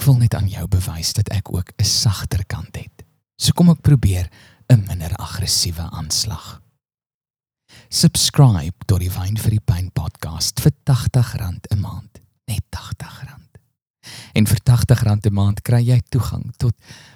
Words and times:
Ek 0.00 0.06
wil 0.08 0.16
net 0.16 0.32
aan 0.32 0.46
jou 0.48 0.62
bewys 0.72 1.10
dat 1.12 1.28
ek 1.28 1.50
ook 1.52 1.74
'n 1.76 1.84
sagter 1.84 2.40
kant 2.48 2.72
het. 2.72 3.04
So 3.36 3.52
kom 3.52 3.68
ek 3.68 3.82
probeer 3.82 4.30
'n 4.72 4.86
minder 4.88 5.12
aggressiewe 5.16 5.90
aanslag. 5.92 6.62
Subscribe 7.90 8.84
tot 8.86 9.00
die 9.00 9.10
Wyn 9.12 9.36
vir 9.36 9.50
die 9.50 9.60
Pyn 9.60 9.92
podcast 9.92 10.60
vir 10.60 10.72
R80 10.88 11.66
'n 11.70 11.80
maand. 11.80 12.20
Net 12.46 12.64
R80. 12.70 13.48
En 14.32 14.46
vir 14.46 14.60
R80 14.64 15.26
'n 15.26 15.34
maand 15.34 15.62
kry 15.62 15.82
jy 15.84 16.00
toegang 16.08 16.56
tot 16.56 16.74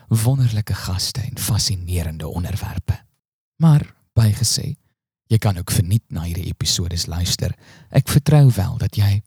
wonderlike 0.09 0.75
gaste 0.75 1.23
en 1.23 1.39
fascinerende 1.39 2.29
onderwerpe. 2.29 3.01
Maar 3.57 3.95
bygesê, 4.13 4.77
jy 5.27 5.39
kan 5.39 5.57
ook 5.57 5.71
verniet 5.71 6.05
na 6.11 6.23
hierdie 6.23 6.53
episode 6.53 7.07
luister. 7.07 7.57
Ek 7.91 8.09
vertrou 8.09 8.51
wel 8.51 8.77
dat 8.77 8.95
jy 8.97 9.23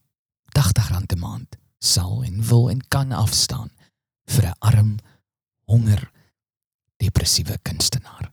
R80 0.54 1.16
'n 1.16 1.20
maand 1.20 1.58
sal 1.84 2.23
en 2.23 2.41
wil 2.50 2.70
en 2.70 2.82
kan 2.88 3.12
afstaan 3.12 3.71
vir 4.26 4.46
'n 4.46 4.55
arm, 4.59 4.98
honger, 5.66 6.12
depressiewe 6.98 7.58
kunstenaar. 7.62 8.31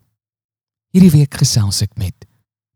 Hierdie 0.91 1.11
week 1.11 1.35
gesels 1.35 1.83
ek 1.83 1.97
met 1.97 2.27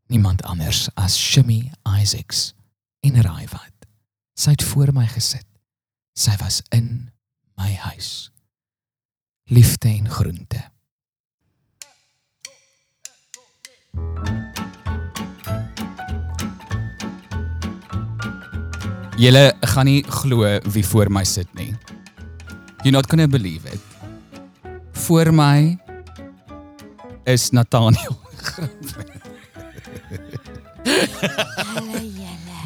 niemand 0.07 0.43
anders 0.43 0.89
as 0.95 1.17
Shimmy 1.17 1.73
Isaacs 2.01 2.55
in 3.01 3.21
Raivat. 3.21 3.87
Sy 4.35 4.51
het 4.51 4.63
voor 4.63 4.93
my 4.93 5.07
gesit. 5.07 5.47
Sy 6.19 6.37
was 6.43 6.63
in 6.75 7.11
my 7.59 7.75
huis. 7.75 8.31
Liefde 9.51 9.89
en 9.89 10.11
groente. 10.11 10.71
Julle 19.19 19.51
gaan 19.61 19.89
nie 19.91 20.05
glo 20.07 20.47
wie 20.71 20.85
voor 20.87 21.09
my 21.11 21.25
sit 21.27 21.49
nie. 21.59 21.75
You're 22.85 22.95
not 22.95 23.09
going 23.11 23.19
to 23.19 23.27
believe 23.27 23.67
it. 23.67 23.81
Voor 24.93 25.35
my 25.35 25.79
is 27.25 27.51
Nathaniel. 27.51 28.15
Hallo 31.57 31.99
julle. 31.99 32.61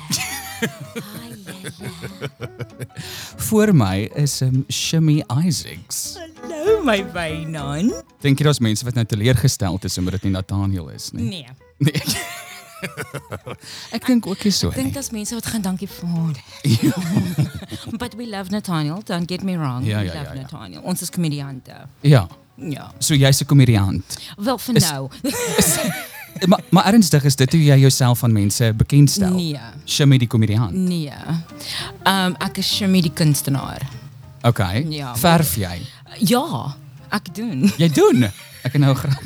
Voor 3.36 3.75
my 3.75 4.11
is 4.14 4.41
um, 4.42 4.64
Shimmy 4.69 5.25
Isaacs. 5.47 6.19
Hallo 6.42 6.83
my 6.84 7.00
wynan. 7.14 7.95
Dink 8.20 8.39
jy 8.39 8.45
daar's 8.45 8.61
mense 8.61 8.84
wat 8.84 9.00
nou 9.00 9.06
teleurgesteld 9.08 9.89
is 9.89 9.98
omdat 9.98 10.20
dit 10.20 10.28
nie 10.28 10.36
Nathaniel 10.36 10.92
is 10.92 11.11
nie? 11.17 11.25
Nee. 11.30 11.48
Nee. 11.78 12.03
ek 13.97 14.06
dink 14.06 14.27
ook 14.27 14.44
nie 14.44 14.52
so 14.52 14.69
Ek 14.69 14.75
dink 14.80 14.94
daar's 14.94 15.11
mense 15.11 15.34
wat 15.34 15.47
gaan 15.47 15.62
dankie 15.62 15.88
vir. 15.88 16.36
But 18.02 18.14
we 18.14 18.27
love 18.27 18.50
Nathaniel, 18.50 19.02
don't 19.05 19.28
get 19.28 19.42
me 19.42 19.56
wrong. 19.58 19.86
Ja, 19.86 19.98
we 19.98 20.05
ja, 20.05 20.14
love 20.14 20.27
ja, 20.27 20.34
ja. 20.34 20.41
Nathaniel. 20.41 20.80
Ons 20.83 21.02
is 21.02 21.11
komediante. 21.11 21.86
Ja. 22.00 22.27
Ja. 22.56 22.91
So 22.98 23.14
jy's 23.14 23.41
'n 23.42 23.47
komediant. 23.47 24.19
Wel 24.36 24.58
vir 24.58 24.74
Is- 24.77 24.91
nou. 24.91 25.08
maar 26.47 26.61
maar 26.70 26.84
ernstig 26.92 27.24
is 27.24 27.36
dit 27.36 27.52
hoe 27.52 27.64
jy 27.64 27.78
jouself 27.78 28.24
aan 28.24 28.33
mense 28.33 28.72
bekendstel? 28.77 29.34
Nee. 29.34 29.58
Shimmy 29.86 30.19
die 30.19 30.28
komediant. 30.28 30.72
Nee. 30.72 31.11
Ehm 32.02 32.27
um, 32.27 32.34
ek 32.39 32.58
is 32.58 32.77
Shimmy 32.77 33.00
die 33.00 33.12
kunstenaar. 33.12 33.83
Okay. 34.42 34.86
Ja. 34.91 35.17
Verf 35.17 35.55
jy? 35.56 35.80
Ja, 36.19 36.74
ek 37.11 37.34
doen. 37.34 37.72
Jy 37.78 37.89
doen. 37.89 38.30
Ek 38.62 38.78
nou 38.78 38.94
grap. 38.94 39.22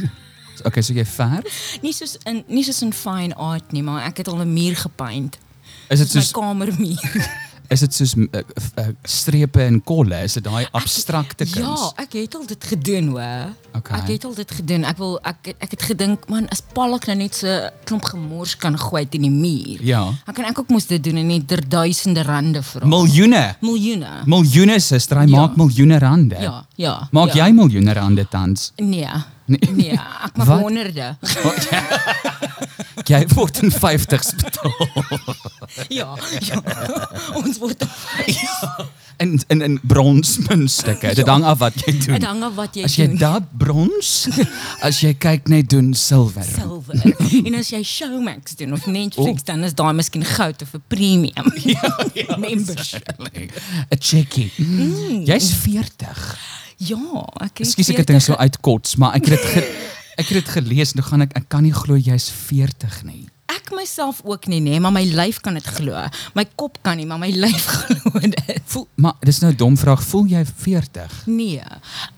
Okay, 0.64 0.82
so 0.82 0.92
jy 0.94 1.04
verf? 1.04 1.78
Nie 1.82 1.92
soos 1.92 2.16
in 2.24 2.44
nie 2.48 2.64
soos 2.64 2.82
in 2.82 2.92
fine 2.92 3.34
art 3.34 3.72
nie, 3.72 3.82
maar 3.82 4.06
ek 4.06 4.16
het 4.16 4.28
al 4.28 4.40
'n 4.44 4.52
muur 4.52 4.76
gepaint. 4.76 5.38
Is 5.90 5.98
dit 5.98 6.14
my 6.14 6.20
soos 6.20 6.30
kamermuur. 6.32 7.28
is 7.74 7.80
dit 7.80 7.94
soos 7.94 8.14
uh, 8.14 8.24
uh, 8.78 8.88
strepe 9.02 9.62
en 9.62 9.82
kolle? 9.82 10.22
Is 10.22 10.32
dit 10.38 10.44
daai 10.44 10.66
abstrakte 10.70 11.44
kuns? 11.44 11.80
Ja, 11.80 11.92
ek 12.02 12.12
het 12.12 12.34
al 12.34 12.46
dit 12.46 12.64
gedoen 12.64 13.08
hoor. 13.08 13.54
Okay. 13.76 13.98
Ek 14.00 14.08
het 14.08 14.24
al 14.24 14.34
dit 14.34 14.50
gedoen. 14.50 14.84
Ek 14.84 14.96
wil 14.98 15.18
ek 15.22 15.50
ek 15.58 15.70
het 15.70 15.82
gedink 15.82 16.28
man, 16.28 16.46
as 16.50 16.62
Palak 16.74 17.06
nou 17.06 17.16
net 17.16 17.34
so 17.34 17.46
klomp 17.84 18.04
gemors 18.04 18.56
kan 18.56 18.78
gooi 18.78 19.06
teen 19.08 19.22
die 19.22 19.30
muur. 19.30 19.82
Ja. 19.82 20.14
Dan 20.26 20.34
kan 20.34 20.44
ek 20.44 20.58
ook 20.58 20.68
mos 20.70 20.86
dit 20.86 21.02
doen 21.04 21.16
en 21.16 21.26
net 21.26 21.50
er 21.52 21.68
duisende 21.68 22.22
rande 22.22 22.62
vir 22.62 22.80
hom. 22.82 22.90
Miljoene. 22.90 23.56
Miljoene. 23.60 24.22
Miljoene 24.26 24.80
suster, 24.80 25.18
hy 25.18 25.26
Ja. 25.30 25.36
maak 25.36 25.56
miljoene 25.56 25.98
rande. 25.98 26.36
Ja, 26.40 26.65
ja. 26.76 27.08
Maak 27.10 27.34
ja. 27.34 27.46
jy 27.46 27.52
miljoene 27.52 27.92
rande 27.92 28.26
tans? 28.28 28.72
Nee. 28.76 29.08
Nee. 29.46 29.58
Nee, 29.70 29.92
ek 30.24 30.36
maak 30.36 30.46
Wat? 30.48 30.60
honderde. 30.60 31.16
Jy 33.06 33.20
word 33.36 33.60
in 33.62 33.70
50s 33.70 34.32
betaal. 34.40 34.72
ja, 35.88 36.08
ja. 36.42 36.58
Ons 37.38 37.58
word 37.62 37.84
In 39.22 39.36
in 39.48 39.62
in 39.62 39.76
bronsmuntstukke. 39.82 41.14
Dit 41.14 41.26
Ja. 41.26 41.32
hang 41.32 41.44
af 41.44 41.58
wat 41.58 41.74
jy 41.86 41.92
doen. 41.98 42.14
dit 42.18 42.24
hang 42.24 42.42
af 42.42 42.54
wat 42.54 42.74
jy 42.74 42.82
As 42.84 42.96
jy 42.96 43.06
doen. 43.06 43.16
da 43.16 43.38
brons, 43.52 44.28
as 44.82 45.00
jy 45.00 45.14
kyk 45.14 45.46
net 45.48 45.70
doen 45.70 45.94
silwer. 45.94 46.44
Silver. 46.44 47.00
en 47.46 47.54
as 47.54 47.70
jy 47.70 47.82
Showmax 47.82 48.56
doen 48.56 48.72
of 48.72 48.86
Netflix, 48.86 49.44
dan 49.44 49.64
is 49.64 49.72
daai 49.74 49.92
miskien 49.94 50.24
goud 50.24 50.62
of 50.62 50.74
'n 50.74 50.82
premium. 50.88 51.52
Ja, 51.76 51.96
ja 52.14 52.36
membership. 52.36 53.08
'n 53.22 53.98
Checkie. 53.98 54.52
Mm. 54.56 55.24
Jy's 55.24 55.52
40. 55.54 56.36
Ja, 56.76 57.24
ek 57.40 57.62
is 57.64 57.72
Ekskuus 57.72 57.88
ek 57.94 58.02
het 58.02 58.10
dit 58.12 58.22
so 58.22 58.36
uitkots, 58.36 58.96
maar 59.00 59.16
ek 59.16 59.30
het 59.30 59.40
dit 59.40 59.70
ek 60.20 60.28
het 60.28 60.36
dit 60.40 60.52
gelees. 60.58 60.92
Nou 60.96 61.04
gaan 61.06 61.24
ek 61.24 61.32
ek 61.38 61.48
kan 61.52 61.64
nie 61.64 61.74
glo 61.76 61.96
jy's 61.96 62.28
40 62.30 63.02
nie. 63.08 63.24
Ek 63.52 63.70
myself 63.74 64.20
ook 64.24 64.46
nie, 64.50 64.60
nee, 64.60 64.80
maar 64.80 64.92
my 64.94 65.04
lyf 65.08 65.40
kan 65.40 65.56
dit 65.56 65.66
glo. 65.78 66.04
My 66.36 66.44
kop 66.58 66.78
kan 66.82 66.98
nie, 67.00 67.06
maar 67.08 67.20
my 67.22 67.30
lyf 67.44 67.66
glo 67.66 68.20
dit. 68.20 68.60
Voel 68.72 68.88
maar 69.00 69.16
dis 69.24 69.40
nou 69.40 69.52
'n 69.52 69.56
dom 69.56 69.76
vraag. 69.76 70.02
Voel 70.04 70.26
jy 70.36 70.44
40? 70.44 71.26
Nee. 71.26 71.64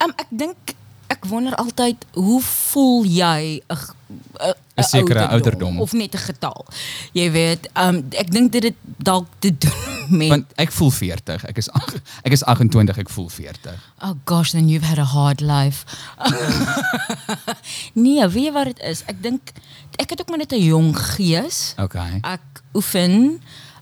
Um, 0.03 0.13
ek 0.17 0.27
dink 0.31 0.75
ek 1.09 1.25
wonder 1.25 1.55
altyd 1.57 2.05
hoe 2.13 2.43
voel 2.43 3.05
jy 3.05 3.63
'n 3.63 4.55
'n 4.79 4.83
sekere 4.85 5.27
ouderdom. 5.29 5.81
of 5.81 5.93
net 5.93 6.15
'n 6.15 6.19
getal. 6.19 6.67
Jy 7.13 7.31
weet, 7.31 7.69
um, 7.77 8.05
ek 8.11 8.31
dink 8.31 8.53
dit 8.53 8.63
het 8.63 8.75
dalk 8.97 9.27
te 9.39 9.51
doen 9.59 9.97
met 10.19 10.29
Want 10.29 10.47
ek 10.57 10.73
voel 10.73 10.91
40. 10.91 11.45
Ek 11.45 11.57
is 11.59 11.71
ag- 11.71 12.01
ek 12.25 12.33
is 12.33 12.45
28, 12.45 12.99
ek 12.99 13.09
voel 13.11 13.29
40. 13.29 13.75
Oh 14.03 14.15
gosh, 14.25 14.51
then 14.51 14.69
you've 14.69 14.87
had 14.87 14.99
a 14.99 15.05
hard 15.05 15.41
life. 15.41 15.85
nee, 17.95 18.29
weet 18.29 18.45
jy 18.45 18.53
wat 18.53 18.65
dit 18.73 18.81
is? 18.89 19.03
Ek 19.07 19.23
dink 19.23 19.53
ek 19.99 20.11
het 20.15 20.21
ook 20.21 20.29
maar 20.29 20.39
net 20.39 20.53
'n 20.53 20.63
jong 20.65 20.97
gees. 20.97 21.75
Okay. 21.79 22.19
Ek 22.23 22.63
oefen. 22.75 23.41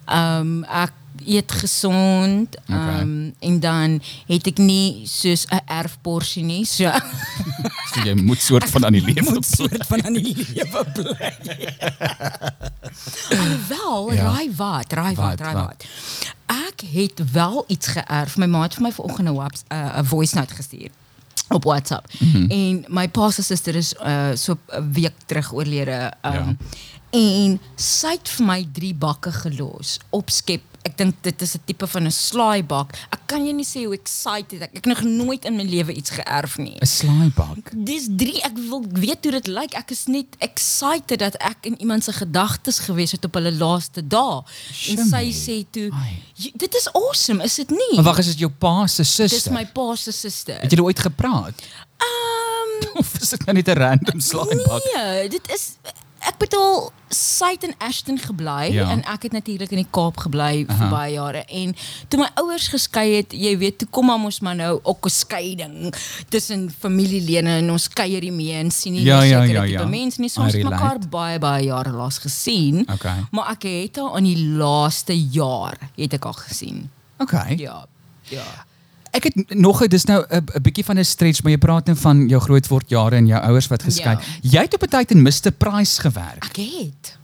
Um, 0.08 0.64
ek 0.64 0.92
eet 1.24 1.52
gesond. 1.52 2.56
Ehm 2.66 2.74
Okay. 2.76 3.00
um, 3.00 3.34
en 3.40 3.60
dan 3.60 4.02
het 4.26 4.46
ek 4.46 4.58
nie 4.58 5.06
soos 5.06 5.46
'n 5.48 5.60
erfporsie 5.66 6.42
nie. 6.44 6.64
So 6.64 6.90
So 7.94 8.00
jy 8.04 8.14
moet 8.14 8.40
soort 8.42 8.70
van 8.70 8.84
aan 8.84 8.92
die 8.92 9.02
lewe 9.04 9.30
moet 9.30 9.46
soort 9.46 9.86
van 9.86 10.04
aan 10.04 10.12
die 10.12 10.36
lewe 10.36 10.84
bly. 10.92 11.32
Alhoewel, 13.38 14.12
Ja. 14.12 14.22
raai 14.22 14.50
wat, 14.56 14.92
raai 14.92 15.14
wat, 15.14 15.24
Wat, 15.24 15.40
raai 15.40 15.54
wat? 15.54 15.86
Ek 16.46 16.80
het 16.92 17.30
wel 17.32 17.64
iets 17.68 17.86
geërf. 17.86 18.36
My 18.36 18.46
ma 18.46 18.62
het 18.62 18.74
vir 18.74 18.82
my 18.82 18.92
vanoggend 18.92 19.28
'n 19.28 19.74
uh, 19.74 19.98
'n 19.98 20.04
voice 20.04 20.34
note 20.36 20.54
gestuur 20.54 20.90
op 21.48 21.64
WhatsApp. 21.64 22.06
Mm. 22.18 22.30
-hmm. 22.32 22.46
En 22.50 22.84
my 22.88 23.08
pa 23.08 23.30
se 23.30 23.42
suster 23.42 23.74
is 23.74 23.94
uh, 23.94 24.28
so 24.34 24.58
'n 24.68 24.92
week 24.92 25.14
terug 25.26 25.52
oorlede. 25.52 26.12
Um, 26.22 26.32
ja. 26.32 26.56
En 27.10 27.60
sy 27.74 28.08
het 28.10 28.28
vir 28.28 28.46
my 28.46 28.68
drie 28.72 28.94
bakke 28.94 29.32
gelos 29.32 29.98
op 30.10 30.30
skep. 30.30 30.62
Ek 30.86 30.94
dink 30.96 31.14
dit 31.26 31.42
is 31.42 31.54
'n 31.56 31.62
tipe 31.66 31.86
van 31.86 32.06
'n 32.06 32.10
slaaibak. 32.14 32.94
Ek 33.10 33.20
kan 33.26 33.42
jou 33.44 33.52
nie 33.54 33.64
sê 33.66 33.84
hoe 33.86 33.94
excited 33.94 34.60
ek. 34.62 34.70
Ek 34.70 34.84
het 34.84 34.86
nog 34.86 35.02
nooit 35.02 35.44
in 35.44 35.56
my 35.56 35.64
lewe 35.64 35.92
iets 35.92 36.10
geërf 36.10 36.58
nie. 36.58 36.76
'n 36.80 36.86
slaaibak. 36.86 37.72
Dis 37.74 38.06
3 38.16 38.40
ek 38.42 38.56
wil 38.70 38.84
weet 38.92 39.22
hoe 39.24 39.32
dit 39.32 39.46
lyk. 39.46 39.74
Ek 39.74 39.90
is 39.90 40.06
net 40.06 40.26
excited 40.38 41.18
dat 41.18 41.34
ek 41.42 41.56
in 41.66 41.80
iemand 41.80 42.04
se 42.04 42.12
gedagtes 42.12 42.78
gewees 42.78 43.12
het 43.12 43.24
op 43.24 43.34
hulle 43.34 43.52
laaste 43.52 44.06
dae. 44.06 44.42
En 44.90 44.98
sy 45.08 45.32
sê 45.34 45.64
toe, 45.70 45.90
Ai. 45.92 46.22
"J- 46.34 46.52
"Dit 46.56 46.74
is 46.74 46.88
awesome, 46.92 47.42
is 47.44 47.54
dit 47.54 47.70
nie?" 47.70 47.94
Maar 47.94 48.04
wag, 48.04 48.18
is 48.18 48.26
dit 48.26 48.38
jou 48.38 48.50
pa 48.58 48.86
se 48.86 49.02
Dis 49.02 49.14
suster? 49.14 49.52
my 49.52 49.66
pa 49.66 49.94
se 49.96 50.12
suster. 50.12 50.60
Het 50.60 50.70
julle 50.70 50.82
ooit 50.84 50.98
gepraat? 51.00 51.54
Ehm 51.98 52.96
Of 53.00 53.20
is 53.20 53.28
dit 53.28 53.44
nou 53.46 53.56
net 53.56 53.68
'n 53.68 53.78
random 53.78 54.20
slaaibak? 54.20 54.82
nee, 54.94 55.28
dit 55.28 55.50
is 55.50 55.72
ek 56.26 56.38
bedoel 56.38 56.90
sy 57.08 57.52
het 57.54 57.62
in 57.62 57.74
Ashton 57.78 58.18
gebly 58.18 58.72
Ja. 58.74 58.90
en 58.90 59.04
ek 59.06 59.22
het 59.22 59.32
natuurlik 59.32 59.70
in 59.70 59.78
die 59.78 59.86
Kaap 59.90 60.16
gebly 60.24 60.64
vir 60.66 60.88
baie 60.90 61.12
jare 61.14 61.44
en 61.46 61.74
toe 62.08 62.18
my 62.20 62.28
ouers 62.42 62.66
geskei 62.68 63.16
het, 63.16 63.32
jy 63.32 63.52
weet, 63.58 63.78
toe 63.78 63.88
kom 63.94 64.06
mos 64.20 64.40
maar 64.40 64.56
nou 64.56 64.80
ook 64.82 65.06
'n 65.06 65.10
skeiding 65.10 65.94
tussen 66.28 66.70
familielede 66.78 67.48
en 67.48 67.70
ons 67.70 67.88
kuier 67.88 68.20
nie 68.22 68.32
meer 68.32 68.58
en 68.60 68.70
sien 68.70 68.92
nie 68.92 69.02
Ja, 69.04 69.20
meer 69.20 69.28
ja, 69.28 69.40
sekere 69.42 69.52
ja, 69.58 69.62
tipe 69.78 69.82
ja. 69.82 69.86
mense 69.88 70.20
nie. 70.20 70.28
So 70.28 70.40
I 70.40 70.44
ons 70.44 70.52
het 70.52 70.62
relate. 70.62 70.82
mekaar 70.82 70.98
baie 71.08 71.38
baie 71.38 71.64
jare 71.64 71.90
laas 71.90 72.18
gesien. 72.18 72.86
Okay. 72.92 73.24
Maar 73.30 73.50
ek 73.50 73.62
het 73.62 73.96
haar 73.96 74.16
in 74.18 74.24
die 74.24 74.38
laaste 74.48 75.14
jaar 75.30 75.76
het 75.96 76.12
ek 76.12 76.24
haar 76.24 76.34
gesien. 76.48 76.90
Okay. 77.18 77.54
Ja. 77.56 77.86
Ja. 78.28 78.65
Ek 79.16 79.24
het 79.30 79.54
nog 79.56 79.80
'n 79.82 79.88
dis 79.88 80.04
nou 80.04 80.24
'n 80.28 80.44
bietjie 80.62 80.84
van 80.84 80.98
'n 80.98 81.04
stretch, 81.04 81.42
maar 81.42 81.52
jy 81.52 81.58
praat 81.58 81.86
nou 81.86 81.96
van 81.96 82.28
jou 82.28 82.40
grootwordjare 82.40 83.16
en 83.16 83.26
jou 83.26 83.40
ouers 83.42 83.66
wat 83.66 83.82
geskei. 83.82 84.16
Ja. 84.16 84.50
Jy 84.50 84.60
het 84.60 84.74
op 84.74 84.82
'n 84.82 84.88
tyd 84.88 85.10
in 85.10 85.22
Mr 85.22 85.50
Price 85.56 86.00
gewerk. 86.00 86.44
Ek 86.44 86.56
het. 86.56 87.18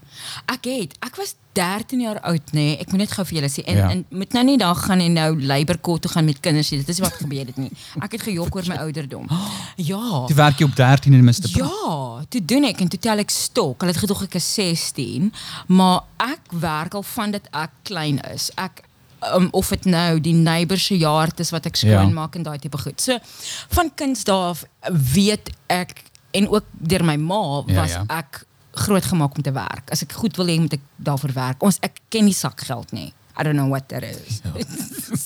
Ek 0.46 0.64
het. 0.64 0.96
Ek 1.00 1.16
was 1.16 1.34
13 1.52 2.00
jaar 2.00 2.20
oud 2.20 2.40
nê. 2.52 2.52
Nee. 2.52 2.76
Ek 2.78 2.88
moet 2.90 2.98
net 2.98 3.12
gou 3.12 3.24
vir 3.26 3.36
julle 3.40 3.50
sê 3.50 3.64
en 3.64 3.76
Ja. 3.76 3.90
en 3.90 4.04
moet 4.08 4.32
nou 4.32 4.44
nie 4.44 4.58
daar 4.58 4.74
gaan 4.74 5.00
en 5.00 5.12
nou 5.12 5.42
Labour 5.42 5.80
Court 5.80 6.02
toe 6.02 6.10
gaan 6.10 6.24
met 6.24 6.40
kinders 6.40 6.70
nie. 6.70 6.78
Dit 6.80 6.88
is 6.88 6.98
wat 6.98 7.12
gebeur 7.12 7.46
het 7.46 7.56
nie. 7.56 7.70
Ek 8.00 8.12
het 8.12 8.22
gejok 8.22 8.54
oor 8.56 8.64
my 8.66 8.76
ouderdom. 8.76 9.26
Ja. 9.76 10.26
Toe 10.26 10.36
werk 10.36 10.58
jy 10.58 10.64
op 10.64 10.76
13 10.76 11.12
in 11.12 11.24
Mr. 11.24 11.32
Price. 11.40 11.58
Ja, 11.58 12.24
toe 12.28 12.44
doen 12.44 12.64
ek 12.64 12.80
en 12.80 12.88
toe 12.88 12.98
tel 12.98 13.18
ek 13.18 13.30
stok. 13.30 13.80
Hulle 13.80 13.92
het 13.92 14.00
gedog 14.00 14.22
ek 14.22 14.34
is 14.34 14.54
16, 14.54 15.32
maar 15.66 16.00
ek 16.18 16.40
werk 16.60 16.94
al 16.94 17.02
van 17.02 17.30
dit 17.30 17.48
ek 17.52 17.70
klein 17.82 18.20
is. 18.34 18.50
Ek 18.54 18.82
um, 19.34 19.48
of 19.50 19.69
dit 19.69 19.84
nou 19.84 20.20
die 20.20 20.34
neighbour 20.34 20.78
se 20.78 20.96
jaar 20.98 21.30
is 21.36 21.50
wat 21.50 21.66
ek 21.66 21.76
Ja. 21.76 22.00
skoon 22.00 22.12
maak 22.14 22.34
en 22.34 22.42
daai 22.42 22.58
tipe 22.58 22.78
goed. 22.78 23.00
So 23.00 23.19
van 23.69 23.90
kinds 23.94 24.24
daar 24.24 24.48
af 24.52 24.64
weet 25.14 25.50
ek 25.66 26.02
en 26.30 26.48
ook 26.48 26.64
deur 26.72 27.04
my 27.04 27.16
ma 27.16 27.62
Ja, 27.66 27.74
was 27.80 27.90
ja. 27.90 28.04
ek 28.08 28.44
groot 28.72 29.04
gemaak 29.04 29.34
om 29.36 29.42
te 29.42 29.52
werk. 29.52 29.90
As 29.92 30.02
ek 30.02 30.12
goed 30.12 30.36
wil 30.36 30.46
hê 30.46 30.58
moet 30.60 30.72
ek 30.72 30.80
daarvoor 30.96 31.32
werk. 31.32 31.62
Ons 31.62 31.78
ek 31.80 31.98
ken 32.08 32.24
nie 32.24 32.32
sakgeld 32.34 32.92
nie. 32.92 33.12
I 33.38 33.43
don't 33.43 33.56
know 33.56 33.69
what 33.69 33.88
that 33.88 34.02
is. 34.02 34.40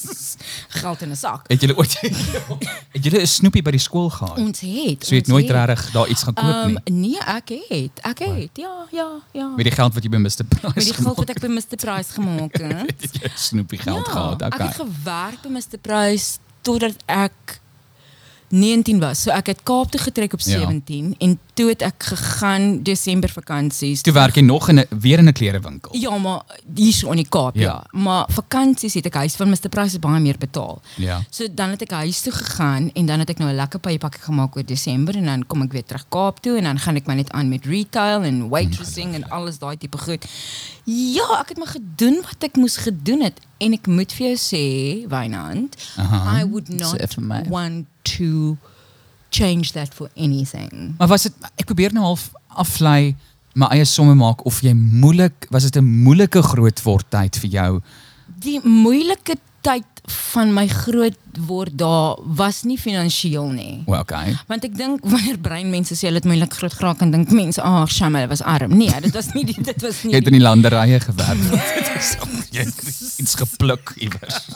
Geld 0.68 1.02
in 1.02 1.10
'n 1.10 1.16
sak. 1.16 1.46
Het 1.48 1.60
julle 1.60 1.76
ooit 1.76 2.00
Het 2.94 3.04
julle 3.04 3.20
'n 3.20 3.26
snoepie 3.26 3.62
by 3.62 3.70
die 3.70 3.80
skool 3.80 4.10
gehad? 4.10 4.38
Ons 4.38 4.60
het. 4.60 5.04
So 5.06 5.14
jy 5.14 5.20
het 5.20 5.26
nooit 5.26 5.50
regtig 5.50 5.90
daar 5.90 6.08
iets 6.08 6.22
gekoop 6.22 6.66
nie. 6.66 6.76
Um, 6.84 7.00
nee, 7.00 7.18
ek 7.18 7.48
het. 7.68 8.00
Ek 8.02 8.18
het. 8.18 8.50
Ja, 8.54 8.86
ja, 8.92 9.08
ja. 9.32 9.48
Met 9.56 9.64
die 9.64 9.72
geld 9.74 9.94
wat 9.94 10.02
jy 10.02 10.10
by 10.10 10.16
Mr. 10.16 10.44
Price 10.48 10.74
Met 10.74 10.84
die 10.84 10.94
geld 10.94 11.16
wat 11.16 11.30
ek 11.30 11.40
by 11.40 11.46
Mr 11.46 11.76
Price 11.76 12.12
gemaak 12.12 12.56
het. 12.62 13.00
het 13.00 13.14
jy 13.22 13.30
snoepie 13.34 13.78
geld 13.78 14.06
ja, 14.06 14.12
gehad. 14.12 14.42
Ek 14.42 14.54
Okay. 14.54 14.66
het 14.66 14.76
gewerk 14.76 15.42
by 15.42 15.48
Mr 15.48 15.78
Price 15.80 16.38
totdat 16.62 16.94
ek 17.06 17.60
19 18.48 19.00
was. 19.00 19.22
So 19.22 19.30
ek 19.30 19.46
het 19.46 19.62
Kaap 19.62 19.90
toe 19.90 20.00
getrek 20.00 20.32
op 20.32 20.40
Ja. 20.40 20.58
17 20.58 21.14
en 21.18 21.38
toe 21.54 21.68
het 21.68 21.82
ek 21.82 22.02
gegaan 22.02 22.82
Desember 22.82 23.28
vakansies. 23.32 24.02
Toe 24.02 24.12
werk 24.12 24.34
jy 24.34 24.42
nog 24.42 24.68
in 24.68 24.78
'n 24.78 24.86
weer 25.00 25.18
in 25.18 25.28
'n 25.28 25.32
klерewinkel. 25.32 25.96
Ja, 25.96 26.18
maar 26.18 26.42
hier 26.74 26.92
so 26.92 27.10
in 27.10 27.16
die 27.16 27.28
Kaap, 27.28 27.54
ja. 27.54 27.62
Ja. 27.62 27.84
Maar 27.90 28.26
vakansies 28.28 28.94
het 28.94 29.06
ek 29.06 29.14
huis 29.14 29.34
van 29.36 29.48
Mr 29.48 29.68
Price 29.68 29.98
baie 29.98 30.20
meer 30.20 30.38
betaal. 30.38 30.82
Ja. 30.96 31.22
So 31.30 31.46
dan 31.54 31.70
het 31.70 31.82
ek 31.82 31.90
huis 31.90 32.20
toe 32.20 32.32
gegaan 32.32 32.90
en 32.92 33.06
dan 33.06 33.18
het 33.18 33.30
ek 33.30 33.38
nou 33.38 33.50
'n 33.50 33.54
lekker 33.56 33.78
pypakkie 33.80 34.22
gemaak 34.22 34.56
oor 34.56 34.64
Desember 34.64 35.16
en 35.16 35.24
dan 35.24 35.46
kom 35.46 35.62
ek 35.62 35.72
weer 35.72 35.84
terug 35.84 36.04
Kaap 36.08 36.40
toe 36.40 36.56
en 36.56 36.64
dan 36.64 36.78
gaan 36.78 36.96
ek 36.96 37.06
maar 37.06 37.16
net 37.16 37.30
aan 37.32 37.48
met 37.48 37.64
retail 37.64 38.22
en 38.22 38.48
waitressing 38.48 39.14
en 39.14 39.28
alles 39.30 39.58
daai 39.58 39.76
tipe 39.76 39.98
goed. 39.98 40.24
Ja, 40.84 41.40
ek 41.40 41.48
het 41.48 41.58
maar 41.58 41.74
gedoen 41.74 42.20
wat 42.22 42.42
ek 42.44 42.56
moes 42.56 42.76
gedoen 42.76 43.22
het 43.22 43.40
en 43.58 43.72
ek 43.72 43.86
moet 43.86 44.12
vir 44.12 44.26
jou 44.26 44.36
sê, 44.36 45.08
Wynand, 45.08 45.76
Aha. 45.96 46.40
I 46.40 46.44
would 46.44 46.68
not 46.68 47.16
want 47.48 47.86
to 48.14 48.56
change 49.28 49.72
that 49.72 49.94
for 49.94 50.10
anything. 50.14 50.94
Maar 50.98 51.08
was 51.08 51.26
dit 51.28 51.48
ek 51.56 51.66
probeer 51.68 51.92
nou 51.92 52.04
half 52.04 52.30
aflei 52.48 53.16
my 53.56 53.68
eie 53.72 53.84
somme 53.88 54.14
maak 54.18 54.44
of 54.48 54.60
jy 54.64 54.74
moeilik 54.76 55.48
was 55.50 55.68
dit 55.68 55.76
'n 55.80 56.02
moeilike 56.04 56.42
grootword 56.42 57.10
tyd 57.10 57.38
vir 57.38 57.50
jou? 57.50 57.80
Die 58.38 58.60
moeilike 58.62 59.36
tyd 59.60 59.86
van 60.32 60.52
my 60.54 60.66
groot 60.68 61.16
word 61.46 61.76
daar 61.78 62.16
was 62.36 62.62
nie 62.62 62.78
finansiëel 62.78 63.48
nie. 63.50 63.82
Well, 63.86 64.00
okay. 64.00 64.36
Want 64.46 64.64
ek 64.64 64.76
dink 64.76 65.04
wanneer 65.12 65.38
breinmense 65.38 65.96
sê 65.96 66.08
hulle 66.08 66.22
het 66.22 66.28
moeilik 66.28 66.54
groot 66.58 66.72
geraak 66.72 67.04
en 67.04 67.10
dink 67.14 67.30
mense, 67.30 67.62
"Ag, 67.62 67.82
oh, 67.82 67.86
Shama, 67.86 68.18
hulle 68.18 68.32
was 68.32 68.42
arm." 68.42 68.76
Nee, 68.76 68.92
dit 69.00 69.14
was 69.14 69.32
nie 69.34 69.44
die, 69.44 69.58
dit 69.72 69.82
was 69.82 70.02
nie. 70.02 70.12
Jy 70.12 70.22
het 70.22 70.32
in 70.32 70.38
die 70.38 70.44
landerye 70.44 71.00
gewerk. 71.00 71.44
Dit 71.76 71.90
is 71.96 72.14
het 72.56 73.18
iets 73.18 73.34
gepluk 73.34 73.92
iewers. 73.96 74.48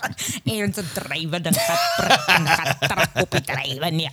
en 0.44 0.74
se 0.74 0.84
drywe 0.94 1.40
ding 1.40 1.56
geprik 1.56 2.26
en 2.26 2.46
getrap 2.46 3.20
op 3.22 3.30
die 3.30 3.40
drywe 3.40 3.90
nee. 3.90 4.10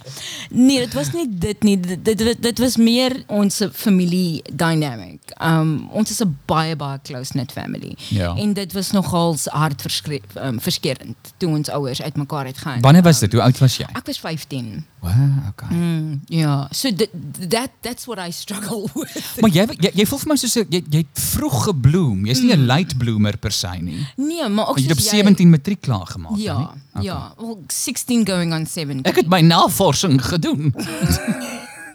Nee, 0.49 0.79
dit 0.79 0.93
was 0.93 1.11
nie 1.11 1.25
dit 1.29 1.63
nie. 1.63 1.79
Dit 1.79 2.03
dit, 2.05 2.41
dit, 2.41 2.59
was 2.59 2.77
meer 2.77 3.23
ons 3.27 3.61
familie 3.73 4.41
dynamic. 4.51 5.21
Um 5.43 5.89
ons 5.91 6.11
is 6.11 6.21
'n 6.23 6.37
baie 6.45 6.75
baie 6.75 6.99
close 7.03 7.31
knit 7.31 7.51
family. 7.51 7.95
Ja. 8.09 8.35
En 8.35 8.53
dit 8.53 8.73
was 8.73 8.91
nogals 8.91 9.45
hartverskrep 9.45 10.25
um, 10.35 10.61
verskeurend 10.61 11.33
toe 11.37 11.49
ons 11.49 11.69
ouers 11.69 12.01
uitmekaar 12.01 12.45
het 12.45 12.56
gaan. 12.57 12.81
Wanneer 12.81 13.03
was 13.03 13.19
dit? 13.19 13.31
Hoe 13.33 13.41
oud 13.41 13.57
was 13.61 13.77
jy? 13.77 13.85
Ek 13.93 14.05
was 14.07 14.19
15. 14.19 14.85
Wow, 14.99 15.47
okay. 15.49 15.69
Mm, 15.75 16.21
ja, 16.27 16.67
so 16.71 16.89
dit 16.91 17.09
that 17.49 17.69
that's 17.81 18.05
what 18.05 18.19
I 18.19 18.31
struggle 18.31 18.89
with. 18.95 19.37
Maar 19.39 19.49
jy 19.53 19.65
jy, 19.79 19.91
jy 20.01 20.05
voel 20.05 20.19
vir 20.19 20.27
my 20.33 20.35
soos 20.41 20.53
jy 20.59 20.65
jy 20.89 20.97
het 21.03 21.21
vroeg 21.33 21.63
gebloem. 21.69 22.25
Jy's 22.27 22.41
nie 22.41 22.53
'n 22.55 22.65
late 22.65 22.95
bloomer 22.97 23.37
per 23.37 23.51
se 23.51 23.67
nie. 23.81 24.07
Nee, 24.15 24.47
maar 24.49 24.67
ook 24.67 24.75
Want 24.75 24.85
jy 24.85 24.89
het 24.89 24.97
op 24.97 25.03
soos 25.03 25.11
jy- 25.11 25.23
17 25.25 25.49
matriek 25.49 25.81
klaar 25.81 26.05
gemaak, 26.07 26.37
Ja, 26.37 26.57
nie? 26.57 26.67
Okay. 26.93 27.03
ja. 27.03 27.33
Well, 27.37 27.57
16 27.67 28.25
going 28.27 28.53
on 28.53 28.65
17. 28.65 29.03
Ek 29.03 29.15
het 29.15 29.27
my 29.29 29.41
navorsing 29.41 30.21
gedoen. 30.25 30.73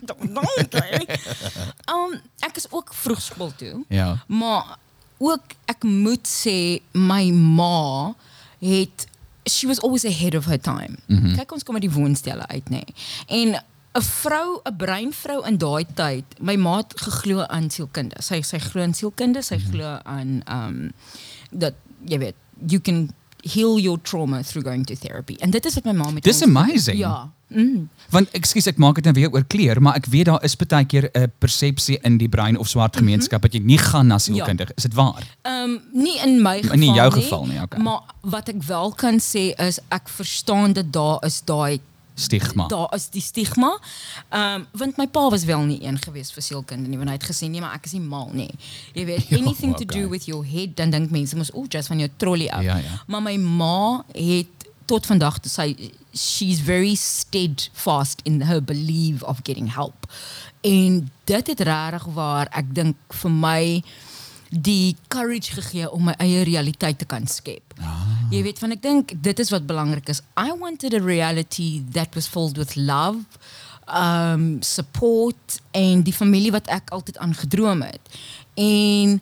Dankie. 0.02 1.06
um 1.86 2.14
ek 2.42 2.56
is 2.56 2.66
ook 2.70 2.90
vroeg 2.94 3.20
skool 3.22 3.52
toe. 3.56 3.84
Ja. 3.88 4.16
Maar 4.26 4.76
ook 5.18 5.54
ek 5.70 5.82
moet 5.86 6.26
sê 6.26 6.80
my 6.92 7.30
ma 7.30 8.14
het 8.58 9.06
she 9.44 9.66
was 9.66 9.80
always 9.80 10.04
ahead 10.04 10.34
of 10.34 10.44
her 10.44 10.60
time. 10.60 10.96
Mm 11.06 11.18
-hmm. 11.18 11.34
Kyk 11.36 11.52
ons 11.52 11.62
kom 11.62 11.74
uit 11.74 11.82
die 11.82 11.90
woonstelle 11.92 12.46
uit 12.46 12.70
nê. 12.70 12.82
En 13.26 13.64
'n 13.92 14.02
vrou, 14.02 14.60
'n 14.64 14.76
breinvrou 14.76 15.46
in 15.46 15.58
daai 15.58 15.86
tyd, 15.94 16.24
my 16.40 16.56
ma 16.56 16.76
het 16.76 17.00
geglo 17.00 17.42
aan 17.42 17.70
sielkunde. 17.70 18.16
Sy 18.18 18.40
sy 18.42 18.58
glo 18.58 18.82
aan 18.82 18.94
sielkunde, 18.94 19.42
sy 19.42 19.58
glo 19.58 19.98
aan 20.02 20.42
um 20.48 20.92
dat 21.50 21.74
jy 22.04 22.18
weet, 22.18 22.34
you 22.66 22.80
can 22.80 23.10
heal 23.42 23.78
your 23.78 23.98
trauma 24.02 24.42
through 24.42 24.64
going 24.64 24.86
to 24.86 24.94
therapy. 24.94 25.36
En 25.38 25.50
dit 25.50 25.64
is 25.64 25.74
wat 25.74 25.84
my 25.84 25.92
ma 25.92 26.10
met 26.10 26.22
Dis 26.22 26.42
amazing. 26.42 26.98
Ja. 26.98 27.30
Mm. 27.54 27.88
Want 28.10 28.30
ekskuus 28.36 28.66
ek 28.66 28.76
maak 28.76 28.94
dit 29.00 29.04
nou 29.04 29.14
weer 29.14 29.32
oor 29.32 29.44
kleer, 29.44 29.82
maar 29.82 29.96
ek 29.96 30.06
weet 30.12 30.28
daar 30.28 30.42
is 30.44 30.56
baie 30.56 30.84
keer 30.84 31.10
'n 31.12 31.32
persepsie 31.38 31.98
in 32.02 32.18
die 32.18 32.28
brein 32.28 32.58
of 32.58 32.68
swart 32.68 32.96
gemeenskap 32.96 33.42
dat 33.42 33.52
jy 33.52 33.60
nie 33.60 33.78
gaan 33.78 34.06
na 34.06 34.18
sielkundige. 34.18 34.72
Is 34.76 34.82
dit 34.82 34.94
waar? 34.94 35.22
Ehm 35.42 35.70
um, 35.70 35.80
nie 35.92 36.18
in 36.24 36.42
my 36.42 36.62
geval 36.62 36.76
In 36.76 36.94
jou 36.94 37.14
nie, 37.14 37.22
geval 37.22 37.46
nie, 37.46 37.60
okay. 37.62 37.80
Maar 37.80 38.00
wat 38.20 38.48
ek 38.48 38.62
wel 38.62 38.92
kan 38.92 39.20
sê 39.20 39.54
is 39.56 39.78
ek 39.88 40.08
verstaan 40.08 40.72
dat 40.72 40.92
daar 40.92 41.24
is 41.24 41.42
daai 41.44 41.80
Stigma. 42.14 42.66
daar 42.66 42.94
is 42.94 43.08
die 43.10 43.22
stigma. 43.22 43.78
Ehm 44.28 44.54
um, 44.54 44.66
want 44.72 44.96
my 44.96 45.06
pa 45.06 45.28
was 45.30 45.44
wel 45.44 45.60
nie 45.60 45.84
een 45.84 45.98
gewees 45.98 46.32
vir 46.32 46.42
sielkunde 46.42 46.88
nie 46.88 46.98
want 46.98 47.08
hy 47.08 47.16
het 47.16 47.24
gesê 47.24 47.48
nee 47.48 47.60
maar 47.60 47.74
ek 47.74 47.84
is 47.84 47.92
nie 47.92 48.00
mal 48.00 48.28
nie. 48.32 48.50
Jy 48.92 49.04
weet 49.04 49.28
Ja, 49.32 49.38
anything 49.38 49.76
to 49.76 49.84
okay. 49.84 50.02
do 50.02 50.08
with 50.08 50.24
your 50.24 50.44
head 50.46 50.76
dan 50.76 50.90
dink 50.90 51.10
mense 51.10 51.36
mos 51.36 51.52
o 51.52 51.64
just 51.68 51.88
van 51.88 51.98
jou 51.98 52.10
trolley 52.16 52.50
af. 52.50 52.62
Ja, 52.62 52.76
ja. 52.76 53.00
Maar 53.06 53.22
my 53.22 53.36
ma 53.36 54.04
het 54.12 54.61
tot 54.92 55.08
vandag 55.08 55.40
toe 55.40 55.50
sy 55.52 55.68
she's 56.12 56.60
very 56.60 56.94
steadfast 56.98 58.20
in 58.28 58.42
her 58.48 58.60
belief 58.60 59.22
of 59.22 59.40
getting 59.48 59.72
help. 59.72 60.08
En 60.60 61.10
dit 61.24 61.46
het 61.46 61.60
regtig 61.60 62.04
waar 62.14 62.50
ek 62.52 62.74
dink 62.76 63.18
vir 63.22 63.32
my 63.32 63.62
die 64.52 64.96
courage 65.08 65.56
gegee 65.56 65.88
om 65.88 66.10
my 66.10 66.14
eie 66.20 66.42
realiteit 66.44 66.98
te 67.00 67.08
kan 67.08 67.24
skep. 67.26 67.72
Ah. 67.80 68.04
Jy 68.32 68.42
weet 68.44 68.60
van 68.60 68.76
ek 68.76 68.82
dink 68.84 69.14
dit 69.24 69.40
is 69.40 69.52
wat 69.52 69.66
belangrik 69.68 70.12
is. 70.12 70.20
I 70.36 70.52
wanted 70.52 70.94
a 70.94 71.00
reality 71.00 71.82
that 71.96 72.14
was 72.14 72.28
filled 72.28 72.60
with 72.60 72.76
love, 72.76 73.24
um 73.88 74.60
support 74.62 75.60
en 75.76 76.04
die 76.04 76.14
familie 76.16 76.52
wat 76.52 76.68
ek 76.72 76.92
altyd 76.92 77.18
aan 77.18 77.34
gedroom 77.36 77.82
het. 77.84 78.20
En 78.60 79.18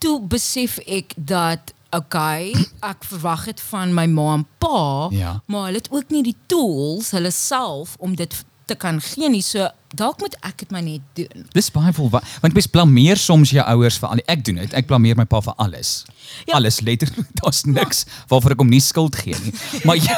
toe 0.00 0.16
besef 0.24 0.78
ek 0.88 1.12
dat 1.16 1.76
okay, 1.96 2.52
ek 2.80 3.04
verwag 3.04 3.44
dit 3.50 3.60
van 3.70 3.92
my 3.94 4.06
ma 4.06 4.32
en 4.34 4.46
pa, 4.58 5.08
Ja. 5.12 5.40
maar 5.46 5.68
hulle 5.70 5.78
het 5.82 5.90
ook 5.90 6.10
nie 6.10 6.22
die 6.22 6.36
tools 6.46 7.10
hulle 7.10 7.30
self 7.30 7.96
om 7.98 8.14
dit 8.16 8.44
te 8.66 8.74
kan 8.78 9.00
gee 9.02 9.28
nie. 9.28 9.42
So 9.42 9.68
dalk 9.98 10.20
moet 10.22 10.36
ek 10.46 10.58
dit 10.62 10.70
maar 10.70 10.82
net 10.82 11.00
doen. 11.18 11.42
Dis 11.52 11.68
baie 11.74 11.90
vol 11.92 12.08
want 12.12 12.54
mens 12.54 12.66
blameer 12.70 13.18
soms 13.20 13.50
jou 13.52 13.64
ouers 13.74 13.98
vir 14.00 14.08
al 14.08 14.22
ek 14.32 14.44
doen 14.46 14.60
dit. 14.62 14.72
Ek 14.78 14.86
blameer 14.86 15.16
my 15.18 15.24
pa 15.28 15.40
vir 15.44 15.54
alles. 15.60 16.04
Ja. 16.46 16.54
Alles 16.56 16.80
letterlik. 16.80 17.26
Daar's 17.42 17.64
niks 17.68 18.04
waarvoor 18.30 18.54
ek 18.54 18.62
hom 18.62 18.70
nie 18.72 18.80
skuld 18.80 19.16
gee 19.18 19.34
nie. 19.42 19.52
Maar 19.86 19.96
jy 19.98 20.16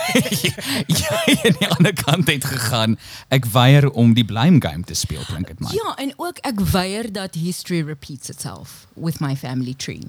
jy 0.93 1.11
aan 1.49 1.59
die 1.59 1.69
ander 1.73 1.95
kant 2.05 2.29
het 2.31 2.45
gegaan. 2.45 2.99
Ek 3.35 3.49
weier 3.57 3.89
om 3.91 4.15
die 4.15 4.25
blame 4.29 4.61
game 4.63 4.85
te 4.87 4.95
speel 4.95 5.25
klink 5.27 5.49
dit 5.51 5.61
my. 5.65 5.73
Ja, 5.75 5.97
en 5.99 6.13
ook 6.17 6.39
ek 6.47 6.61
weier 6.75 7.11
dat 7.13 7.35
history 7.35 7.83
repeats 7.83 8.29
itself 8.31 8.85
with 8.95 9.21
my 9.25 9.35
family 9.37 9.75
tree. 9.75 10.05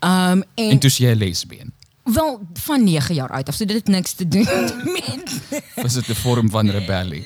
Um 0.00 0.42
en, 0.54 0.70
En 0.70 0.78
toe 0.78 0.90
jy 0.90 1.10
'n 1.12 1.18
lesbien. 1.18 1.72
wel 2.04 2.40
van 2.54 2.84
9 2.84 3.14
jaar 3.14 3.30
uit 3.30 3.48
af, 3.48 3.54
so 3.54 3.64
dit 3.64 3.76
het 3.76 3.88
niks 3.88 4.12
te 4.12 4.28
doen 4.28 4.46
met 4.96 5.40
Was 5.76 5.94
dit 5.94 6.08
'n 6.08 6.14
vorm 6.14 6.50
van 6.50 6.70
rebellie? 6.70 7.24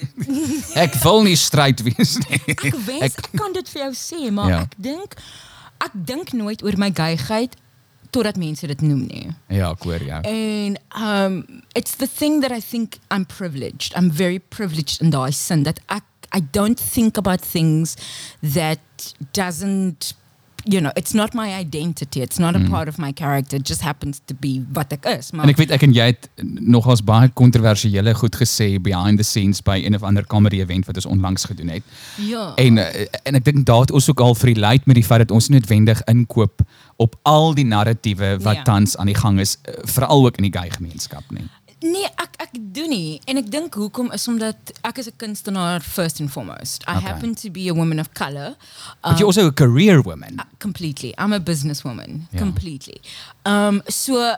Ek 0.75 0.95
wil 0.95 1.23
nie 1.23 1.37
stryd 1.37 1.83
wees 1.83 2.17
nie. 2.29 2.41
ek 2.47 2.75
wens 2.87 3.03
ek, 3.03 3.19
ek 3.19 3.29
kan 3.35 3.53
dit 3.53 3.69
vir 3.69 3.81
jou 3.83 3.95
sê, 3.95 4.33
maar 4.33 4.49
Ja. 4.49 4.57
ja. 4.57 4.63
ek 4.63 4.75
dink 4.77 5.15
ek 5.79 5.91
dink 5.95 6.33
nooit 6.33 6.63
oor 6.63 6.77
my 6.79 6.91
gayheid 6.95 7.57
totdat 8.11 8.37
mense 8.37 8.67
dit 8.67 8.81
noem 8.81 9.07
nie. 9.07 9.27
Ja, 9.49 9.71
ek 9.71 9.83
hoor 9.83 10.03
jou. 10.05 10.21
And 10.23 10.79
um, 10.97 11.63
it's 11.75 11.97
the 11.97 12.07
thing 12.19 12.41
that 12.43 12.51
I 12.53 12.61
think 12.61 12.99
I'm 13.11 13.27
privileged. 13.27 13.93
I'm 13.97 14.11
very 14.13 14.39
privileged 14.39 15.01
in 15.01 15.11
daai 15.11 15.33
sin 15.33 15.63
that 15.63 15.81
I 15.91 15.99
I 16.37 16.41
don't 16.51 16.81
think 16.93 17.17
about 17.17 17.41
things 17.51 17.95
that 18.55 18.79
doesn't 19.33 20.15
you 20.67 20.81
know, 20.81 20.91
it's 20.95 21.13
not 21.13 21.35
my 21.35 21.53
identity. 21.55 22.21
It's 22.23 22.39
not 22.39 22.57
a 22.57 22.61
part 22.71 22.89
of 22.89 22.97
my 22.99 23.13
character. 23.13 23.57
It 23.57 23.67
just 23.69 23.81
happens 23.83 24.21
to 24.25 24.35
be 24.41 24.63
wat 24.73 24.93
ek 24.93 25.05
is. 25.05 25.31
Maar 25.33 25.45
En 25.45 25.51
ek 25.51 25.57
weet 25.57 25.71
ek 25.71 25.83
en 25.83 25.93
jy 25.93 26.07
het 26.07 26.29
nogals 26.61 27.03
baie 27.05 27.29
kontroversiële 27.29 28.15
goed 28.15 28.37
gesê 28.37 28.81
behind 28.81 29.19
the 29.19 29.25
scenes 29.25 29.61
by 29.63 29.77
een 29.85 29.95
of 29.95 30.03
ander 30.03 30.27
comedy 30.27 30.61
event 30.61 30.87
wat 30.87 30.97
ons 30.97 31.07
onlangs 31.07 31.45
gedoen 31.45 31.69
het. 31.69 31.83
ja. 32.17 32.53
En 32.57 32.79
eh, 32.79 33.07
en 33.23 33.35
ek 33.35 33.45
dink 33.45 33.67
daar 33.67 33.81
het 33.81 33.91
ons 33.91 34.09
ook 34.11 34.21
al 34.21 34.35
verlei 34.35 34.81
met 34.85 34.95
die 34.95 35.05
feit 35.05 35.19
dat 35.29 35.31
ons 35.31 35.49
noodwendig 35.49 36.01
inkoop 36.05 36.61
op 36.97 37.17
al 37.23 37.55
die 37.55 37.65
narratiewe 37.67 38.39
wat 38.41 38.55
Ja. 38.55 38.63
tans 38.63 38.97
aan 38.97 39.07
die 39.07 39.15
gang 39.19 39.41
is, 39.41 39.59
eh, 39.63 39.75
veral 39.83 40.27
ook 40.27 40.37
in 40.37 40.51
die 40.51 40.53
gay 40.61 40.71
gemeenskap 40.71 41.23
nie. 41.31 41.45
Nee, 41.85 42.09
ek 42.17 42.37
ek 42.41 42.53
doen 42.73 42.89
nie. 42.89 43.21
En 43.29 43.37
ek 43.37 43.51
dink 43.53 43.75
hoekom 43.77 44.09
is 44.17 44.25
omdat 44.31 44.57
ek 44.89 44.99
is 45.03 45.07
'n 45.11 45.17
kunstenaar 45.21 45.83
first 45.85 46.21
and 46.21 46.31
foremost. 46.33 46.83
I 46.89 46.97
Okay. 46.97 47.01
happen 47.11 47.35
to 47.35 47.51
be 47.51 47.69
a 47.69 47.75
woman 47.75 47.99
of 48.01 48.09
color. 48.15 48.55
But 49.03 49.19
you're 49.19 49.27
also 49.29 49.47
a 49.49 49.53
career 49.53 50.01
woman. 50.03 50.41
completely. 50.59 51.13
I'm 51.19 51.33
a 51.33 51.41
businesswoman. 51.41 52.27
Ja. 52.33 52.39
Completely. 52.39 53.01
Um 53.45 53.83
so 53.89 54.35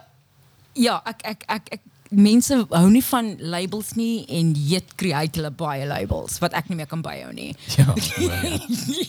ja, 0.74 1.00
ek 1.06 1.20
ek 1.24 1.44
ek 1.48 1.62
ek 1.72 1.80
mense 2.10 2.54
hou 2.70 2.88
nie 2.90 3.02
van 3.04 3.36
labels 3.40 3.94
nie 3.94 4.24
en 4.28 4.54
jy 4.54 4.80
create 4.96 5.36
hulle 5.40 5.50
baie 5.50 5.86
labels 5.86 6.38
wat 6.38 6.52
ek 6.54 6.68
nie 6.68 6.76
meer 6.76 6.86
kan 6.86 7.02
byhou 7.02 7.32
nie. 7.32 7.54
Ja. 7.78 7.94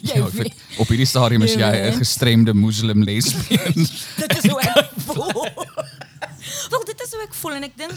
Ja, 0.02 0.26
ek 0.26 0.32
weet, 0.34 0.34
weet, 0.34 0.54
op 0.78 0.88
hierdie 0.88 1.06
stadium 1.06 1.42
is 1.42 1.54
jy 1.54 1.60
Ja, 1.60 1.70
'n 1.72 1.82
weet. 1.92 1.98
gestremde 1.98 2.54
moslim 2.54 3.04
lesbien. 3.04 3.74
dit 4.22 4.38
is 4.38 4.46
hoe 4.52 4.62
ek 4.62 4.90
voel. 5.08 5.50
Wel 6.70 6.84
dit 6.86 7.02
is 7.02 7.12
hoe 7.14 7.24
ek 7.24 7.34
voel 7.34 7.54
en 7.54 7.64
ek 7.64 7.78
dink 7.78 7.94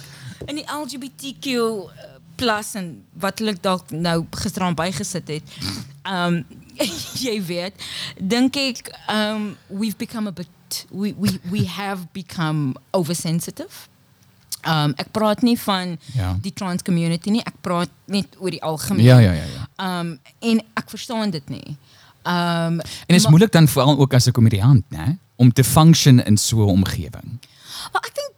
in 0.47 0.57
die 0.57 0.65
LGBTQ 0.67 1.47
uh, 1.47 1.89
plus 2.37 2.75
en 2.75 3.03
wat 3.21 3.39
hulle 3.39 3.55
dalk 3.61 3.91
nou 3.91 4.25
gisteraan 4.31 4.75
bygesit 4.75 5.29
het. 5.29 5.43
Um 6.09 6.45
jy 7.27 7.37
weet, 7.45 7.75
dink 8.17 8.57
ek 8.57 8.89
um 9.13 9.57
we've 9.69 9.97
become 10.01 10.27
a 10.29 10.33
bit 10.33 10.87
we 10.91 11.13
we 11.19 11.39
we 11.51 11.67
have 11.67 12.07
become 12.13 12.75
oversensitive. 12.97 13.89
Um 14.65 14.95
ek 14.97 15.11
praat 15.13 15.43
nie 15.43 15.59
van 15.61 15.99
Ja. 16.15 16.37
die 16.41 16.53
trans 16.53 16.83
community 16.83 17.31
nie, 17.31 17.43
ek 17.45 17.61
praat 17.61 17.91
net 18.07 18.27
oor 18.39 18.51
die 18.51 18.63
algemeen. 18.63 19.05
Ja, 19.05 19.19
ja, 19.19 19.33
ja, 19.33 19.45
ja. 19.45 19.67
Um 20.01 20.19
en 20.41 20.61
ek 20.77 20.89
verstaan 20.91 21.31
dit 21.31 21.49
nie. 21.49 21.77
Um 22.25 22.81
En 22.81 23.15
is 23.17 23.23
maar- 23.23 23.31
moeilik 23.31 23.53
dan 23.53 23.69
veral 23.69 23.99
ook 23.99 24.15
as 24.15 24.27
'n 24.29 24.33
komediant, 24.33 24.85
né? 24.89 25.19
Om 25.37 25.53
te 25.53 25.65
function 25.65 26.21
in 26.25 26.37
so 26.37 26.57
'n 26.65 26.69
omgewing. 26.81 27.41
Well, 27.93 28.03
ek 28.09 28.15
dink 28.15 28.33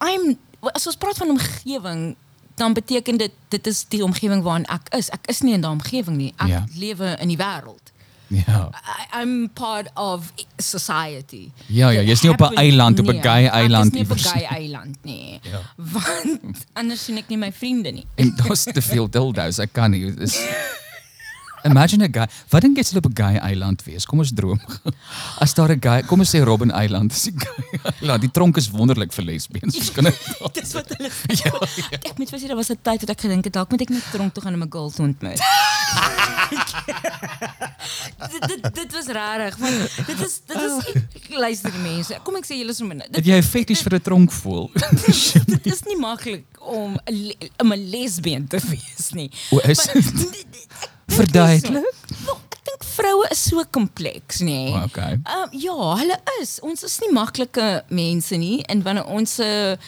I'm 0.00 0.38
as 0.60 0.86
ons 0.86 0.96
praat 0.96 1.16
van 1.16 1.28
omgewing 1.30 2.16
dan 2.58 2.72
beteken 2.74 3.16
dit 3.16 3.30
dit 3.48 3.66
is 3.66 3.84
die 3.88 4.02
omgewing 4.04 4.42
waarin 4.42 4.64
ek 4.66 4.88
is. 4.98 5.08
Ek 5.14 5.26
is 5.30 5.40
nie 5.46 5.54
in 5.54 5.60
daai 5.60 5.72
omgewing 5.78 6.16
nie. 6.16 6.32
Ek 6.36 6.48
Ja. 6.48 6.64
lewe 6.74 7.16
in 7.20 7.28
die 7.28 7.36
wêreld. 7.38 7.92
Ja. 8.28 8.68
I, 8.84 9.20
I'm 9.22 9.48
part 9.54 9.88
of 9.94 10.32
society. 10.56 11.50
Ja, 11.66 11.88
ja, 11.90 12.00
jy's 12.02 12.20
nie 12.22 12.30
op 12.30 12.40
'n 12.40 12.54
eiland, 12.60 12.98
op 13.00 13.06
'n 13.06 13.12
nee, 13.12 13.22
gay 13.22 13.46
eiland 13.46 13.94
Ek 13.94 14.00
is 14.00 14.08
nie 14.08 14.10
op 14.10 14.16
'n 14.18 14.20
gay 14.20 14.38
nie. 14.40 14.46
eiland 14.48 14.96
nie. 15.04 15.40
Ja. 15.42 15.60
Want 15.76 16.66
anders 16.72 17.04
sien 17.04 17.16
ek 17.16 17.28
nie 17.28 17.38
my 17.38 17.52
vriende 17.52 17.90
nie. 17.90 18.06
En 18.16 18.34
daar's 18.36 18.64
te 18.64 18.82
veel 18.82 19.08
dildos, 19.10 19.58
ek 19.58 19.72
kan 19.72 19.90
nie. 19.90 20.14
Dis 20.14 20.36
Imagine 21.64 22.04
'n 22.08 22.12
guy. 22.12 22.26
Wat 22.50 22.62
dink 22.62 22.76
jy 22.76 22.82
sal 22.82 22.98
op 22.98 23.06
'n 23.06 23.14
gay 23.14 23.36
eiland 23.36 23.82
wees? 23.84 24.04
Kom 24.06 24.18
ons 24.18 24.30
droom. 24.34 24.60
As 25.42 25.54
daar 25.54 25.70
'n 25.74 25.80
gay, 25.80 26.02
kom 26.02 26.20
ons 26.20 26.30
sê 26.34 26.42
Robben 26.44 26.70
Eiland, 26.70 27.12
is 27.12 27.26
'n 27.30 27.38
gay 27.38 27.80
eiland. 28.00 28.20
Die 28.20 28.30
tronk 28.30 28.56
is 28.56 28.70
wonderlik 28.70 29.12
vir 29.12 29.24
lesbiens. 29.24 29.76
Ons 29.76 29.92
kan 29.92 30.04
dit 30.04 30.18
Dis 30.58 30.72
wat 30.72 30.88
hulle 30.96 31.10
ja, 31.42 31.52
ja. 31.76 31.98
Ek 32.10 32.18
moet 32.18 32.30
vir 32.30 32.38
sê 32.40 32.46
daar 32.46 32.56
was 32.56 32.70
'n 32.70 32.78
tyd 32.82 33.00
wat 33.00 33.10
ek 33.10 33.20
gedink 33.20 33.44
het 33.44 33.52
dalk 33.52 33.70
moet 33.70 33.80
ek 33.80 33.90
net 33.90 34.04
tronk 34.12 34.34
toe 34.34 34.42
gaan 34.42 34.54
om 34.54 34.62
'n 34.62 34.70
girl 34.70 34.90
te 34.90 35.02
ontmoet. 35.02 35.40
dit, 38.30 38.48
dit 38.48 38.74
dit 38.74 38.92
was 38.92 39.06
rarig 39.06 39.56
want 39.56 39.78
dit 40.06 40.20
is 40.26 40.40
dit 40.46 40.56
is 40.56 40.74
luister 41.38 41.70
die 41.72 41.80
mense. 41.82 42.18
Kom 42.24 42.36
ek 42.36 42.46
sê 42.46 42.54
julle 42.58 42.74
net. 42.94 43.06
Het 43.06 43.14
Dit, 43.20 43.26
jy 43.26 43.36
'n 43.38 43.42
fetish 43.42 43.82
vir 43.82 43.94
'n 43.98 44.00
tronk 44.02 44.32
voel? 44.32 44.70
dit 44.74 45.66
is 45.66 45.82
nie 45.86 45.98
maklik 45.98 46.44
om 46.60 46.98
'n 47.06 47.34
'n 47.72 47.90
lesbien 47.90 48.46
te 48.46 48.58
wees 48.68 49.10
nie. 49.12 49.30
O, 49.50 49.58
is 49.58 49.78
dit? 49.92 50.04
dit- 50.04 50.46
ek 50.82 50.97
Verduidelik. 51.16 51.94
Wel, 52.24 52.36
Ek 52.58 52.64
dink 52.66 52.84
vroue 52.84 53.28
is 53.32 53.42
so 53.48 53.62
kompleks, 53.70 54.42
nê. 54.44 54.68
O, 54.74 54.82
okay. 54.88 55.16
Um, 55.24 55.48
ja, 55.56 55.76
hulle 56.00 56.18
is. 56.40 56.58
Ons 56.64 56.84
is 56.84 56.98
nie 57.04 57.10
maklike 57.14 57.68
mense 57.88 58.36
nie 58.36 58.60
en 58.68 58.82
wanneer 58.84 59.06
ons 59.06 59.38
'n 59.40 59.78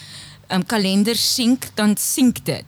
um, 0.50 0.64
kalender 0.66 1.16
sink, 1.16 1.68
dan 1.74 1.96
sink 1.96 2.44
dit. 2.44 2.66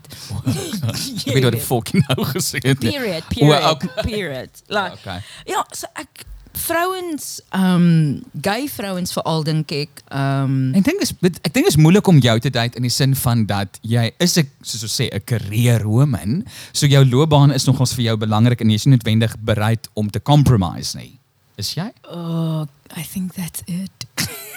Ek 1.27 1.35
weet 1.35 1.45
wat 1.45 1.57
die 1.57 1.65
fucking 1.65 2.05
nou 2.09 2.27
gesê 2.35 2.61
het. 2.63 2.79
Period, 2.79 3.25
period, 3.29 3.71
okay. 3.71 4.03
period. 4.03 4.51
Like, 4.77 4.93
Okay. 5.01 5.21
Ja, 5.47 5.65
so 5.73 5.87
ek 5.95 6.25
vrouens, 6.53 7.41
um, 7.57 8.23
gay 8.43 8.69
vrouens 8.69 9.13
veral 9.13 9.45
dink 9.45 9.73
ek, 9.73 10.03
um, 10.13 10.75
Ek 10.75 10.85
dink 10.85 11.03
is 11.03 11.15
ek 11.23 11.53
dink 11.53 11.67
is 11.67 11.79
moeilik 11.81 12.07
om 12.09 12.21
jou 12.23 12.37
te 12.41 12.51
date 12.51 12.77
in 12.77 12.87
die 12.87 12.93
sin 12.93 13.15
van 13.15 13.47
dat 13.47 13.79
jy 13.83 14.11
is 14.19 14.37
'n 14.39 14.49
soos 14.63 14.83
ons 14.83 15.01
sê 15.01 15.09
'n 15.13 15.25
career 15.25 15.87
woman, 15.87 16.45
so 16.73 16.87
jou 16.87 17.05
loopbaan 17.05 17.53
is 17.53 17.67
nogals 17.67 17.95
vir 17.95 18.05
jou 18.05 18.17
belangrik 18.17 18.61
en 18.61 18.69
jy 18.69 18.75
is 18.75 18.87
nie 18.87 18.97
noodwendig 18.97 19.37
bereid 19.41 19.89
om 19.95 20.11
te 20.11 20.21
compromise 20.21 20.97
nie. 20.97 21.19
Is 21.57 21.75
jy? 21.75 21.91
oh, 22.05 22.67
I 22.97 23.03
think 23.03 23.35
that's 23.35 23.63
it. 23.67 24.07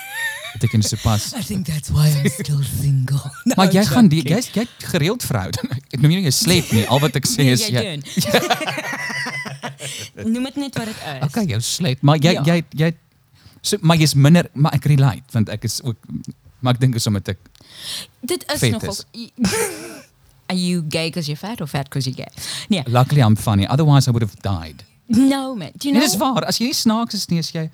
Beteken 0.56 0.84
so 0.88 0.96
pas. 1.04 1.34
I 1.36 1.44
think 1.44 1.66
that's 1.68 1.90
why 1.92 2.08
I'm 2.08 2.30
still 2.32 2.64
single. 2.64 3.20
No, 3.46 3.54
Maar 3.60 3.72
jy 3.76 3.84
gaan 3.86 4.08
die 4.10 4.22
jy's 4.26 4.48
jy 4.56 4.64
het 4.64 4.86
gereeld 4.92 5.24
verhouding. 5.28 5.72
Ek 5.94 6.00
noem 6.02 6.14
nie 6.16 6.22
jy 6.26 6.32
sleep 6.34 6.72
nie. 6.74 6.86
Al 6.90 7.02
wat 7.04 7.16
ek 7.20 7.28
sê 7.30 7.44
Nee, 7.44 7.58
is 7.58 7.66
jy 7.68 7.76
jy 7.76 7.84
doen. 7.92 8.04
Noem 10.34 10.48
dit 10.50 10.56
net 10.64 10.78
wat 10.80 10.86
dit 10.90 10.96
is. 11.02 11.20
Okay, 11.28 11.44
jou 11.52 11.60
sleep, 11.62 12.02
maar 12.02 12.18
jy 12.22 12.32
Ja. 12.38 12.44
jy 12.48 12.64
jy 12.86 12.90
so 13.66 13.78
maar 13.82 13.98
jy's 13.98 14.14
minder 14.14 14.48
maar 14.54 14.74
ek 14.78 14.86
relate 14.86 15.24
want 15.34 15.50
ek 15.50 15.64
is 15.68 15.80
ook 15.84 15.98
maar 16.62 16.74
ek 16.78 16.80
dink 16.80 16.96
is 16.96 17.08
omdat 17.10 17.28
ek 17.36 17.40
Dit 18.22 18.46
is 18.54 18.62
nogal 18.72 18.96
is. 18.96 19.06
Are 20.48 20.58
you 20.58 20.84
gay 20.90 21.10
because 21.10 21.28
you're 21.28 21.38
fat 21.40 21.62
or 21.62 21.68
fat 21.68 21.90
because 21.90 22.06
you're 22.08 22.16
gay? 22.18 22.32
Nee. 22.70 22.84
luckily 22.88 23.22
I'm 23.22 23.36
funny 23.36 23.68
otherwise 23.68 24.08
I 24.08 24.12
would 24.12 24.24
have 24.24 24.38
died. 24.42 24.84
No 25.08 25.54
man. 25.56 25.72
Do 25.78 25.88
you 25.88 25.94
know? 25.94 26.02
Nee, 26.02 26.10
dis 26.10 26.18
waar. 26.18 26.46
As 26.46 26.58
jy 26.58 26.72
snaaks 26.74 27.14
is 27.14 27.28
nie, 27.30 27.40
as 27.40 27.52
jy 27.54 27.70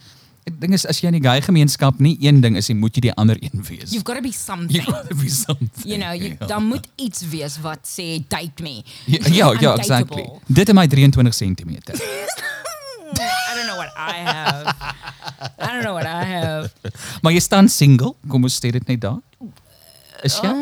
Ek 0.50 0.56
dink 0.58 0.74
is 0.74 0.88
as 0.90 0.98
jy 1.02 1.12
in 1.12 1.20
die 1.20 1.24
gay 1.24 1.42
gemeenskap 1.46 2.00
nie 2.02 2.16
een 2.22 2.40
ding 2.42 2.56
is, 2.58 2.70
jy 2.72 2.76
moet 2.78 2.96
jy 2.98 3.04
die 3.10 3.14
ander 3.22 3.38
een 3.38 3.62
wees. 3.68 3.92
You've 3.94 4.06
got 4.08 4.18
to 4.18 4.24
be 4.26 4.34
something. 4.34 4.74
You 4.74 4.86
gotta 4.88 5.16
be 5.16 5.30
something. 5.30 5.86
You 5.86 6.00
know, 6.02 6.14
you, 6.18 6.34
ja. 6.34 6.48
dan 6.50 6.66
moet 6.66 6.88
iets 6.98 7.22
wees 7.30 7.60
wat 7.62 7.86
sê 7.86 8.24
date 8.28 8.66
me. 8.66 8.82
Ja, 9.06 9.20
ja, 9.30 9.52
ja 9.62 9.76
exactly. 9.78 10.26
Dit 10.48 10.68
is 10.68 10.76
my 10.78 10.88
23 10.88 11.36
cm. 11.36 11.78
I 13.22 13.54
don't 13.56 13.68
know 13.68 13.78
what 13.78 13.92
I 13.96 14.18
have. 14.26 14.66
I 15.60 15.68
don't 15.74 15.84
know 15.84 15.94
what 15.94 16.06
I 16.06 16.24
have. 16.26 16.72
maar 17.22 17.34
jy 17.34 17.40
staan 17.40 17.70
single, 17.70 18.16
kom 18.28 18.48
ons 18.48 18.58
sê 18.58 18.72
dit 18.74 18.88
net 18.88 19.02
daar. 19.04 19.20
Is 20.26 20.40
jy? 20.42 20.54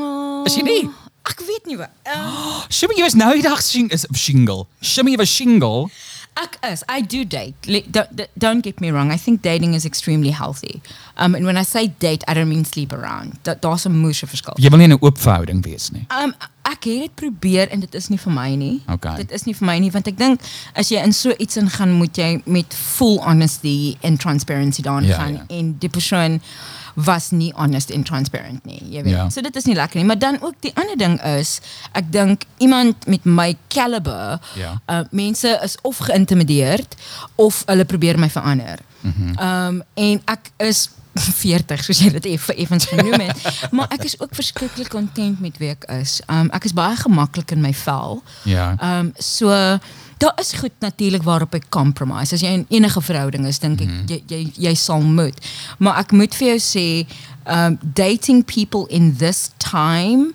Is 0.48 0.56
jy 0.60 0.64
nie? 0.68 0.82
Ek 1.30 1.42
weet 1.46 1.68
nie 1.70 1.78
wat. 1.80 1.92
Uh, 2.08 2.64
Shimmy, 2.76 2.98
jy 3.00 3.06
was 3.06 3.18
nou 3.20 3.32
die 3.38 3.46
dag 3.46 3.62
sing 3.64 3.92
is 3.96 4.08
single. 4.18 4.66
Shimmy 4.82 5.16
was 5.20 5.32
single. 5.32 5.90
Ek 6.44 6.58
is. 6.72 6.84
I 6.90 7.02
do 7.02 7.24
date. 7.26 7.56
Don't, 7.92 8.28
don't- 8.38 8.62
get 8.64 8.80
me 8.82 8.92
wrong. 8.92 9.12
I 9.12 9.18
think 9.18 9.42
dating 9.42 9.74
is 9.74 9.86
extremely 9.86 10.32
healthy. 10.32 10.82
Um, 11.18 11.36
and 11.36 11.46
when 11.46 11.58
I 11.58 11.64
say 11.64 11.88
date, 12.00 12.24
I 12.28 12.34
don't 12.34 12.50
mean 12.50 12.66
sleep 12.66 12.92
around. 12.94 13.38
Dat 13.44 13.62
daar's 13.62 13.86
'n 13.86 13.94
moeë 14.02 14.28
verskil. 14.28 14.54
Jy 14.58 14.70
wil 14.70 14.78
nie 14.80 14.88
'n 14.88 14.98
oop 15.02 15.18
verhouding 15.18 15.64
wees 15.64 15.90
nie. 15.92 16.06
Um 16.10 16.34
ek 16.64 16.84
het 16.84 17.00
dit 17.02 17.16
probeer 17.16 17.70
en 17.72 17.80
dit 17.80 17.96
is 17.96 18.08
nie 18.10 18.18
vir 18.20 18.32
my 18.34 18.50
nie. 18.56 18.82
Okay. 18.92 19.16
Dit 19.16 19.32
is 19.32 19.44
nie 19.46 19.54
vir 19.56 19.66
my 19.68 19.78
nie 19.80 19.92
want 19.92 20.08
ek 20.08 20.18
dink 20.18 20.42
as 20.76 20.90
jy 20.92 21.02
in 21.04 21.14
so 21.14 21.34
iets 21.40 21.58
ingaan 21.58 21.92
moet 21.98 22.18
jy 22.18 22.42
met 22.46 22.74
full 22.74 23.18
honesty 23.20 23.98
and 24.04 24.20
transparency 24.20 24.82
daarin 24.82 25.08
Ja, 25.10 25.16
gaan 25.18 25.34
ja. 25.34 25.44
en 25.50 25.76
die 25.80 25.90
persoon 25.90 26.42
was 26.96 27.30
nie 27.32 27.54
honest 27.56 27.94
and 27.96 28.06
transparent 28.06 28.66
nie, 28.66 28.82
jy 28.92 29.04
weet. 29.04 29.32
So 29.32 29.42
dit 29.42 29.56
is 29.56 29.66
nie 29.66 29.76
lekker 29.76 29.96
nie, 30.02 30.06
maar 30.06 30.20
dan 30.20 30.42
ook 30.42 30.56
die 30.60 30.72
ander 30.76 30.98
ding 30.98 31.16
is 31.24 31.62
ek 31.96 32.12
dink 32.12 32.44
iemand 32.58 33.08
met 33.08 33.24
my 33.26 33.56
caliber 33.68 34.40
Ja. 34.56 34.82
uh, 34.90 35.00
mense 35.12 35.60
is 35.64 35.78
of 35.82 35.98
geïntimideerd 35.98 36.96
of 37.36 37.64
hulle 37.66 37.86
probeer 37.86 38.20
my 38.20 38.30
verander. 38.30 38.80
Mhm. 39.02 39.36
Um 39.40 39.84
en 39.96 40.22
ek 40.26 40.52
is 40.58 40.90
40 41.14 41.84
soos 41.84 42.02
jy 42.04 42.12
dit 42.18 42.28
eff 42.34 42.50
effens 42.54 42.86
genoem 42.90 43.26
het, 43.28 43.48
maar 43.76 43.90
ek 43.96 44.06
is 44.08 44.18
ook 44.20 44.36
verskriklik 44.38 44.92
content 44.94 45.40
met 45.44 45.58
wie 45.62 45.72
ek 45.74 45.88
is. 46.00 46.20
Um 46.32 46.52
ek 46.56 46.70
is 46.70 46.76
baie 46.78 46.98
gemaklik 47.00 47.52
in 47.56 47.64
my 47.66 47.74
vel. 47.74 48.22
Ja. 48.50 48.76
Um 48.84 49.12
so 49.18 49.50
daar 50.20 50.36
is 50.42 50.54
goed 50.60 50.76
natuurlik 50.84 51.24
waarop 51.24 51.56
ek 51.56 51.70
compromise. 51.72 52.36
As 52.36 52.44
jy 52.44 52.54
in 52.60 52.66
enige 52.70 53.02
verhouding 53.02 53.48
is, 53.48 53.60
dink 53.64 53.82
ek 53.82 54.12
jy 54.12 54.22
jy 54.28 54.42
jy 54.70 54.76
sal 54.78 55.04
moet. 55.04 55.38
Maar 55.80 56.04
ek 56.04 56.16
moet 56.16 56.36
vir 56.40 56.54
jou 56.54 56.62
sê 56.64 56.88
um 57.50 57.80
dating 57.82 58.44
people 58.46 58.86
in 58.90 59.16
this 59.18 59.50
time 59.58 60.34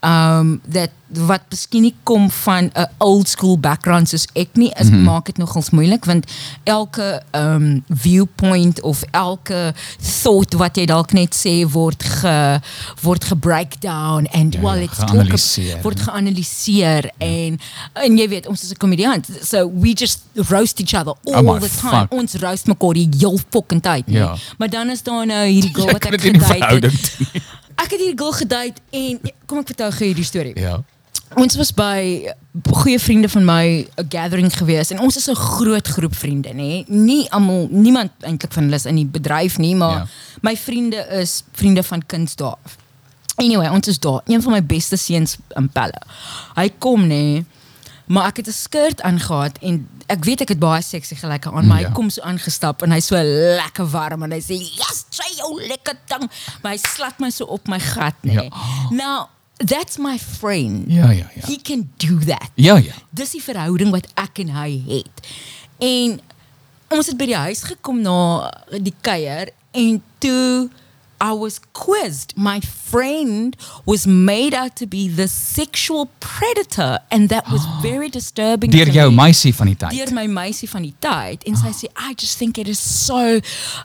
um 0.00 0.60
dat 0.66 0.90
wat 1.26 1.42
miskien 1.50 1.82
nie 1.82 1.94
kom 2.02 2.30
van 2.30 2.70
'n 2.74 2.86
old 2.98 3.28
school 3.28 3.58
background 3.58 4.08
soos 4.08 4.26
ek 4.34 4.48
nie, 4.54 4.70
is 4.80 4.90
Mhm. 4.90 5.02
maak 5.02 5.26
dit 5.26 5.36
nogals 5.38 5.70
moeilik 5.70 6.04
want 6.04 6.26
elke 6.64 7.22
um 7.32 7.84
viewpoint 7.88 8.80
of 8.82 9.02
elke 9.10 9.74
thought 10.22 10.52
wat 10.54 10.76
jy 10.76 10.84
dalk 10.86 11.12
net 11.12 11.34
sê 11.34 11.64
word 11.70 12.02
ge 12.02 12.60
word 13.02 13.24
gebreakdown 13.24 14.26
and 14.32 14.54
Ja, 14.54 14.60
well 14.60 14.76
ja, 14.78 14.82
it's 14.84 14.96
talk 14.98 15.10
geanalyseer, 15.10 15.82
word 15.82 15.98
ja. 15.98 16.04
geanalyseer 16.04 17.10
en 17.18 17.58
en 17.94 18.16
jy 18.18 18.28
weet 18.28 18.46
ons 18.46 18.62
is 18.62 18.70
'n 18.70 18.76
komediant 18.76 19.26
so 19.42 19.70
we 19.80 19.92
just 19.94 20.20
roast 20.34 20.80
each 20.80 20.94
other 20.94 21.14
all 21.24 21.48
Oh 21.48 21.58
the 21.60 21.68
time 21.80 22.06
fuck. 22.08 22.12
ons 22.12 22.34
roast 22.34 22.66
mekaar 22.66 22.92
die 22.94 23.08
heel 23.18 23.38
fucking 23.50 23.82
tyd 23.82 24.06
nie? 24.06 24.16
Ja. 24.18 24.36
maar 24.58 24.70
dan 24.70 24.90
is 24.90 25.02
daar 25.02 25.26
nou 25.26 25.46
hierdie 25.46 25.74
girl 25.74 25.86
wat 25.92 26.04
ek 26.04 26.20
gedate 26.20 26.86
het 26.86 27.16
nie. 27.18 27.42
ek 27.76 27.90
het 27.90 28.00
hierdie 28.00 28.18
girl 28.18 28.32
gedate 28.32 28.80
en 28.90 29.20
kom 29.46 29.58
ek 29.58 29.66
vertel 29.66 29.90
gou 29.92 30.04
hierdie 30.06 30.24
storie 30.24 30.58
Ja. 30.60 30.82
Ons 31.34 31.56
was 31.56 31.72
by 31.74 32.30
goeie 32.70 32.98
vriende 33.00 33.28
van 33.28 33.44
my 33.44 33.86
'n 33.96 34.06
gathering 34.08 34.52
gewees 34.56 34.90
en 34.90 35.00
ons 35.00 35.16
is 35.16 35.28
'n 35.28 35.34
groot 35.34 35.88
groep 35.88 36.14
vriende 36.14 36.48
nê 36.54 36.84
nie 36.88 37.30
almal 37.30 37.68
niemand 37.70 38.10
eintlik 38.20 38.52
van 38.52 38.62
hulle 38.62 38.74
is 38.76 38.86
in 38.86 38.94
die 38.96 39.06
bedryf 39.06 39.58
nie 39.58 39.74
maar 39.74 39.96
Ja. 39.98 40.06
my 40.40 40.56
vriende 40.56 40.96
is 41.10 41.42
vriende 41.52 41.82
van 41.82 42.02
daar 42.34 42.56
anyway 43.36 43.68
ons 43.68 43.88
is 43.88 43.98
daar 43.98 44.20
een 44.26 44.42
van 44.42 44.52
my 44.52 44.62
beste 44.66 44.96
seuns 44.96 45.36
in 45.56 45.68
Pelle 45.68 46.00
hy 46.54 46.70
kom 46.78 47.06
nê 47.08 47.44
maar 48.06 48.26
ek 48.26 48.36
het 48.36 48.46
'n 48.48 48.52
skirt 48.52 49.02
aangetree 49.02 49.70
en 49.70 49.88
ek 50.06 50.24
weet 50.24 50.40
ek 50.40 50.48
het 50.48 50.58
baie 50.58 50.82
seksie 50.82 51.16
gelyke 51.16 51.50
aan 51.52 51.66
maar 51.66 51.80
Ja. 51.80 51.86
hy 51.88 51.92
kom 51.92 52.10
so 52.10 52.22
aangestap 52.22 52.82
en 52.82 52.90
hy 52.90 53.00
so 53.00 53.16
lekker 53.16 53.86
warm 53.90 54.22
en 54.22 54.30
hy 54.32 54.40
sê 54.40 54.54
yes 54.54 55.04
try 55.10 55.36
jou 55.36 55.60
lekker 55.68 55.94
ding 56.06 56.30
maar 56.62 56.72
hy 56.72 56.78
slat 56.78 57.18
my 57.18 57.30
so 57.30 57.44
op 57.44 57.68
my 57.68 57.80
gat 57.80 58.14
nê 58.22 58.32
Ja. 58.32 58.48
now 58.90 59.26
that's 59.56 59.96
my 59.98 60.18
friend 60.18 60.84
Ja, 60.92 61.10
ja, 61.10 61.26
ja. 61.34 61.46
He 61.46 61.56
can 61.62 61.90
do 61.96 62.18
that. 62.26 62.50
Ja, 62.54 62.76
ja. 62.76 62.92
Dis 63.10 63.30
die 63.30 63.42
verhouding 63.42 63.90
wat 63.94 64.08
ek 64.14 64.42
en 64.44 64.52
hy 64.56 64.70
het. 64.88 65.28
En 65.82 66.18
ons 66.96 67.06
het 67.10 67.16
by 67.18 67.28
die 67.32 67.38
huis 67.48 67.62
gekom 67.66 68.00
na 68.04 68.16
die 68.78 68.94
kuier 69.00 69.50
en 69.76 70.02
toe 70.22 70.68
I 71.20 71.32
was 71.32 71.58
quizzed. 71.72 72.36
My 72.36 72.60
friend 72.60 73.56
was 73.84 74.06
made 74.06 74.54
out 74.54 74.76
to 74.76 74.86
be 74.86 75.08
the 75.08 75.28
sexual 75.28 76.06
predator 76.20 76.98
and 77.10 77.28
that 77.28 77.44
was 77.50 77.64
very 77.82 78.08
disturbing 78.08 78.70
Deur 78.70 78.84
to 78.86 78.92
jou 78.92 79.10
me 79.10 79.16
meisie 79.16 79.54
van 79.54 79.66
die 79.66 79.74
tyd. 79.76 79.90
deur 79.96 80.12
my 80.14 80.26
meisie 80.26 80.68
van 80.68 80.82
die 80.82 80.94
tyd 81.00 81.42
en 81.46 81.56
sy 81.56 81.72
sê 81.72 81.88
I 81.96 82.14
just 82.14 82.38
think 82.38 82.58
it 82.58 82.68
is 82.68 82.78
so 82.78 83.40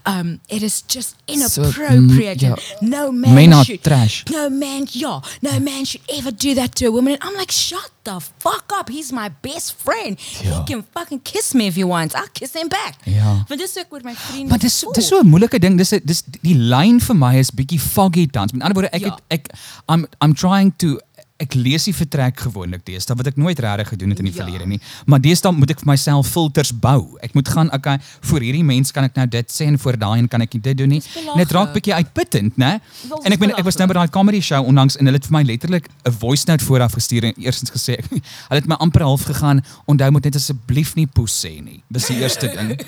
um 0.06 0.40
it 0.50 0.64
is 0.64 0.82
just 0.82 1.16
inappropriate 1.28 2.40
mm, 2.40 2.52
and 2.52 2.90
no 2.92 3.12
man 3.12 3.36
Men 3.36 3.64
should 3.64 3.84
trash. 3.84 4.24
no 4.30 4.50
man 4.50 4.88
yeah 4.92 5.22
no 5.42 5.60
man 5.60 5.86
should 5.86 6.02
ever 6.10 6.32
do 6.32 6.54
that 6.56 6.76
to 6.76 6.86
a 6.88 6.92
woman 6.92 7.14
and 7.14 7.24
I'm 7.24 7.36
like 7.38 7.52
shut 7.52 7.92
the 8.04 8.20
fuck 8.40 8.72
up 8.80 8.90
he's 8.90 9.12
my 9.12 9.30
best 9.42 9.76
friend 9.78 10.20
Ja. 10.42 10.58
he 10.58 10.64
can 10.74 10.84
fucking 10.94 11.22
kiss 11.24 11.54
me 11.54 11.66
if 11.68 11.76
he 11.76 11.84
wants 11.84 12.16
I'll 12.16 12.32
kiss 12.34 12.54
him 12.54 12.68
back 12.68 12.96
Ja. 13.06 13.44
want 13.48 13.60
dis 13.60 13.78
ook 13.78 13.92
oor 13.94 14.00
my 14.04 14.16
vriende 14.16 14.50
Maar 14.50 14.60
dis 14.60 14.80
voel. 14.80 14.94
dis 14.94 15.08
so 15.08 15.20
'n 15.20 15.28
moeilike 15.28 15.60
ding. 15.60 15.78
Dis 15.78 15.90
dis 16.04 16.24
die 16.42 16.56
lyn 16.56 17.00
vir 17.02 17.16
my 17.16 17.38
is 17.38 17.52
bietjie 17.52 17.80
foggy 17.80 18.28
tans. 18.28 18.52
Met 18.52 18.62
ander 18.62 18.82
woorde, 18.82 18.96
ek 18.96 19.02
Ja. 19.02 19.10
het 19.10 19.22
ek 19.28 19.46
I'm 19.90 20.08
I'm 20.22 20.34
trying 20.34 20.74
to 20.78 21.00
ek 21.42 21.56
lees 21.58 21.88
die 21.90 21.94
vertrek 21.96 22.40
gewoonlik 22.46 22.84
deesdae 22.86 23.16
wat 23.18 23.28
ek 23.32 23.38
nooit 23.42 23.60
regtig 23.60 23.90
gedoen 23.96 24.10
het 24.14 24.20
in 24.22 24.26
die 24.30 24.34
Ja. 24.36 24.44
verlede 24.44 24.68
nie. 24.70 24.80
Maar 25.06 25.20
deesdae 25.22 25.52
moet 25.52 25.72
ek 25.74 25.80
vir 25.82 25.88
myself 25.92 26.28
filters 26.30 26.72
bou. 26.72 27.18
Ek 27.22 27.34
moet 27.34 27.48
gaan 27.50 27.72
okay, 27.74 27.98
vir 28.22 28.40
hierdie 28.46 28.64
mens 28.64 28.92
kan 28.92 29.04
ek 29.04 29.16
nou 29.16 29.26
dit 29.28 29.48
sê 29.52 29.66
en 29.68 29.78
vir 29.78 29.98
daai 29.98 30.20
en 30.20 30.28
kan 30.28 30.42
ek 30.42 30.54
nie 30.54 30.62
dit 30.62 30.78
doen 30.78 30.90
nie. 30.90 31.00
Dis 31.02 31.36
dit 31.38 31.52
raak 31.52 31.74
bietjie 31.74 31.94
uitputtend, 31.94 32.58
né? 32.58 32.80
En 33.24 33.26
dis 33.26 33.34
ek 33.34 33.40
ben 33.40 33.52
ek 33.58 33.66
was 33.66 33.78
nou 33.78 33.88
by 33.88 33.94
daai 33.94 34.10
comedy 34.10 34.42
show 34.42 34.62
onlangs 34.66 34.98
en 34.98 35.06
hulle 35.06 35.18
het 35.18 35.26
vir 35.26 35.32
my 35.38 35.44
letterlik 35.44 35.90
'n 36.06 36.12
voice 36.12 36.46
note 36.48 36.64
vooraf 36.66 36.94
gestuur 36.94 37.24
en 37.24 37.34
eerstens 37.38 37.72
gesê 37.72 37.98
hulle 38.50 38.60
het 38.62 38.68
my 38.68 38.76
amper 38.80 39.02
half 39.02 39.24
gegaan, 39.26 39.64
onthou 39.88 40.12
moet 40.12 40.24
net 40.26 40.36
asseblief 40.36 40.96
nie 40.96 41.08
poes 41.08 41.34
sê 41.46 41.62
nie. 41.64 41.82
Dis 41.90 42.06
die 42.08 42.22
eerste 42.22 42.48
ding. 42.48 42.78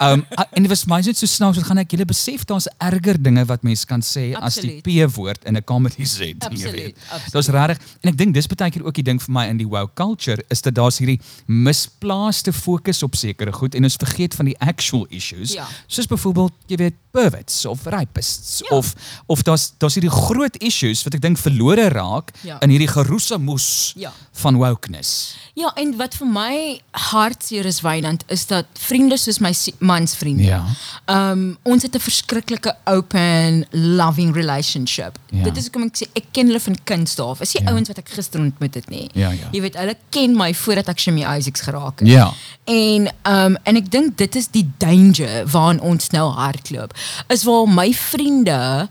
Um 0.00 0.24
en 0.52 0.62
dit 0.62 0.68
was 0.68 0.84
my 0.86 1.00
net 1.00 1.16
so 1.16 1.26
snaaks 1.26 1.56
wat 1.56 1.66
gaan 1.66 1.78
ek 1.78 1.90
julle 1.94 2.04
besef 2.04 2.44
daar's 2.44 2.66
erger 2.82 3.16
dinge 3.22 3.44
wat 3.48 3.62
mense 3.62 3.86
kan 3.86 4.00
sê 4.02 4.34
as 4.36 4.54
die 4.60 4.80
Absoluut. 4.82 4.82
P-woord 5.12 5.44
in 5.46 5.56
'n 5.56 5.64
comedy 5.64 6.04
set, 6.16 6.36
jy 6.50 6.70
weet. 6.72 6.96
Daar's 7.32 7.48
regtig 7.56 7.78
en 8.02 8.10
ek 8.12 8.18
dink 8.20 8.34
dis 8.34 8.46
baie 8.50 8.70
keer 8.70 8.84
ook 8.86 8.94
die 8.94 9.02
ding 9.06 9.20
vir 9.22 9.32
my 9.32 9.46
in 9.50 9.58
die 9.60 9.68
woke 9.68 9.94
culture 9.94 10.44
is 10.52 10.62
dat 10.62 10.74
daar's 10.74 10.98
hierdie 11.02 11.20
misplaaste 11.46 12.52
fokus 12.52 13.02
op 13.06 13.14
sekere 13.18 13.52
goed 13.52 13.74
en 13.74 13.84
ons 13.88 13.96
vergeet 14.00 14.34
van 14.38 14.50
die 14.50 14.56
actual 14.64 15.06
issues. 15.10 15.52
Ja. 15.56 15.66
Soos 15.86 16.06
byvoorbeeld, 16.10 16.52
jy 16.70 16.76
weet, 16.76 16.94
perverts 17.16 17.62
of 17.66 17.84
rapists 17.88 18.60
Ja. 18.68 18.76
of 18.76 18.92
of 19.26 19.42
daar's 19.42 19.72
daar's 19.78 19.94
hierdie 19.96 20.10
groot 20.12 20.56
issues 20.60 21.02
wat 21.06 21.14
ek 21.14 21.20
dink 21.22 21.38
verlore 21.38 21.88
raak 21.88 22.32
Ja. 22.44 22.58
in 22.60 22.70
hierdie 22.70 22.88
geroesemoes 22.92 23.92
Ja. 23.96 24.12
van 24.32 24.56
wokeness. 24.56 25.34
Ja, 25.54 25.72
en 25.76 25.96
wat 25.96 26.14
vir 26.14 26.26
my 26.26 26.80
hartseer 26.92 27.64
is 27.64 27.80
Wynand 27.80 28.24
is 28.28 28.46
dat 28.46 28.66
vriende 28.74 29.16
soos 29.16 29.38
my 29.40 29.52
mans 29.78 30.14
vriende. 30.16 30.42
Ja. 30.44 30.64
Um 31.08 31.56
ons 31.64 31.82
het 31.82 31.94
'n 31.96 32.00
verskriklike 32.00 32.74
open 32.84 33.64
loving 33.70 34.34
relationship. 34.34 35.18
Ja. 35.30 35.42
Dit 35.44 35.56
is 35.56 35.70
kom 35.70 35.82
ek 35.82 35.96
sê 35.96 36.06
ek 36.14 36.24
ken 36.32 36.46
hulle 36.46 36.60
van 36.60 36.76
kinds 36.84 37.18
af. 37.18 37.40
Is 37.46 37.52
die 37.54 37.62
Ja. 37.62 37.70
ouens 37.72 37.88
wat 37.88 37.98
ek 38.02 38.08
gister 38.10 38.40
ontmoet 38.42 38.74
het 38.74 38.88
nie. 38.90 39.06
Ja, 39.14 39.30
ja. 39.30 39.48
Jy 39.52 39.60
weet 39.60 39.76
hulle 39.78 39.94
ken 40.10 40.34
my 40.36 40.48
voordat 40.54 40.88
ek 40.90 40.98
Shimmy 40.98 41.22
Isaacs 41.22 41.60
geraak 41.66 42.00
het. 42.02 42.08
Ja. 42.08 42.32
En 42.66 43.06
um 43.30 43.56
en 43.62 43.76
ek 43.78 43.90
dink 43.90 44.16
dit 44.18 44.34
is 44.40 44.48
die 44.50 44.64
danger 44.82 45.46
waaraan 45.46 45.80
ons 45.80 46.10
nou 46.10 46.26
hardloop. 46.34 46.94
Is 47.30 47.44
waar 47.46 47.68
my 47.70 47.92
vriende 47.94 48.88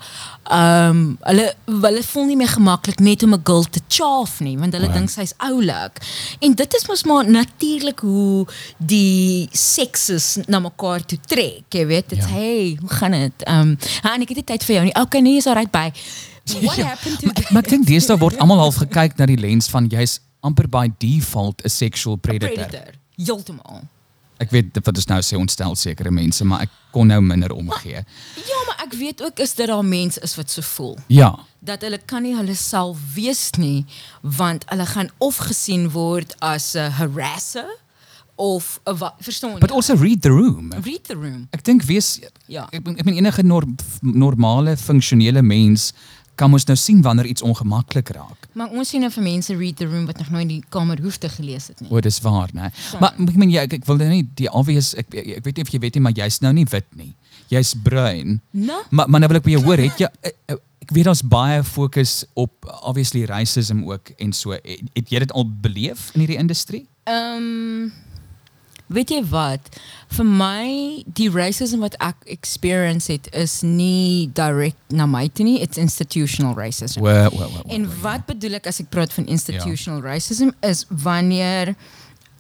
um 0.52 1.18
hulle 1.26 1.48
hulle 1.66 2.04
voel 2.04 2.26
nie 2.30 2.38
meer 2.40 2.52
gemaklik 2.54 3.00
net 3.04 3.24
om 3.24 3.34
'n 3.34 3.42
girl 3.44 3.64
te 3.70 3.82
chaaf 3.90 4.40
nie 4.40 4.58
want 4.58 4.74
hulle 4.74 4.88
Ja. 4.88 4.94
dink 4.94 5.10
sy's 5.10 5.34
oulik. 5.38 6.00
En 6.40 6.54
dit 6.54 6.74
is 6.76 6.88
mos 6.88 7.04
maar 7.04 7.30
natuurlik 7.30 8.00
hoe 8.00 8.46
die 8.78 9.50
sekses 9.52 10.38
na 10.48 10.60
mekaar 10.60 11.06
toe 11.06 11.18
trek. 11.28 11.64
Jy 11.70 11.86
weet, 11.88 12.10
dit's 12.10 12.26
Ja. 12.26 12.32
hey, 12.34 12.78
hoe 12.80 12.90
gaan 12.90 13.12
dit? 13.12 13.48
Um 13.48 13.78
ha, 14.04 14.14
en 14.14 14.22
ek 14.22 14.30
het 14.30 14.38
nie 14.38 14.44
tyd 14.46 14.64
vir 14.64 14.76
jou 14.76 14.84
nie. 14.86 14.96
Okay, 14.96 15.22
nee, 15.22 15.38
is 15.38 15.48
alright 15.48 15.72
by. 15.72 15.92
What 16.66 16.78
Ja, 16.78 16.86
happened 16.86 17.20
to 17.20 17.26
Maar, 17.28 17.48
maar 17.52 17.64
ek 17.64 17.70
dink 17.70 17.88
deesdae 17.88 18.18
word 18.22 18.38
almal 18.38 18.60
half 18.60 18.76
gekyk 18.84 19.18
na 19.18 19.26
die 19.26 19.38
lens 19.40 19.68
van 19.72 19.88
jy's 19.90 20.20
amper 20.46 20.68
by 20.70 20.88
default 21.02 21.62
'n 21.66 21.70
sexual 21.70 22.16
predator. 22.18 22.56
predator? 22.68 22.94
Heeltemal. 23.18 23.82
Ek 24.38 24.52
weet 24.52 24.76
wat 24.84 24.98
ons 24.98 25.06
nou 25.08 25.22
sê 25.24 25.38
ontstel 25.40 25.76
sekere 25.76 26.12
mense, 26.12 26.44
maar 26.46 26.62
ek 26.62 26.70
kon 26.92 27.08
nou 27.08 27.22
minder 27.22 27.54
omgee. 27.56 28.04
Ja, 28.36 28.60
maar 28.68 28.84
ek 28.86 28.94
weet 28.94 29.22
ook 29.24 29.40
is 29.40 29.54
dit 29.56 29.68
daar 29.68 29.86
mense 29.86 30.20
is 30.22 30.36
wat 30.36 30.52
so 30.52 30.62
voel. 30.62 30.98
Ja. 31.08 31.36
dat 31.66 31.82
hulle 31.82 31.98
kan 32.06 32.22
nie 32.22 32.36
hulle 32.36 32.54
self 32.56 32.98
wees 33.16 33.50
nie 33.58 33.86
want 34.22 34.66
hulle 34.70 34.86
gaan 34.86 35.10
of 35.18 35.38
gesien 35.38 35.90
word 35.92 36.36
as 36.42 36.76
'n 36.76 36.92
harasser 36.92 37.66
of 38.38 38.80
'n 38.86 38.98
verstaan 39.22 39.60
But 39.60 39.70
jy? 39.70 39.76
also 39.76 39.96
read 39.96 40.22
the 40.22 40.30
room. 40.30 40.72
read 40.84 41.04
the 41.08 41.16
room. 41.16 41.48
Ek 41.52 41.64
dink 41.64 41.84
wees 41.84 42.20
Ja. 42.48 42.68
ek 42.72 42.86
ek 42.88 43.06
meen 43.06 43.18
enige 43.18 43.42
norm, 43.44 43.76
normale 44.02 44.78
funksionele 44.78 45.42
mens 45.42 45.94
kan 46.36 46.52
mos 46.52 46.66
nou 46.68 46.76
sien 46.80 47.02
wanneer 47.02 47.26
iets 47.32 47.42
ongemaklik 47.46 48.10
raak. 48.16 48.48
Maar 48.54 48.74
ons 48.76 48.90
sien 48.90 49.04
nou 49.04 49.12
vir 49.12 49.24
mense 49.24 49.56
read 49.56 49.78
the 49.80 49.88
room 49.88 50.06
wat 50.10 50.20
nog 50.22 50.30
nooit 50.36 50.50
die 50.50 50.62
kamer 50.70 51.02
hoef 51.04 51.18
te 51.22 51.30
gelees 51.30 51.68
het 51.72 51.82
nie. 51.84 51.90
O, 51.92 52.00
dis 52.04 52.20
waar, 52.24 52.52
né? 52.54 52.72
Maar 53.00 53.16
ek 53.28 53.40
meen 53.40 53.54
jy 53.54 53.66
ek, 53.68 53.78
ek 53.80 53.90
wil 53.90 54.00
nou 54.02 54.10
nie 54.12 54.24
die 54.40 54.50
obvious 54.52 54.94
ek 55.00 55.16
ek 55.16 55.44
weet 55.48 55.60
nie 55.60 55.68
of 55.68 55.74
jy 55.74 55.82
weet 55.88 56.00
nie, 56.00 56.06
maar 56.08 56.16
jy's 56.18 56.42
nou 56.44 56.54
nie 56.56 56.68
wit 56.72 56.88
nie. 57.00 57.12
Jy's 57.52 57.76
bruin. 57.84 58.40
Nou? 58.52 58.82
Maar 58.90 59.10
maar 59.10 59.24
nou 59.24 59.32
wil 59.34 59.42
ek 59.42 59.48
by 59.50 59.58
jou 59.58 59.66
hoor, 59.68 59.84
het 59.86 60.02
jy 60.06 60.10
eh, 60.22 60.34
eh, 60.52 60.62
ek 60.86 60.94
weet 60.94 61.08
daar's 61.10 61.24
baie 61.26 61.62
fokus 61.66 62.24
op 62.34 62.68
obviously 62.84 63.26
racism 63.30 63.86
ook 63.88 64.12
en 64.22 64.34
so. 64.34 64.58
Het, 64.58 64.90
het 64.94 65.14
jy 65.14 65.24
dit 65.26 65.32
al 65.34 65.48
beleef 65.62 66.12
in 66.14 66.26
hierdie 66.26 66.42
industrie? 66.42 66.86
Ehm 67.10 67.94
weet 68.88 69.10
jy 69.10 69.24
wat? 69.30 69.60
Vir 70.16 70.26
my 70.26 71.04
die 71.18 71.30
racism 71.34 71.80
wat 71.80 71.96
ek 72.00 72.16
experience 72.26 73.08
het 73.12 73.28
is 73.34 73.62
nie 73.66 74.28
direct 74.38 74.78
na 74.94 75.06
my 75.06 75.28
toe 75.28 75.46
nie, 75.46 75.60
it's 75.62 75.78
institutional 75.78 76.54
racism. 76.56 77.02
Wel, 77.02 77.30
wel, 77.38 77.52
wel. 77.52 77.64
En 77.76 77.88
wat 78.02 78.26
bedoel 78.26 78.54
ek 78.60 78.68
as 78.68 78.80
ek 78.80 78.90
praat 78.90 79.14
van 79.14 79.26
institutional 79.26 80.02
racism 80.06 80.50
is 80.62 80.86
wanneer 80.90 81.76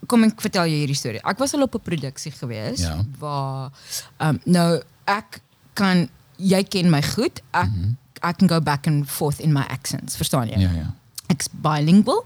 kom 0.07 0.23
ek 0.23 0.41
vertel 0.41 0.67
jou 0.69 0.77
hierdie 0.83 0.95
storie. 0.97 1.21
Ek 1.25 1.37
was 1.41 1.53
al 1.53 1.61
op 1.65 1.75
'n 1.75 1.81
produksie 1.81 2.31
gewees 2.31 2.79
Ja. 2.79 3.03
waar 3.19 3.71
um, 4.19 4.39
nou 4.45 4.81
ek 5.05 5.41
kan 5.73 6.09
jy 6.37 6.63
ken 6.63 6.89
my 6.89 7.01
goed. 7.01 7.41
Ek 7.53 7.69
ek 8.21 8.37
kan 8.37 8.47
go 8.49 8.59
back 8.61 8.87
and 8.87 9.09
forth 9.09 9.39
in 9.39 9.53
my 9.53 9.61
accents, 9.69 10.15
verstaan 10.15 10.47
jy? 10.49 10.59
Ja, 10.59 10.71
ja. 10.71 10.93
Ek's 11.27 11.47
bilingual. 11.51 12.25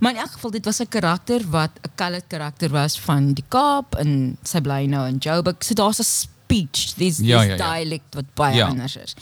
Maar 0.00 0.12
in 0.12 0.18
elk 0.18 0.30
geval 0.30 0.50
dit 0.50 0.64
was 0.64 0.78
'n 0.80 0.88
karakter 0.88 1.40
wat 1.50 1.70
'n 1.82 1.90
colored 1.96 2.24
karakter 2.28 2.68
was 2.70 3.00
van 3.00 3.32
die 3.34 3.44
Kaap 3.48 3.94
en 3.94 4.36
sy 4.42 4.60
bly 4.60 4.86
nou 4.86 5.06
in 5.08 5.16
Joburg. 5.18 5.56
So 5.64 5.74
daar's 5.74 5.98
'n 6.00 6.04
speech, 6.04 6.94
dis 6.96 7.18
Ja, 7.18 7.38
dis 7.40 7.48
ja, 7.48 7.54
ja. 7.54 7.56
dialect 7.56 8.14
wat 8.14 8.24
baie 8.34 8.56
Ja. 8.56 8.66
anders 8.68 8.96
is. 8.96 9.14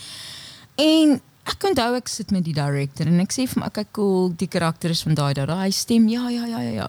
En 0.74 1.20
ek 1.44 1.62
onthou 1.64 1.94
ek 1.96 2.08
sit 2.08 2.30
met 2.30 2.44
die 2.44 2.52
director 2.54 3.06
en 3.06 3.20
ek 3.20 3.32
sê 3.32 3.46
vir 3.48 3.60
my 3.60 3.66
okay 3.66 3.86
cool, 3.92 4.32
die 4.36 4.48
karakter 4.48 4.90
is 4.90 5.02
van 5.02 5.14
daai 5.14 5.32
daai 5.34 5.46
daai 5.46 5.70
stem. 5.70 6.08
Ja, 6.08 6.28
ja, 6.28 6.44
ja, 6.46 6.60
ja, 6.60 6.70
ja. 6.70 6.88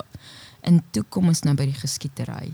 En 0.61 0.83
toe 0.91 1.03
kom 1.09 1.27
ons 1.27 1.41
nou 1.41 1.55
by 1.55 1.65
die 1.65 1.73
geskietery. 1.79 2.51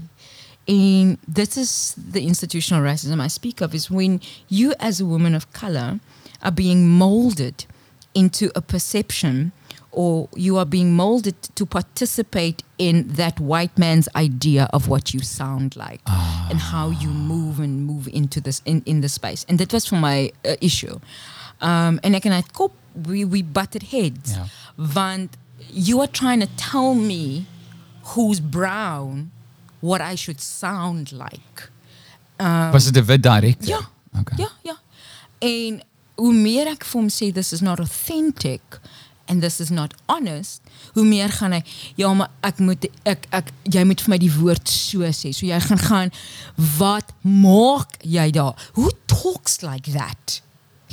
En 0.67 1.17
this 1.33 1.57
is 1.57 1.93
the 2.11 2.21
institutional 2.21 2.83
racism 2.83 3.19
I 3.21 3.27
speak 3.27 3.61
of 3.61 3.73
is 3.73 3.89
when 3.89 4.21
you 4.47 4.73
as 4.79 5.01
a 5.01 5.05
woman 5.05 5.35
of 5.35 5.45
color 5.51 5.99
are 6.41 6.51
being 6.53 6.87
molded 6.97 7.65
into 8.13 8.49
a 8.55 8.61
perception 8.61 9.51
or 9.93 10.27
you 10.35 10.57
are 10.57 10.65
being 10.65 10.93
molded 10.93 11.41
to 11.55 11.65
participate 11.65 12.63
in 12.77 13.07
that 13.07 13.39
white 13.39 13.77
man's 13.77 14.09
idea 14.15 14.67
of 14.73 14.87
what 14.87 15.13
you 15.13 15.19
sound 15.19 15.75
like 15.75 16.01
and 16.49 16.59
how 16.59 16.89
you 16.89 17.09
move 17.09 17.59
and 17.59 17.85
move 17.85 18.07
into 18.07 18.41
this 18.41 18.61
in, 18.65 18.81
in 18.85 19.01
the 19.01 19.09
space. 19.09 19.45
And 19.47 19.59
that 19.59 19.71
was 19.71 19.85
for 19.85 19.95
my 19.95 20.31
uh, 20.43 20.55
issue. 20.61 20.99
Um, 21.61 21.99
en 22.03 22.15
ek 22.17 22.25
en 22.25 22.33
hy 22.35 22.41
het 22.41 22.51
kop 22.57 22.73
we 23.07 23.23
we 23.25 23.41
butted 23.43 23.83
heads. 23.93 24.35
Want 24.75 25.37
you 25.71 26.01
are 26.01 26.11
trying 26.11 26.41
to 26.41 26.49
tell 26.57 26.93
me 26.93 27.45
who's 28.13 28.39
brown 28.41 29.31
what 29.79 30.01
I 30.01 30.15
should 30.15 30.41
sound 30.41 31.11
like. 31.11 31.69
Was 32.37 32.91
dit 32.91 33.03
'n 33.03 33.05
wit 33.05 33.23
director? 33.23 33.67
Ja. 33.67 33.79
Okay. 34.19 34.37
Ja, 34.37 34.49
ja. 34.63 34.77
En 35.39 35.81
hoe 36.15 36.33
meer 36.33 36.67
ek 36.67 36.83
vir 36.85 36.99
hom 36.99 37.09
sê 37.09 37.31
this 37.33 37.53
is 37.53 37.61
not 37.61 37.79
authentic 37.79 38.79
and 39.33 39.41
this 39.41 39.59
is 39.59 39.69
not 39.73 39.93
honest, 40.05 40.61
hoe 40.93 41.03
meer 41.09 41.31
gaan 41.33 41.55
hy 41.57 41.61
ja, 41.97 42.11
maar 42.13 42.29
ek 42.45 42.59
moet 42.61 42.85
ek 43.09 43.25
ek 43.33 43.49
jy 43.73 43.81
moet 43.89 44.01
vir 44.05 44.13
my 44.13 44.19
die 44.21 44.31
woord 44.37 44.69
so 44.69 45.09
sê. 45.09 45.31
So 45.33 45.47
jy 45.49 45.57
gaan 45.65 45.81
gaan 45.81 46.13
wat 46.77 47.09
maak 47.25 47.97
jy 48.05 48.27
daar? 48.37 48.53
Who 48.77 48.91
talks 49.09 49.61
like 49.65 49.89
that? 49.97 50.39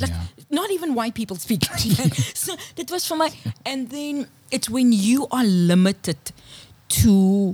Like 0.01 0.09
Ja. 0.11 0.25
not 0.49 0.71
even 0.73 0.95
white 0.97 1.13
people 1.13 1.37
speak. 1.37 1.67
so 2.43 2.55
dit 2.75 2.89
was 2.89 3.05
vir 3.07 3.17
my 3.21 3.29
and 3.69 3.91
then 3.93 4.25
it's 4.49 4.69
when 4.69 4.91
you 4.91 5.27
are 5.29 5.45
limited 5.45 6.33
to 7.01 7.53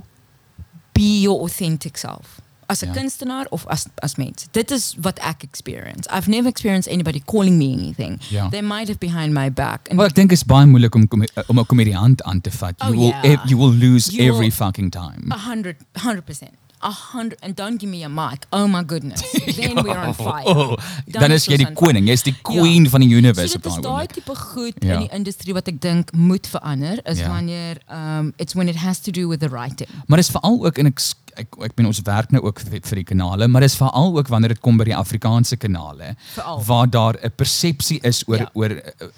be 0.94 1.20
your 1.22 1.42
authentic 1.44 1.98
self. 2.00 2.40
As 2.70 2.82
'n 2.82 2.86
Ja. 2.86 2.92
kunstenaar 2.92 3.46
of 3.48 3.66
as 3.66 3.86
as 3.94 4.14
mens. 4.16 4.46
Dit 4.50 4.70
is 4.70 4.94
wat 5.00 5.18
ek 5.18 5.42
experience. 5.42 6.08
I've 6.16 6.28
never 6.28 6.48
experienced 6.48 6.92
anybody 6.92 7.22
calling 7.24 7.56
me 7.56 7.72
anything. 7.72 8.20
Ja. 8.28 8.48
They 8.48 8.60
might 8.60 8.86
have 8.88 8.98
behind 8.98 9.32
my 9.32 9.50
back. 9.52 9.88
And 9.88 9.96
Wel 9.98 10.06
ek 10.06 10.14
dink 10.14 10.32
is 10.32 10.44
baie 10.44 10.66
moeilik 10.66 10.94
om 10.94 11.02
eh, 11.22 11.42
om 11.46 11.58
'n 11.58 11.66
komediant 11.66 12.22
aan 12.22 12.40
te 12.40 12.50
vat. 12.50 12.74
You 12.78 12.92
Oh, 12.92 12.98
will 12.98 13.14
yeah. 13.30 13.46
you 13.48 13.56
will 13.58 13.72
lose 13.72 14.10
You 14.12 14.22
every 14.28 14.48
will- 14.48 14.50
fucking 14.66 14.90
time. 14.90 15.24
a 15.32 15.38
hundred, 15.38 15.76
hundred 15.92 16.24
percent. 16.24 16.52
A 16.80 16.90
hundred 16.90 17.38
and 17.42 17.56
don't 17.56 17.78
give 17.80 17.90
me 17.90 18.04
a 18.04 18.08
mic. 18.08 18.46
Oh 18.52 18.66
my 18.68 18.82
goodness. 18.84 19.20
Then 19.56 19.74
we're 19.82 19.98
on 19.98 20.14
fire. 20.26 20.44
Oh, 20.46 20.76
dan 21.10 21.32
is 21.32 21.46
jy 21.46 21.56
die 21.56 21.72
koning. 21.74 22.06
Jy's 22.06 22.22
die 22.22 22.36
queen 22.42 22.88
van 22.88 23.00
die 23.00 23.08
So 23.10 23.16
universe 23.16 23.52
dit 23.56 23.66
op 23.66 23.66
is 23.66 23.72
daai 23.74 23.82
daai 23.82 23.92
oomblik. 24.06 24.12
tipe 24.14 24.34
goed 24.36 24.74
Ja. 24.84 24.94
in 24.94 25.00
die 25.00 25.10
industrie 25.12 25.54
wat 25.54 25.68
ek 25.68 25.80
dink 25.80 26.12
moet 26.14 26.46
verander 26.46 27.00
is 27.04 27.18
Ja. 27.18 27.28
wanneer 27.28 27.78
um 27.90 28.32
it's 28.38 28.54
when 28.54 28.68
it 28.68 28.76
has 28.76 28.98
to 29.00 29.10
do 29.10 29.26
with 29.28 29.40
the 29.40 29.48
writing. 29.48 29.88
Maar 30.06 30.18
dis 30.18 30.30
veral 30.30 30.64
ook 30.66 30.78
en 30.78 30.86
ek 30.86 31.00
ek 31.38 31.54
ek 31.62 31.74
ben 31.76 31.86
ons 31.86 32.00
werk 32.02 32.30
nou 32.34 32.42
ook 32.42 32.58
vir, 32.60 32.80
vir 32.82 32.96
die 32.96 33.04
kanale, 33.04 33.46
maar 33.48 33.60
dis 33.62 33.76
veral 33.76 34.16
ook 34.18 34.28
wanneer 34.28 34.48
dit 34.48 34.60
kom 34.60 34.76
by 34.76 34.84
die 34.84 34.96
Afrikaanse 34.96 35.56
kanale 35.56 36.16
Veral. 36.34 36.62
waar 36.66 36.86
daar 36.90 37.14
'n 37.22 37.30
persepsie 37.36 38.00
is 38.02 38.24
oor 38.26 38.38
Ja. 38.38 38.50
oor 38.54 38.70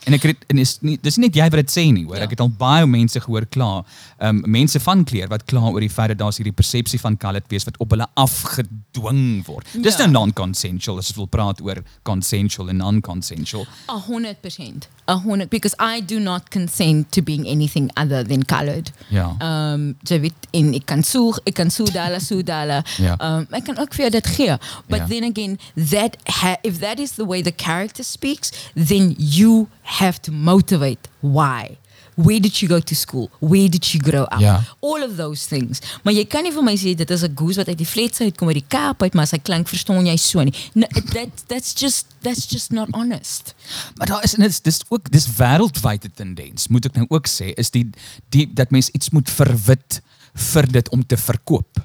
en 0.07 0.13
ek 0.15 0.23
het 0.23 0.37
en 0.49 0.59
is 0.59 0.79
nie 0.83 0.99
dis 1.03 1.17
nie 1.17 1.27
net 1.29 1.35
jy 1.37 1.43
wat 1.51 1.61
dit 1.67 1.71
sê 1.71 1.93
nie, 1.93 2.05
hoor. 2.05 2.17
Ja. 2.17 2.23
Ek 2.25 2.31
het 2.31 2.41
al 2.41 2.49
baie 2.51 2.87
mense 2.87 3.21
gehoor 3.21 3.47
kla. 3.47 3.85
Ehm 4.21 4.43
um, 4.45 4.51
mense 4.51 4.81
van 4.85 5.05
kleur 5.05 5.29
wat 5.33 5.45
kla 5.49 5.61
oor 5.71 5.81
die 5.81 5.89
feit 5.91 6.09
dat 6.13 6.19
daar's 6.21 6.37
hierdie 6.37 6.53
persepsie 6.53 7.01
van 7.01 7.17
colored 7.17 7.47
wees 7.49 7.65
wat 7.65 7.79
op 7.81 7.91
hulle 7.95 8.07
afgedwing 8.21 9.45
word. 9.47 9.67
Dis 9.83 9.97
Ja. 9.97 10.07
nou 10.07 10.11
non-consensual 10.11 10.99
as 10.99 11.09
ons 11.09 11.17
wil 11.17 11.27
praat 11.27 11.61
oor 11.61 11.83
consensual 12.03 12.69
en 12.69 12.77
non-consensual. 12.77 13.67
A 13.89 13.99
hundred 13.99 14.41
percent. 14.41 14.89
A 15.09 15.17
hundred 15.19 15.49
because 15.51 15.75
I 15.81 16.01
do 16.05 16.19
not 16.19 16.51
consent 16.51 17.13
to 17.13 17.23
being 17.23 17.47
anything 17.49 17.91
other 17.97 18.23
than 18.27 18.45
colored. 18.45 18.93
Ja. 19.09 19.35
Um 19.41 19.97
jy 20.05 20.21
weet 20.21 20.47
en 20.53 20.75
ek 20.75 20.85
kan 20.87 21.03
soeg, 21.03 21.39
ek 21.47 21.55
kan 21.55 21.71
soedala 21.71 22.19
soedala. 22.21 22.83
Ja. 22.99 23.17
Um 23.19 23.47
ek 23.51 23.65
kan 23.65 23.79
ook 23.79 23.95
vir 23.95 24.05
jou 24.09 24.11
dit 24.11 24.27
gee. 24.37 24.57
But 24.89 24.99
Ja. 24.99 25.07
then 25.07 25.25
again, 25.25 25.59
that 25.91 26.17
ha 26.41 26.57
if 26.63 26.79
that 26.81 26.99
is 26.99 27.13
the 27.13 27.25
way 27.27 27.43
the 27.43 27.55
character 27.57 28.05
speaks, 28.05 28.51
then 28.75 29.15
you 29.19 29.69
have 29.83 30.21
to 30.21 30.33
motivate 30.33 31.09
why. 31.21 31.77
Where 32.21 32.41
did 32.41 32.61
you 32.61 32.69
go 32.69 32.81
to 32.81 32.95
school? 32.95 33.31
Where 33.41 33.69
did 33.69 33.85
you 33.93 34.01
grow 34.03 34.27
up? 34.29 34.41
Ja. 34.41 34.61
All 34.81 35.03
of 35.03 35.17
those 35.17 35.47
things. 35.49 35.81
Maar 36.03 36.15
jy 36.15 36.25
kan 36.29 36.45
nie 36.45 36.53
vir 36.53 36.65
my 36.67 36.77
sê 36.77 36.95
dit 36.95 37.11
is 37.11 37.23
'n 37.25 37.33
goose 37.35 37.57
wat 37.57 37.69
uit 37.69 37.79
die 37.79 37.87
fletse 37.87 38.25
uitkom 38.25 38.49
uit 38.49 38.61
die 38.61 38.69
Kaap 38.69 39.03
uit, 39.03 39.15
maar 39.15 39.27
sy 39.27 39.39
klink 39.39 39.69
verstaan 39.69 40.07
jy 40.07 40.17
so 40.17 40.43
nie. 40.43 40.55
No, 40.75 40.87
that 41.13 41.31
that's 41.49 41.73
just 41.75 42.07
that's 42.21 42.47
just 42.51 42.73
not 42.73 42.89
honest. 42.93 43.55
Maar 43.97 44.07
daar 44.07 44.25
is 44.25 44.35
en 44.35 44.41
dit 44.41 44.51
is 44.51 44.61
dis 44.61 44.81
ook 44.89 45.11
dis 45.11 45.27
wêreldwyde 45.37 46.11
tendens, 46.15 46.69
moet 46.69 46.85
ek 46.87 46.95
nou 46.95 47.07
ook 47.09 47.27
sê, 47.29 47.53
is 47.57 47.71
die 47.71 47.89
die 48.29 48.47
dat 48.53 48.71
mens 48.71 48.91
iets 48.91 49.11
moet 49.11 49.31
verwit 49.31 50.01
vir 50.35 50.67
dit 50.67 50.89
om 50.89 51.07
te 51.07 51.17
verkoop. 51.17 51.81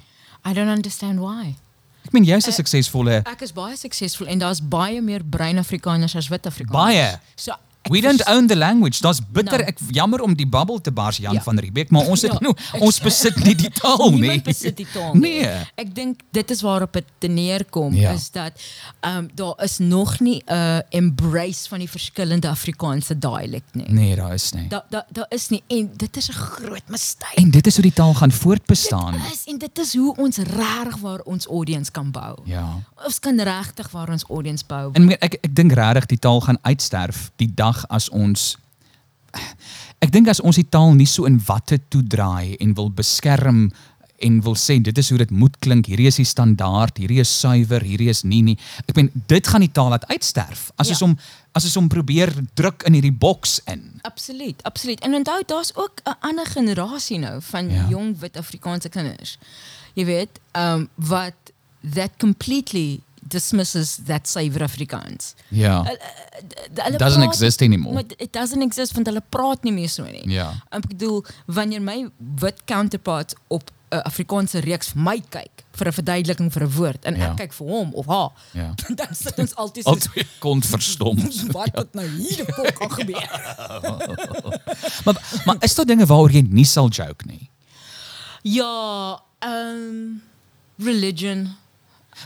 I 0.46 0.54
don't 0.54 0.70
understand 0.70 1.20
why. 1.20 1.56
Ek 2.06 2.14
meen 2.14 2.24
jy's 2.24 2.46
'n 2.48 2.54
suksesvolle 2.54 3.24
Ek 3.26 3.42
is 3.42 3.52
baie 3.52 3.76
suksesvol 3.78 4.28
en 4.28 4.40
daar's 4.40 4.62
baie 4.62 5.02
meer 5.02 5.24
bruin 5.24 5.58
Afrikaners 5.58 6.16
as 6.16 6.28
wit 6.28 6.46
Afrikaners. 6.46 6.94
Baie. 6.94 7.20
So 7.36 7.54
We 7.90 8.02
don't 8.02 8.26
own 8.28 8.48
the 8.48 8.56
language. 8.56 9.00
Daar's 9.02 9.20
bitter 9.32 9.58
Nou. 9.58 9.68
ek 9.70 9.78
jammer 9.90 10.22
om 10.22 10.34
die 10.36 10.48
bubble 10.48 10.82
te 10.82 10.92
bars 10.92 11.18
Jan 11.18 11.34
Ja. 11.34 11.42
van 11.42 11.60
Riebeeck, 11.60 11.90
maar 11.90 12.06
ons 12.08 12.22
het 12.22 12.32
Ja, 12.42 12.50
ek- 12.50 12.82
ons 12.82 13.00
besit 13.00 13.36
nie 13.44 13.56
die 13.56 13.70
taal 13.70 14.10
nie. 14.12 14.20
Niemand 14.20 14.44
besit 14.44 14.78
die 14.78 14.88
taal 14.94 15.14
nie. 15.22 15.22
Nee. 15.42 15.62
Ek 15.76 15.96
dink 15.96 16.22
dit 16.32 16.52
is 16.52 16.62
waarop 16.62 16.94
dit 16.94 17.30
neerkom 17.32 17.94
Ja. 17.94 18.12
is 18.12 18.32
dat 18.32 18.52
ehm 19.02 19.18
um, 19.18 19.30
daar 19.36 19.54
is 19.64 19.78
nog 19.78 20.20
nie 20.20 20.42
'n 20.48 20.54
uh, 20.54 20.78
embrace 20.90 21.68
van 21.70 21.80
die 21.80 21.90
verskillende 21.90 22.48
Afrikaanse 22.50 23.18
dialect 23.20 23.76
nie. 23.76 23.86
Nee, 23.90 24.16
daar 24.16 24.34
is 24.34 24.52
nie. 24.52 24.68
Daar 24.68 24.86
daar 24.90 25.06
daar 25.12 25.26
is 25.30 25.50
nie 25.50 25.64
en 25.68 25.92
dit 25.96 26.18
is 26.18 26.28
'n 26.30 26.34
groot 26.34 26.88
mistake. 26.88 27.36
En 27.36 27.52
dit 27.52 27.68
is 27.68 27.74
hoe 27.74 27.84
die 27.84 27.94
taal 27.94 28.14
gaan 28.14 28.32
voortbestaan. 28.32 29.12
Dit 29.12 29.32
is 29.34 29.44
en 29.46 29.58
dit 29.58 29.78
is 29.80 29.94
hoe 29.96 30.16
ons 30.18 30.38
regtig 30.38 30.98
waar 31.02 31.20
ons 31.20 31.46
audience 31.48 31.92
kan 31.92 32.12
bou. 32.12 32.38
Ja. 32.46 32.82
Ons 33.06 33.20
kan 33.20 33.40
regtig 33.40 33.92
waar 33.92 34.10
ons 34.10 34.24
audience 34.30 34.64
bou. 34.68 34.90
En 34.94 35.10
ek 35.12 35.24
ek, 35.24 35.34
ek 35.42 35.56
dink 35.56 35.72
regtig 35.72 36.06
die 36.06 36.20
taal 36.20 36.42
gaan 36.42 36.58
uitsterf 36.62 37.32
die 37.36 37.52
dag 37.54 37.75
as 37.90 38.10
ons 38.10 38.58
ek 40.02 40.12
dink 40.12 40.28
as 40.32 40.40
ons 40.40 40.56
die 40.56 40.68
taal 40.70 40.94
nie 40.96 41.08
so 41.10 41.26
in 41.26 41.40
watte 41.48 41.80
toedraai 41.92 42.56
en 42.64 42.74
wil 42.78 42.90
beskerm 42.90 43.72
en 44.24 44.38
wil 44.46 44.56
sê 44.56 44.78
dit 44.82 44.98
is 44.98 45.10
hoe 45.12 45.18
dit 45.20 45.32
moet 45.36 45.56
klink, 45.60 45.90
hierdie 45.92 46.08
is 46.08 46.16
die 46.16 46.26
standaard, 46.26 46.98
hierdie 46.98 47.20
is 47.20 47.40
suiwer, 47.42 47.84
hierdie 47.84 48.08
is 48.10 48.24
nie 48.24 48.42
nie. 48.42 48.56
Ek 48.88 48.96
meen 48.96 49.10
dit 49.28 49.48
gaan 49.52 49.60
die 49.66 49.72
taal 49.76 49.90
laat 49.92 50.06
uitsterf 50.08 50.70
as 50.80 50.90
ons 50.90 51.00
Ja. 51.02 51.06
hom 51.06 51.18
as 51.56 51.66
ons 51.66 51.76
hom 51.76 51.90
probeer 51.90 52.32
druk 52.56 52.84
in 52.88 52.94
hierdie 52.94 53.12
boks 53.12 53.60
in. 53.68 54.00
Absoluut, 54.04 54.64
absoluut. 54.64 55.00
En 55.04 55.14
onthou 55.16 55.44
daar's 55.48 55.72
ook 55.76 56.02
'n 56.06 56.16
ander 56.22 56.46
generasie 56.46 57.20
nou 57.20 57.42
van 57.42 57.70
Ja. 57.70 57.88
jong 57.90 58.20
wit 58.20 58.38
Afrikaanse 58.38 58.90
kinders. 58.90 59.38
Jy 59.96 60.06
weet, 60.06 60.40
um 60.54 60.90
wat 60.96 61.34
that 61.94 62.12
completely 62.18 63.02
dismisses 63.28 63.96
that 64.06 64.28
saver 64.28 64.62
Afrikaans. 64.64 65.34
Ja. 65.50 65.82
D- 65.84 66.82
hulle 66.82 66.98
Doesn't 66.98 67.20
praat- 67.22 67.34
exist 67.34 67.62
anymore. 67.62 67.94
Maar 67.94 68.04
it 68.18 68.34
doesn't 68.34 68.62
exist 68.62 68.94
want 68.94 69.08
hulle 69.08 69.22
praat 69.30 69.64
nie 69.64 69.74
meer 69.74 69.90
so 69.90 70.04
nie. 70.04 70.30
Ja. 70.30 70.54
Ek 70.70 70.88
bedoel 70.88 71.26
wanneer 71.46 71.82
my 71.82 72.10
wit 72.40 72.62
counterparts 72.66 73.34
op 73.48 73.72
'n 73.90 74.02
Afrikaanse 74.04 74.60
reeks 74.60 74.88
vir 74.92 75.02
my 75.02 75.22
kyk 75.30 75.64
vir 75.72 75.88
'n 75.88 75.92
verduideliking 75.94 76.52
vir 76.54 76.64
'n 76.64 76.72
woord 76.72 77.06
en 77.06 77.16
Ja. 77.16 77.30
ek 77.32 77.38
kyk 77.38 77.54
vir 77.54 77.68
hom 77.68 77.94
of 77.94 78.06
haar, 78.06 78.32
Ja. 78.54 78.74
dan 79.00 79.08
sit 79.16 79.40
ons 79.40 79.56
altyd 79.56 79.86
Al 79.86 79.94
so 79.94 80.00
twee 80.10 80.26
kon 80.40 80.62
verstom. 80.64 81.18
wat 81.58 81.70
het 81.74 81.94
nou 81.94 82.08
hier 82.08 82.46
fok 82.46 82.82
aan 82.82 82.92
gebeur? 82.92 83.30
maar 85.06 85.22
maar 85.46 85.56
is 85.60 85.76
daar 85.76 85.86
dinge 85.86 86.06
waaroor 86.06 86.32
jy 86.32 86.42
nie 86.50 86.66
sal 86.66 86.90
joke 86.90 87.26
nie? 87.26 87.50
Ja, 88.42 89.20
um 89.40 90.22
religion. 90.78 91.56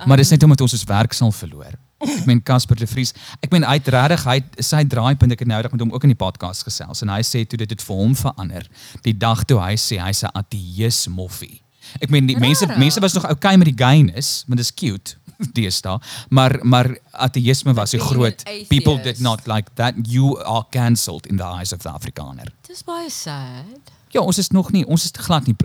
Maar 0.05 0.17
dis 0.17 0.29
net 0.29 0.43
omdat 0.43 0.61
ons 0.61 0.73
ons 0.73 0.83
werk 0.83 1.13
sal 1.13 1.31
verloor. 1.31 1.77
Ek 1.99 2.25
meen 2.25 2.39
Casper 2.43 2.77
de 2.79 2.87
Vries, 2.87 3.13
ek 3.43 3.51
meen 3.51 3.63
hy 3.67 3.73
het 3.75 3.87
regtig 3.91 4.23
hy 4.23 4.37
sy 4.63 4.83
draaipunt 4.87 5.31
ek 5.35 5.39
het 5.43 5.47
nou 5.51 5.61
net 5.61 5.71
met 5.71 5.81
hom 5.81 5.91
ook 5.91 6.03
in 6.07 6.13
die 6.13 6.19
podcast 6.19 6.63
gesels 6.63 7.01
en 7.03 7.09
hy 7.09 7.19
sê 7.27 7.43
toe 7.45 7.57
dit 7.59 7.69
het 7.69 7.81
vir 7.83 7.95
hom 7.95 8.15
verander. 8.15 8.67
Die 9.03 9.13
dag 9.17 9.43
toe 9.49 9.59
hy 9.59 9.75
sê 9.75 9.99
hy's 9.99 10.23
'n 10.23 10.31
ateïs 10.33 11.07
moffie. 11.09 11.61
Ek 12.01 12.09
meen 12.09 12.27
die 12.27 12.37
mense 12.39 12.65
Rarig. 12.65 12.77
mense 12.79 12.99
was 13.01 13.13
nog 13.13 13.29
okay 13.29 13.55
met 13.57 13.65
die 13.67 13.85
gayness, 13.85 14.43
want 14.47 14.57
dit 14.57 14.65
is 14.65 14.73
cute 14.73 15.15
deesdae, 15.57 15.99
maar 16.29 16.59
maar 16.63 16.97
ateïsme 17.11 17.73
was 17.73 17.89
so 17.89 17.99
groot. 17.99 18.43
an 18.47 18.65
People 18.67 18.93
atheist. 18.99 19.17
did 19.17 19.19
not 19.19 19.47
like 19.47 19.69
that. 19.75 19.95
You 20.07 20.37
are 20.43 20.65
cancelled 20.71 21.25
in 21.27 21.37
the 21.37 21.43
eyes 21.45 21.73
of 21.73 21.79
the 21.81 21.89
Afrikaner. 21.89 22.47
Dis 22.67 22.83
baie 22.83 23.09
sad. 23.09 23.91
Ja, 24.11 24.21
ons 24.21 24.37
is 24.37 24.49
nog 24.49 24.71
nie, 24.71 24.85
ons 24.85 25.03
is 25.03 25.11
glad 25.13 25.45
nie. 25.47 25.55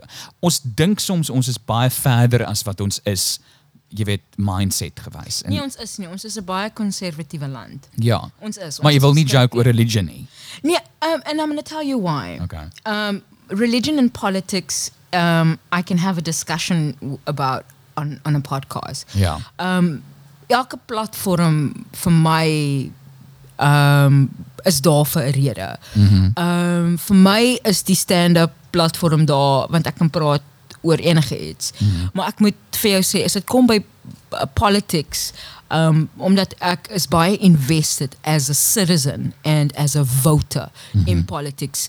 Ons 0.41 0.61
dink 0.63 1.01
soms 1.01 1.31
ons 1.31 1.49
is 1.49 1.59
baie 1.59 1.91
verder 1.91 2.45
as 2.47 2.63
wat 2.63 2.81
ons 2.81 3.01
is, 3.05 3.41
jy 3.95 4.05
weet, 4.05 4.23
mindset 4.37 5.01
gewys. 5.01 5.43
En 5.45 5.51
Nee, 5.51 5.63
ons 5.63 5.77
is 5.77 5.97
nie. 5.99 6.09
Ons 6.09 6.25
is 6.25 6.37
'n 6.37 6.45
baie 6.45 6.71
konservatiewe 6.71 7.49
land. 7.49 7.89
ja. 7.97 8.31
Ons 8.41 8.57
is. 8.59 8.81
Maar 8.81 8.93
jy 8.93 8.97
ons 8.99 9.05
wil 9.05 9.13
nie 9.15 9.25
joke 9.25 9.57
oor 9.57 9.63
religion 9.65 10.05
nie. 10.05 10.27
Nee, 10.63 10.79
um, 11.01 11.21
and 11.25 11.41
I'm 11.41 11.47
going 11.51 11.63
to 11.63 11.63
tell 11.75 11.83
you 11.87 11.99
why. 11.99 12.39
Okay. 12.43 12.67
Um, 12.85 13.23
religion 13.49 13.99
and 13.99 14.13
politics, 14.13 14.91
um, 15.13 15.59
I 15.73 15.83
can 15.83 15.99
have 15.99 16.19
a 16.19 16.23
discussion 16.23 16.97
about 17.27 17.65
on, 17.97 18.19
on 18.25 18.35
a 18.35 18.41
podcast. 18.41 19.05
Ja. 19.15 19.39
Um, 19.59 20.03
elke 20.49 20.77
platform 20.87 21.87
vir 21.93 22.13
my 22.13 22.91
um, 23.61 24.29
is 24.65 24.81
daar 24.81 25.05
vir 25.07 25.23
'n 25.23 25.31
rede. 25.33 25.77
Mhm. 25.95 26.33
Um, 26.37 26.99
vir 26.99 27.17
my 27.17 27.59
is 27.65 27.83
die 27.83 27.95
stand-up 27.97 28.53
platform 28.71 29.25
daar 29.27 29.71
want 29.71 29.87
ek 29.87 29.95
kan 29.95 30.11
praat 30.11 30.43
oor 30.85 31.01
enige 31.01 31.49
iets. 31.49 31.73
Mhm. 31.79 32.09
Maar 32.13 32.29
ek 32.35 32.41
moet 32.45 32.55
vir 32.81 32.91
jou 32.99 33.03
sê 33.03 33.25
as 33.25 33.33
dit 33.33 33.45
kom 33.51 33.67
by 33.71 33.81
uh, 34.33 34.45
politics 34.55 35.33
um 35.73 36.09
omdat 36.21 36.53
ek 36.61 36.89
is 36.93 37.07
baie 37.09 37.37
invested 37.41 38.17
as 38.23 38.49
a 38.53 38.55
citizen 38.55 39.33
and 39.43 39.73
as 39.81 39.97
a 39.97 40.05
voter 40.05 40.69
in 41.07 41.25
politics 41.25 41.89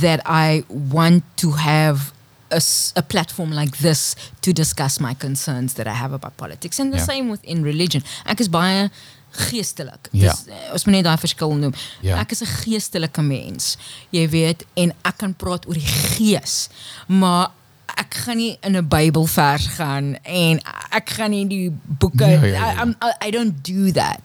that 0.00 0.20
I 0.26 0.64
want 0.68 1.22
to 1.36 1.50
have 1.52 2.12
a, 2.50 2.60
a 2.96 3.02
platform 3.02 3.52
like 3.52 3.76
this 3.78 4.16
to 4.40 4.52
discuss 4.52 4.98
my 4.98 5.14
concerns 5.14 5.74
that 5.74 5.86
I 5.86 5.92
have 5.94 6.12
about 6.14 6.36
politics 6.36 6.78
and 6.80 6.92
the 6.92 6.98
Ja. 6.98 7.04
same 7.04 7.28
within 7.30 7.62
religion. 7.62 8.02
Ek 8.24 8.40
is 8.40 8.48
baie 8.48 8.90
geestelik. 9.30 10.08
Ja. 10.10 10.32
Dis 10.32 10.46
eh, 10.48 10.72
ons 10.72 10.84
moet 10.84 10.94
net 10.94 11.04
daai 11.06 11.18
verskil 11.18 11.54
noem. 11.54 11.74
Ja. 12.02 12.18
Ek 12.18 12.32
is 12.32 12.40
'n 12.42 12.46
geestelike 12.64 13.22
mens. 13.22 13.76
Jy 14.10 14.28
weet 14.28 14.64
en 14.74 14.92
ek 15.04 15.16
kan 15.18 15.34
praat 15.34 15.66
oor 15.68 15.74
die 15.74 15.92
gees, 16.16 16.68
maar 17.06 17.50
ek 17.96 18.14
gaan 18.14 18.36
nie 18.36 18.56
in 18.62 18.76
'n 18.76 18.88
Bybelvers 18.88 19.66
gaan 19.66 20.14
en 20.22 20.60
ek 20.90 21.10
gaan 21.10 21.30
nie 21.30 21.46
die 21.46 21.70
boeke 21.98 22.24
Ja, 22.26 22.42
ja, 22.42 22.44
ja. 22.44 22.72
I, 22.72 22.76
I'm- 22.78 22.96
I, 23.02 23.26
I 23.28 23.30
don't 23.30 23.64
do 23.64 23.90
that. 23.92 24.20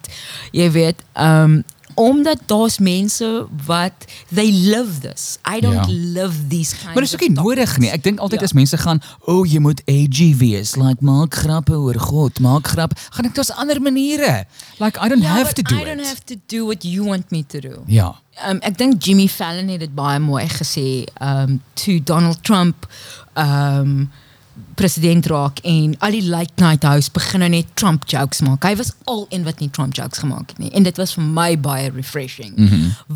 Jy 0.51 0.71
weet, 0.71 1.04
um 1.15 1.63
omdat 1.97 2.39
daar's 2.45 2.78
mense 2.80 3.45
wat 3.65 3.93
they 4.34 4.51
live 4.51 4.99
this. 4.99 5.38
I 5.56 5.60
don't 5.62 5.73
Ja. 5.88 6.21
live 6.21 6.47
these 6.47 6.75
kinds 6.75 6.93
Maar 6.93 7.04
dis 7.04 7.13
ook 7.15 7.21
of 7.21 7.28
nie 7.28 7.36
nodig 7.38 7.78
nie. 7.78 7.89
Ek 7.89 8.04
dink 8.04 8.19
altyd 8.19 8.39
Ja. 8.39 8.45
as 8.45 8.54
mense 8.54 8.78
gaan, 8.78 9.01
"O, 9.25 9.38
oh, 9.39 9.45
jy 9.51 9.60
moet 9.60 9.82
AG 9.88 10.36
wees, 10.38 10.75
like 10.75 10.97
maak 10.99 11.34
grappe 11.36 11.71
oor 11.73 11.99
God, 11.99 12.39
maak 12.39 12.67
grap." 12.67 12.99
Gaan 13.10 13.25
ek 13.25 13.36
daar's 13.36 13.51
ander 13.51 13.82
maniere. 13.82 14.43
Like 14.78 14.99
I 14.99 15.08
don't 15.08 15.21
Yeah, 15.21 15.34
have 15.38 15.54
to 15.54 15.62
do 15.62 15.75
I 15.75 15.80
it. 15.80 15.86
don't 15.86 16.06
have 16.06 16.23
to 16.25 16.36
do 16.47 16.65
what 16.65 16.84
you 16.84 17.06
want 17.06 17.32
me 17.32 17.45
to 17.47 17.60
do. 17.60 17.84
Ja. 17.88 18.15
Um, 18.45 18.58
ek 18.62 18.78
dink 18.78 19.01
Jimmy 19.04 19.28
Fallon 19.28 19.67
het 19.69 19.80
dit 19.80 19.95
baie 19.95 20.19
mooi 20.19 20.47
gesê 20.47 21.06
um 21.21 21.62
toe 21.73 22.04
Donald 22.04 22.43
Trump 22.43 22.88
um 23.36 24.12
president 24.76 25.26
raak 25.28 25.58
en 25.67 25.95
al 26.00 26.13
die 26.15 26.24
late 26.24 26.62
night 26.63 26.84
house 26.88 27.10
begin 27.12 27.41
nou 27.43 27.50
net 27.52 27.67
Trump 27.76 28.06
jokes 28.08 28.39
maak. 28.45 28.63
Hy 28.63 28.76
was 28.80 28.93
al 29.12 29.26
in 29.36 29.43
wat 29.43 29.60
nie 29.60 29.67
Trump 29.76 29.95
jokes 29.98 30.21
gemaak 30.24 30.54
het 30.54 30.62
nie. 30.63 30.69
En 30.71 30.84
dit 30.88 30.95
was 31.02 31.12
vir 31.17 31.26
my 31.28 31.58
baie 31.60 31.89
refreshing. 31.91 32.56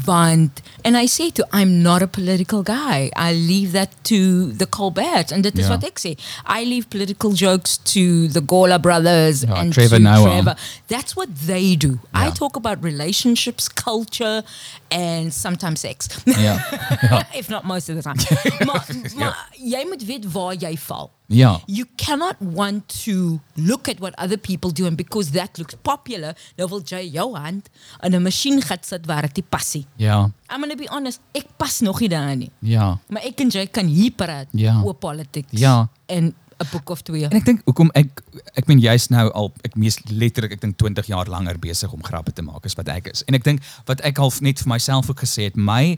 Want 0.05 0.60
and 0.84 0.97
I 0.99 1.05
say 1.08 1.29
to 1.39 1.45
I'm 1.55 1.82
not 1.82 2.01
a 2.03 2.08
political 2.08 2.63
guy. 2.63 3.10
I 3.15 3.32
leave 3.34 3.71
that 3.71 3.89
to 4.12 4.51
the 4.51 4.67
Colbert 4.67 5.32
en 5.32 5.41
dit 5.41 5.58
is 5.58 5.63
Ja. 5.67 5.69
wat 5.77 5.84
ek 5.88 5.99
sê. 6.03 6.17
I 6.60 6.65
leave 6.65 6.89
political 6.89 7.32
jokes 7.32 7.77
to 7.93 8.27
the 8.27 8.41
Gola 8.45 8.79
brothers 8.79 9.41
Ja, 9.47 9.53
and 9.62 9.71
Trevor 9.73 9.95
to 9.97 10.03
Noah. 10.03 10.32
Trevor. 10.32 10.58
That's 10.88 11.15
what 11.15 11.29
they 11.45 11.75
do. 11.77 11.99
I 12.13 12.32
talk 12.32 12.55
about 12.58 12.84
relationships, 12.84 13.69
culture, 13.69 14.43
and 14.91 15.34
sometimes 15.34 15.80
sex. 15.80 16.08
Ja. 16.25 16.58
Ja. 17.02 17.25
if 17.39 17.49
not 17.49 17.63
most 17.63 17.89
of 17.89 17.95
the 17.95 18.02
time. 18.02 18.17
maar 18.65 18.86
maar 19.15 19.47
jy 19.58 19.86
moet 19.88 20.06
weet 20.06 20.32
waar 20.32 20.54
jy 20.56 20.78
val. 20.78 21.12
Ja. 21.28 21.60
You 21.65 21.86
cannot 21.95 22.36
want 22.39 23.04
to 23.04 23.39
look 23.54 23.88
at 23.88 23.99
what 23.99 24.13
other 24.17 24.38
people 24.38 24.71
do 24.71 24.86
and 24.86 24.97
because 24.97 25.32
that 25.32 25.58
looks 25.58 25.75
popular, 25.82 26.36
nou 26.58 26.69
wil 26.69 26.82
jy 26.86 27.04
jou 27.13 27.36
hand 27.38 27.69
in 28.04 28.15
'n 28.15 28.21
masjien 28.23 28.62
gat 28.62 28.86
sit 28.86 29.06
waar 29.06 29.30
dit 29.34 29.49
pas 29.49 29.73
nie. 29.73 29.86
Ja. 29.95 30.32
I'm 30.49 30.58
going 30.62 30.71
to 30.71 30.78
be 30.78 30.89
honest, 30.89 31.19
ek 31.32 31.45
pas 31.58 31.80
nog 31.80 31.99
nie 31.99 32.10
daar 32.10 32.36
nie. 32.36 32.52
Ja. 32.60 32.97
Maar 33.08 33.21
ek 33.23 33.39
en 33.39 33.49
jy 33.49 33.67
kan 33.67 33.86
hier 33.86 34.12
praat 34.12 34.47
Ja. 34.52 34.82
oor 34.84 34.93
politics 34.93 35.52
Ja. 35.60 35.88
en 36.06 36.34
'n 36.60 36.67
boek 36.72 36.89
of 36.89 37.02
twee. 37.02 37.24
En 37.28 37.38
ek 37.38 37.45
dink 37.45 37.62
hoekom 37.65 37.89
ek 37.93 38.22
ek 38.54 38.67
meen 38.67 38.80
jy's 38.80 39.08
nou 39.10 39.32
al 39.32 39.54
ek 39.63 39.76
mees 39.76 39.98
letterlik 40.10 40.52
ek 40.52 40.62
dink 40.62 40.78
20 40.78 41.06
jaar 41.08 41.26
langer 41.28 41.60
besig 41.60 41.91
om 41.91 42.04
grappe 42.04 42.34
te 42.34 42.41
maak 42.41 42.65
as 42.65 42.74
wat 42.76 42.88
ek 42.88 43.08
is. 43.08 43.24
En 43.28 43.34
ek 43.34 43.43
dink 43.43 43.62
wat 43.86 44.02
ek 44.02 44.17
half 44.17 44.41
net 44.41 44.60
vir 44.60 44.67
myself 44.67 45.10
ook 45.10 45.19
gesê 45.19 45.43
het, 45.50 45.56
my 45.56 45.98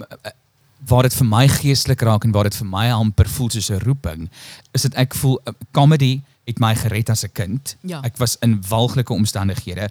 eh, 0.00 0.30
waar 0.88 1.02
dit 1.02 1.14
vir 1.14 1.26
my 1.26 1.48
geestelik 1.48 2.00
raak 2.02 2.24
en 2.24 2.32
waar 2.32 2.44
dit 2.48 2.56
vir 2.56 2.66
my 2.66 2.90
amper 2.90 3.28
voel 3.28 3.50
soos 3.50 3.70
'n 3.70 3.80
roeping, 3.84 4.30
is 4.72 4.82
dit 4.82 4.94
ek 4.94 5.14
voel 5.14 5.40
eh, 5.44 5.52
comedy 5.72 6.20
het 6.46 6.58
my 6.58 6.74
gered 6.74 7.10
as 7.10 7.24
'n 7.24 7.32
kind. 7.32 7.76
Ja. 7.82 8.00
Ek 8.02 8.16
was 8.16 8.36
in 8.40 8.60
walglike 8.68 9.12
omstandighede. 9.12 9.80
Eh, 9.80 9.90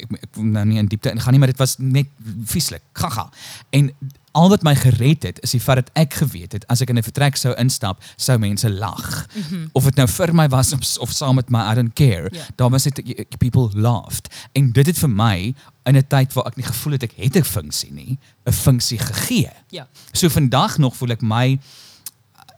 Ek 0.00 0.12
ek 0.22 0.34
wil 0.34 0.44
nou 0.44 0.64
nie 0.64 0.78
in 0.78 0.86
diepte 0.86 1.10
ingaan 1.10 1.30
nie, 1.32 1.38
maar 1.38 1.48
dit 1.48 1.58
was 1.58 1.76
net 1.78 2.06
vieslik. 2.44 2.82
Gaga. 2.92 3.28
En 3.70 3.90
al 4.32 4.48
wat 4.48 4.62
my 4.62 4.74
gered 4.76 5.22
het 5.22 5.40
is 5.42 5.50
die 5.50 5.60
feit 5.60 5.80
dat 5.80 5.90
ek 5.98 6.14
geweet 6.22 6.52
het 6.52 6.66
as 6.70 6.80
ek 6.80 6.90
in 6.90 6.98
'n 6.98 7.02
vertrek 7.02 7.36
sou 7.36 7.54
instap, 7.58 8.02
sou 8.16 8.38
mense 8.38 8.70
lag. 8.70 9.26
Of 9.72 9.84
dit 9.84 9.96
nou 9.96 10.08
vir 10.08 10.34
my 10.34 10.48
was 10.48 10.72
of, 10.72 10.98
of 10.98 11.12
saam 11.12 11.34
met 11.34 11.50
my 11.50 11.70
I 11.72 11.74
don't 11.74 11.94
care. 11.94 12.28
Ja. 12.32 12.44
Daar 12.56 12.70
was 12.70 12.82
dit 12.82 13.26
people 13.38 13.70
laughed. 13.74 14.28
En 14.52 14.72
dit 14.72 14.86
het 14.86 14.98
vir 14.98 15.10
my 15.10 15.54
in 15.84 15.96
'n 15.96 16.06
tyd 16.06 16.32
waar 16.32 16.46
ek 16.46 16.56
nie 16.56 16.66
gevoel 16.66 16.92
het 16.92 17.02
ek 17.02 17.16
het 17.16 17.36
'n 17.36 17.44
funksie 17.44 17.92
nie, 17.92 18.18
'n 18.44 18.52
funksie 18.52 18.98
gegee. 18.98 19.50
Ja. 19.70 19.88
So 20.12 20.28
vandag 20.28 20.78
nog 20.78 20.96
voel 20.96 21.10
ek 21.10 21.22
my 21.22 21.58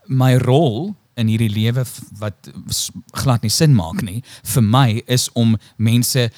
my 0.07 0.37
rol 0.37 0.97
in 1.15 1.27
hierdie 1.27 1.51
lewe 1.53 1.85
wat 2.19 2.51
glad 3.11 3.43
nie 3.43 3.51
sin 3.51 3.75
maak 3.75 4.03
nie 4.03 4.23
vir 4.55 4.63
my 4.63 5.03
is 5.07 5.29
om 5.39 5.57
mense 5.77 6.21
eh, 6.21 6.31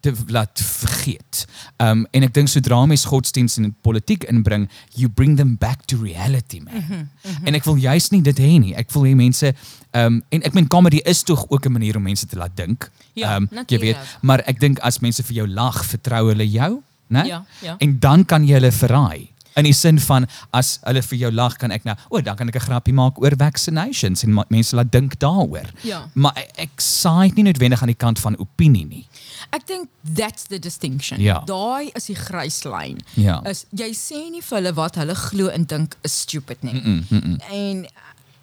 te 0.00 0.12
laat 0.26 0.60
vergeet. 0.60 1.44
Um 1.82 2.06
en 2.10 2.22
ek 2.22 2.34
dink 2.34 2.48
sodra 2.48 2.86
mens 2.86 3.04
godsdienst 3.04 3.58
en 3.58 3.74
politiek 3.82 4.24
inbring, 4.30 4.68
you 4.94 5.08
bring 5.08 5.36
them 5.36 5.56
back 5.56 5.84
to 5.90 5.98
reality 6.02 6.60
man. 6.64 7.08
En 7.44 7.54
ek 7.54 7.64
wil 7.64 7.76
juist 7.76 8.12
nie 8.12 8.22
dit 8.22 8.38
hê 8.38 8.58
nie. 8.58 8.74
Ek 8.74 8.92
wil 8.94 9.08
hê 9.08 9.14
mense 9.18 9.54
um 9.94 10.22
en 10.28 10.42
ek 10.42 10.54
meen 10.54 10.68
comedy 10.68 11.02
is 11.04 11.22
tog 11.22 11.46
ook 11.48 11.66
'n 11.66 11.72
manier 11.72 11.96
om 11.96 12.02
mense 12.02 12.26
te 12.26 12.36
laat 12.36 12.56
dink. 12.56 12.90
Ja, 13.14 13.36
um 13.36 13.48
jy 13.66 13.78
weet, 13.78 13.98
maar 14.20 14.42
ek 14.46 14.60
dink 14.60 14.78
as 14.78 14.98
mense 15.00 15.22
vir 15.22 15.34
jou 15.34 15.48
lag, 15.48 15.84
vertrou 15.84 16.28
hulle 16.28 16.50
jou, 16.50 16.82
né? 17.08 17.26
Ja, 17.26 17.44
ja. 17.62 17.76
En 17.78 17.98
dan 17.98 18.24
kan 18.24 18.46
jy 18.46 18.54
hulle 18.54 18.72
verraai. 18.72 19.33
In 19.54 19.64
die 19.68 19.72
sin 19.72 20.00
van 20.02 20.26
as 20.50 20.78
hulle 20.82 21.02
vir 21.02 21.18
jou 21.18 21.30
lag, 21.32 21.56
kan 21.60 21.70
ek 21.70 21.84
nou, 21.86 21.94
o, 22.10 22.20
dan 22.20 22.36
kan 22.36 22.48
ek 22.48 22.56
'n 22.56 22.66
grappie 22.66 22.94
maak 22.94 23.20
oor 23.22 23.36
vaccinations 23.38 24.24
en 24.24 24.44
mense 24.48 24.74
laat 24.74 24.90
dink 24.92 25.18
daaroor. 25.18 25.70
Ja. 25.82 26.08
Maar 26.14 26.44
ek, 26.56 26.80
saai 26.80 27.30
nie 27.34 27.44
noodwendig 27.44 27.80
aan 27.80 27.92
die 27.92 28.02
kant 28.06 28.18
van 28.18 28.36
opinie 28.38 28.86
nie. 28.86 29.06
Ek 29.50 29.66
dink 29.66 29.88
that's 30.02 30.48
the 30.50 30.58
distinction. 30.58 31.20
Ja. 31.20 31.42
Daai 31.46 31.90
is 31.94 32.06
die 32.06 32.16
gryslyn. 32.16 32.98
Ja. 33.14 33.40
Is 33.44 33.66
jy 33.70 33.92
sê 33.94 34.30
nie 34.30 34.42
vir 34.42 34.58
hulle 34.58 34.74
wat 34.74 34.96
hulle 34.96 35.14
glo 35.14 35.48
en 35.48 35.64
dink 35.64 35.96
is 36.02 36.20
stupid 36.20 36.62
nie. 36.62 36.74
Mm, 36.74 37.06
mm, 37.08 37.22
mm. 37.24 37.38
En 37.50 37.86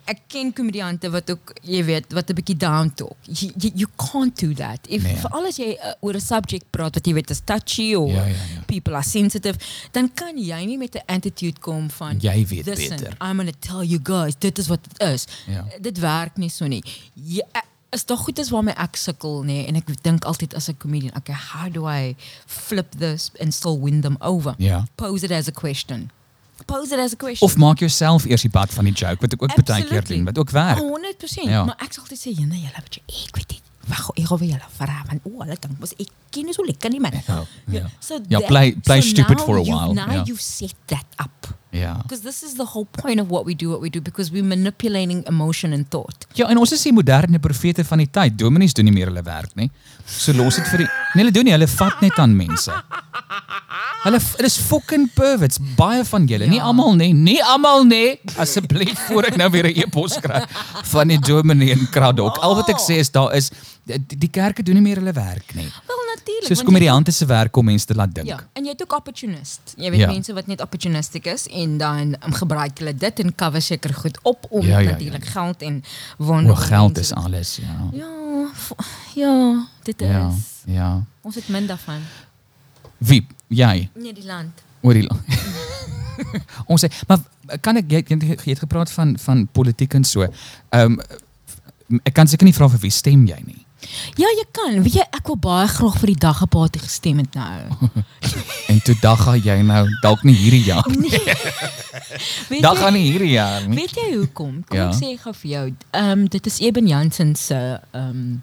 ek 0.05 0.19
ken 0.27 0.53
komediante 0.53 1.09
wat 1.09 1.29
ook 1.29 1.53
jy 1.61 1.83
weet 1.85 2.13
wat 2.13 2.29
'n 2.29 2.33
bietjie 2.35 2.57
down 2.57 2.91
talk. 2.95 3.15
You, 3.25 3.51
you, 3.57 3.71
you 3.75 3.87
can't 3.95 4.35
do 4.39 4.53
that. 4.53 4.79
If 4.87 5.03
Nee. 5.03 5.15
veral 5.15 5.45
as 5.45 5.57
jy 5.57 5.77
uh, 5.77 5.93
oor 6.01 6.13
'n 6.15 6.21
subject 6.21 6.65
praat 6.69 6.93
wat 6.95 7.05
jy 7.07 7.13
weet 7.13 7.29
is 7.29 7.41
touchy 7.45 7.93
or 7.95 8.07
Ja, 8.07 8.25
ja, 8.25 8.35
ja. 8.55 8.61
people 8.67 8.93
are 8.93 9.03
sensitive, 9.03 9.57
dan 9.91 10.11
kan 10.13 10.37
jy 10.37 10.65
nie 10.65 10.77
met 10.77 10.95
'n 10.95 11.01
attitude 11.05 11.59
kom 11.59 11.89
van 11.89 12.17
Jy 12.19 12.45
weet 12.47 12.65
"Listen, 12.65 12.97
beter." 12.97 13.15
I'm 13.21 13.37
going 13.37 13.51
to 13.51 13.59
tell 13.59 13.83
you 13.83 13.99
guys 14.03 14.35
dit 14.39 14.57
is 14.57 14.67
wat 14.67 14.79
dit 14.83 15.01
is. 15.09 15.25
Ja. 15.47 15.65
Dit 15.81 15.97
werk 15.99 16.37
nie 16.37 16.49
so 16.49 16.65
nie. 16.67 16.83
Ja, 17.13 17.45
is 17.89 18.05
daar 18.05 18.17
goed 18.17 18.39
is 18.39 18.49
waarmee 18.49 18.73
ek 18.73 18.95
sukkel 18.95 19.43
nê 19.43 19.65
en 19.67 19.75
ek 19.75 20.03
dink 20.03 20.23
altyd 20.25 20.53
as 20.55 20.67
'n 20.69 20.77
comedian, 20.77 21.15
okay, 21.15 21.35
how 21.35 21.69
do 21.73 21.87
I 21.89 22.15
flip 22.45 22.91
this 22.97 23.31
and 23.39 23.53
still 23.53 23.79
win 23.79 24.01
them 24.01 24.15
over? 24.19 24.55
Ja. 24.57 24.85
Pose 24.95 25.23
it 25.25 25.31
as 25.31 25.47
a 25.47 25.51
question. 25.51 26.09
Pose 26.71 26.93
it 26.95 26.99
as 27.03 27.13
a 27.13 27.19
question. 27.19 27.47
Of 27.47 27.57
maak 27.59 27.79
jouself 27.83 28.25
eers 28.29 28.45
die 28.47 28.53
pad 28.53 28.71
van 28.75 28.87
die 28.87 28.93
joke 28.95 29.19
wat 29.25 29.33
ek 29.35 29.41
ook 29.43 29.55
baie 29.65 29.83
keer 29.89 30.05
doen, 30.07 30.23
wat 30.29 30.37
ook 30.41 30.53
werk. 30.55 30.79
100%. 30.79 31.49
Ja. 31.51 31.65
Maar 31.67 31.79
ek 31.83 31.93
sal 31.93 32.03
altyd 32.05 32.19
sê, 32.23 32.31
"Jene, 32.37 32.55
julle 32.63 32.79
wat 32.85 32.95
jy 32.95 33.01
ek 33.27 33.35
weet 33.35 33.49
nie. 33.55 33.59
Wag, 33.89 34.09
ek 34.15 34.25
gaan 34.29 34.37
vir 34.37 34.47
julle 34.47 34.67
vra 34.77 34.97
want 35.07 35.21
o, 35.25 35.31
hulle 35.41 35.57
dink 35.59 35.79
mos 35.79 35.93
ek 35.99 36.09
ken 36.29 36.45
nie 36.45 36.53
so 36.53 36.63
lekker 36.63 36.89
nie 36.91 36.99
man." 36.99 37.11
Ja, 37.27 37.43
ja. 37.67 37.85
So 37.99 38.19
Ja, 38.29 38.39
that- 38.39 38.47
play- 38.47 38.75
play 38.83 39.01
so 39.01 39.07
stupid 39.09 39.37
now 39.37 39.45
for 39.45 39.57
a 39.57 39.63
while, 39.63 39.93
Now 39.93 40.11
ja. 40.11 40.23
you've 40.23 40.41
set 40.41 40.73
that 40.87 41.05
up. 41.19 41.57
Ja. 41.71 41.93
Because 42.03 42.21
this 42.23 42.43
is 42.43 42.53
the 42.55 42.65
whole 42.73 42.85
point 42.91 43.19
of 43.21 43.27
what 43.29 43.45
we 43.45 43.55
do, 43.55 43.69
what 43.69 43.79
we 43.81 43.89
do, 43.89 44.01
because 44.01 44.29
we're 44.31 44.43
manipulating 44.43 45.23
emotion 45.27 45.71
and 45.73 45.89
thought. 45.89 46.25
Ja, 46.33 46.47
en 46.49 46.57
ons 46.57 46.71
is 46.71 46.81
die 46.81 46.93
moderne 46.93 47.39
profete 47.39 47.85
van 47.85 47.97
die 47.97 48.09
tyd. 48.11 48.37
Dominees 48.37 48.73
doen 48.73 48.85
nie 48.85 48.93
meer 48.93 49.05
hulle 49.07 49.23
werk 49.23 49.55
nie. 49.55 49.69
So 50.11 50.33
los 50.33 50.55
dit 50.55 50.67
vir 50.67 50.77
die 50.85 50.87
Nee, 51.13 51.23
hulle 51.25 51.31
doen 51.31 51.43
nie, 51.43 51.51
hulle 51.51 51.67
vat 51.67 52.01
net 52.01 52.19
aan 52.19 52.35
mense. 52.35 52.71
Hulle 54.03 54.19
is 54.45 54.55
fucking 54.57 55.09
perverts, 55.13 55.59
baie 55.77 56.03
van 56.07 56.25
julle. 56.25 56.47
Nie 56.47 56.57
Ja. 56.57 56.63
almal 56.69 56.95
nie, 56.95 57.13
nie 57.13 57.43
almal 57.43 57.83
nie. 57.85 58.19
Asseblief 58.37 58.99
voor 59.09 59.23
ek 59.29 59.35
nou 59.37 59.49
weer 59.51 59.65
'n 59.67 59.75
e-pos 59.83 60.17
kry 60.19 60.43
van 60.93 61.07
die 61.07 61.19
dominee 61.19 61.71
in 61.71 61.87
Kraddock. 61.91 62.37
Al 62.37 62.55
wat 62.55 62.69
ek 62.69 62.79
sê 62.79 62.97
is 62.99 63.09
daar 63.11 63.33
is 63.35 63.51
die, 63.85 63.99
die 64.17 64.29
kerke 64.29 64.63
doen 64.63 64.75
nie 64.75 64.81
meer 64.81 64.95
hulle 64.97 65.13
werk 65.13 65.53
nie. 65.55 65.67
Wel 65.87 65.97
natuurlik. 66.15 66.47
Soos 66.47 66.47
want 66.47 66.59
jy- 66.59 66.65
komediante 66.65 67.11
se 67.11 67.25
werk 67.25 67.55
om 67.57 67.65
mense 67.65 67.85
te 67.85 67.93
laat 67.95 68.13
dink. 68.13 68.27
Ja, 68.27 68.39
en 68.53 68.63
jy 68.63 68.69
het 68.71 68.81
ook 68.81 68.93
opportunist. 68.95 69.61
Jy 69.77 69.89
weet 69.91 69.99
Ja. 69.99 70.07
mense 70.07 70.33
wat 70.33 70.47
net 70.47 70.61
opportunistic 70.61 71.25
is 71.25 71.47
en 71.47 71.77
dan 71.77 72.15
um, 72.25 72.33
gebruik 72.33 72.77
hulle 72.79 72.95
dit 72.95 73.19
en 73.19 73.35
cover 73.35 73.61
seker 73.61 73.93
goed 73.93 74.17
op 74.23 74.45
om 74.49 74.61
Ja, 74.65 74.79
ja, 74.79 74.79
ja, 74.79 74.89
natuurlik 74.91 75.23
ja. 75.25 75.31
geld 75.31 75.61
en 75.61 75.83
wonder. 76.17 76.51
O, 76.51 76.55
geld 76.55 76.97
is 76.97 77.13
alles, 77.13 77.59
ja. 77.61 77.89
Ja, 77.93 78.47
ja, 79.15 79.67
dit 79.85 79.99
Ja, 79.99 80.27
is. 80.29 80.63
ja. 80.65 81.03
Ons 81.21 81.35
het 81.35 81.47
min 81.49 81.67
daarvan. 81.67 82.01
Wie? 82.97 83.27
Jy? 83.47 83.89
Nee, 83.95 84.13
die 84.13 84.25
land. 84.25 84.61
oor 84.81 84.93
die 84.93 85.03
land. 85.03 85.21
Ons 86.71 86.83
sê, 86.85 86.89
maar 87.07 87.19
kan 87.61 87.77
ek 87.81 87.89
jy, 87.91 88.03
jy 88.07 88.17
jy 88.27 88.51
het 88.53 88.59
gepraat 88.63 88.91
van 88.91 89.15
van 89.19 89.47
politiek 89.51 89.93
en 89.97 90.03
so. 90.03 90.27
Ehm 90.69 90.99
ek 92.07 92.13
kan 92.15 92.27
seker 92.27 92.45
nie 92.47 92.53
vra 92.55 92.69
vir 92.71 92.79
wie 92.85 92.91
stem 92.93 93.25
jy 93.27 93.39
nie. 93.45 93.65
Ja, 94.15 94.29
jy 94.37 94.45
kan. 94.55 94.77
Weet 94.85 94.93
jy, 94.99 95.03
ek 95.17 95.27
wil 95.27 95.35
baie 95.41 95.67
graag 95.67 95.97
vir 95.99 96.11
die 96.13 96.19
daggeparty 96.23 96.79
gestem 96.79 97.17
het 97.23 97.33
nou. 97.35 97.89
En 98.71 98.77
toe 98.85 98.95
dag 99.01 99.19
gaan 99.25 99.41
jy 99.43 99.57
nou 99.67 99.81
dalk 100.01 100.21
nie 100.23 100.35
hierdie 100.37 100.61
jaar. 100.69 100.85
Nee. 100.87 101.19
weet 102.51 102.61
Dag 102.63 102.77
jy- 102.77 102.83
gaan 102.83 102.93
nie 102.95 103.03
hierdie 103.09 103.31
jaar 103.33 103.65
nie. 103.67 103.75
Weet 103.81 103.97
jy 103.97 104.05
hoekom? 104.15 104.61
Kom 104.69 104.77
Ja. 104.77 104.85
ek 104.89 104.95
sê 105.01 105.09
gou 105.19 105.33
vir 105.41 105.51
jou. 105.51 105.65
Ehm 105.91 106.23
dit 106.31 106.45
is 106.47 106.59
Eben 106.63 106.87
Jansen 106.87 107.35
se 107.35 107.57
ehm 107.91 108.37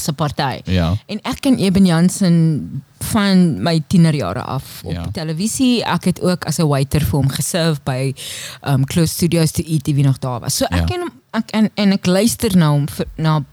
se 0.00 0.12
party. 0.12 0.60
Ja. 0.64 0.94
En 1.06 1.20
ek 1.22 1.40
ken 1.40 1.56
Eben 1.58 1.86
Jansen 1.86 2.82
van 3.12 3.62
my 3.62 3.80
tienerjare 3.86 4.42
af 4.42 4.80
op 4.84 4.92
Ja. 4.92 5.06
televisie. 5.12 5.84
Ek 5.84 6.04
het 6.04 6.20
ook 6.22 6.44
as 6.44 6.58
'n 6.58 6.66
waiter 6.66 7.00
vir 7.00 7.18
hom 7.18 7.28
geserve 7.28 7.80
by 7.84 8.14
um 8.66 8.84
Close 8.84 9.12
Studios 9.12 9.50
to 9.52 9.62
eat 9.62 9.86
wie 9.86 10.04
nog 10.04 10.18
daar 10.18 10.40
was. 10.40 10.56
So 10.56 10.64
ek 10.64 10.78
Ja. 10.78 10.84
ken 10.84 11.00
hom 11.00 11.10
ek, 11.32 11.50
en 11.50 11.70
en 11.74 11.92
ek 11.92 12.06
luister 12.06 12.56
na 12.56 12.70
hom 12.70 12.88
vir 12.88 13.06
na 13.16 13.44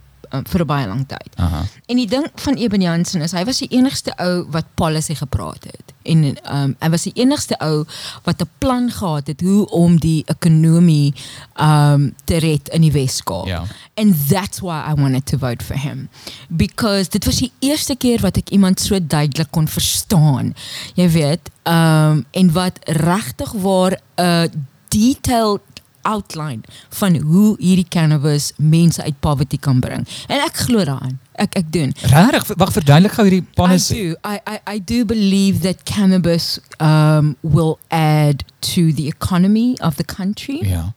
vir 0.43 0.61
'n 0.61 0.67
baie 0.67 0.87
lang 0.87 1.07
tyd. 1.07 1.31
Aha. 1.35 1.63
En 1.85 1.95
die 1.95 2.07
ding 2.07 2.27
van 2.35 2.53
Eben 2.53 2.81
Jansen 2.81 3.21
is 3.21 3.31
hy 3.31 3.43
was 3.45 3.57
die 3.57 3.69
enigste 3.69 4.13
ou 4.17 4.45
wat 4.49 4.65
policy 4.75 5.15
gepraat 5.15 5.63
het. 5.63 5.93
En 6.03 6.23
um 6.53 6.75
hy 6.79 6.89
was 6.89 7.03
die 7.03 7.13
enigste 7.15 7.57
ou 7.59 7.85
wat 8.23 8.41
'n 8.41 8.49
plan 8.57 8.91
gehad 8.91 9.27
het 9.27 9.41
hoe 9.41 9.69
om 9.69 9.99
die 9.99 10.23
ekonomie 10.25 11.13
um 11.59 12.13
te 12.23 12.37
red 12.37 12.69
in 12.69 12.81
die 12.81 12.91
Weskaap. 12.91 13.45
Ja. 13.45 13.63
And 13.95 14.15
that's 14.29 14.59
why 14.59 14.83
I 14.87 14.93
wanted 14.93 15.25
to 15.25 15.37
vote 15.37 15.63
for 15.63 15.77
him. 15.77 16.09
Because 16.49 17.09
dit 17.09 17.25
was 17.25 17.37
die 17.37 17.51
eerste 17.59 17.95
keer 17.95 18.21
wat 18.21 18.37
ek 18.37 18.49
iemand 18.49 18.79
so 18.79 18.99
duidelik 19.07 19.51
kon 19.51 19.67
verstaan. 19.67 20.55
Jy 20.93 21.09
weet, 21.09 21.49
um 21.63 22.25
en 22.31 22.51
wat 22.51 22.79
regtig 22.83 23.51
waar 23.51 23.99
'n 24.15 24.67
detailed 24.87 25.61
outline 26.05 26.61
van 26.99 27.15
hoe 27.21 27.55
hierdie 27.59 27.85
cannabis 27.89 28.51
mense 28.57 29.01
uit 29.03 29.19
poverty 29.19 29.57
kan 29.59 29.79
bring. 29.83 30.07
En 30.27 30.39
ek 30.45 30.55
glo 30.67 30.83
daaraan. 30.85 31.19
Ek 31.41 31.55
ek 31.59 31.71
doen. 31.73 31.91
Regtig, 32.07 32.51
wag 32.57 32.71
verduidelik 32.71 33.11
gou 33.17 33.25
hierdie 33.27 33.43
I 33.43 33.53
policy. 33.57 33.93
do. 33.93 34.15
I, 34.31 34.37
I, 34.47 34.59
I 34.75 34.79
do 34.83 35.03
believe 35.05 35.59
that 35.65 35.83
cannabis 35.83 36.59
um, 36.79 37.35
will 37.41 37.77
add 37.91 38.43
to 38.73 38.91
the 38.93 39.07
economy 39.07 39.75
of 39.81 39.95
the 39.99 40.05
country 40.05 40.61
Ja. 40.63 40.93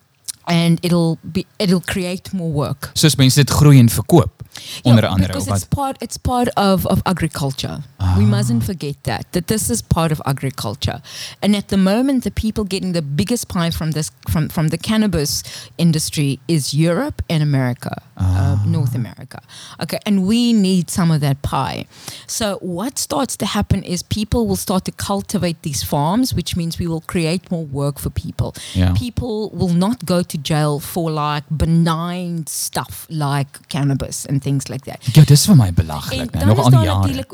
and 0.46 0.78
it'll 0.84 1.18
be 1.22 1.44
it'll 1.58 1.82
create 1.84 2.30
more 2.32 2.52
work. 2.52 2.90
Soos 2.94 3.16
mense 3.16 3.34
dit 3.40 3.50
groei 3.50 3.78
en 3.78 3.88
verkoop 3.90 4.36
onder 4.82 5.06
andere 5.06 5.32
because 5.32 5.50
it's 5.50 5.64
part 5.68 6.02
it's 6.02 6.16
part 6.16 6.54
of, 6.56 6.86
of 6.86 7.00
agriculture. 7.02 7.78
We 8.16 8.24
mustn't 8.24 8.64
forget 8.64 8.96
that 9.04 9.32
that 9.32 9.46
this 9.48 9.70
is 9.70 9.82
part 9.82 10.12
of 10.12 10.22
agriculture, 10.24 11.02
and 11.42 11.56
at 11.56 11.68
the 11.68 11.76
moment, 11.76 12.22
the 12.24 12.30
people 12.30 12.64
getting 12.64 12.92
the 12.92 13.02
biggest 13.02 13.48
pie 13.48 13.70
from 13.70 13.90
this 13.90 14.12
from 14.30 14.48
from 14.48 14.68
the 14.68 14.78
cannabis 14.78 15.42
industry 15.78 16.38
is 16.46 16.72
Europe 16.72 17.22
and 17.28 17.42
America, 17.42 18.02
uh, 18.16 18.56
North 18.66 18.94
America. 18.94 19.40
Okay, 19.82 19.98
and 20.06 20.26
we 20.26 20.52
need 20.52 20.90
some 20.90 21.10
of 21.10 21.20
that 21.20 21.42
pie. 21.42 21.86
So 22.26 22.58
what 22.60 22.98
starts 22.98 23.36
to 23.38 23.46
happen 23.46 23.82
is 23.82 24.02
people 24.02 24.46
will 24.46 24.56
start 24.56 24.84
to 24.84 24.92
cultivate 24.92 25.62
these 25.62 25.82
farms, 25.82 26.32
which 26.34 26.54
means 26.56 26.78
we 26.78 26.86
will 26.86 27.02
create 27.06 27.50
more 27.50 27.64
work 27.64 27.98
for 27.98 28.10
people. 28.10 28.54
Ja. 28.74 28.94
People 28.94 29.50
will 29.50 29.74
not 29.74 30.04
go 30.04 30.22
to 30.22 30.38
jail 30.38 30.78
for 30.78 31.10
like 31.10 31.44
benign 31.50 32.46
stuff 32.46 33.06
like 33.10 33.68
cannabis 33.68 34.24
and 34.24 34.42
things 34.42 34.68
like 34.68 34.84
that. 34.84 35.02
Ja, 35.16 35.24
dis 35.24 35.46
vir 35.46 35.56
my 35.56 35.66
En 35.68 35.74
belaglik, 35.74 36.32
nee, 36.32 36.44
nog 36.44 36.58
is 36.58 36.64
al 36.64 36.70
daar 36.70 36.84
jare. 36.84 37.24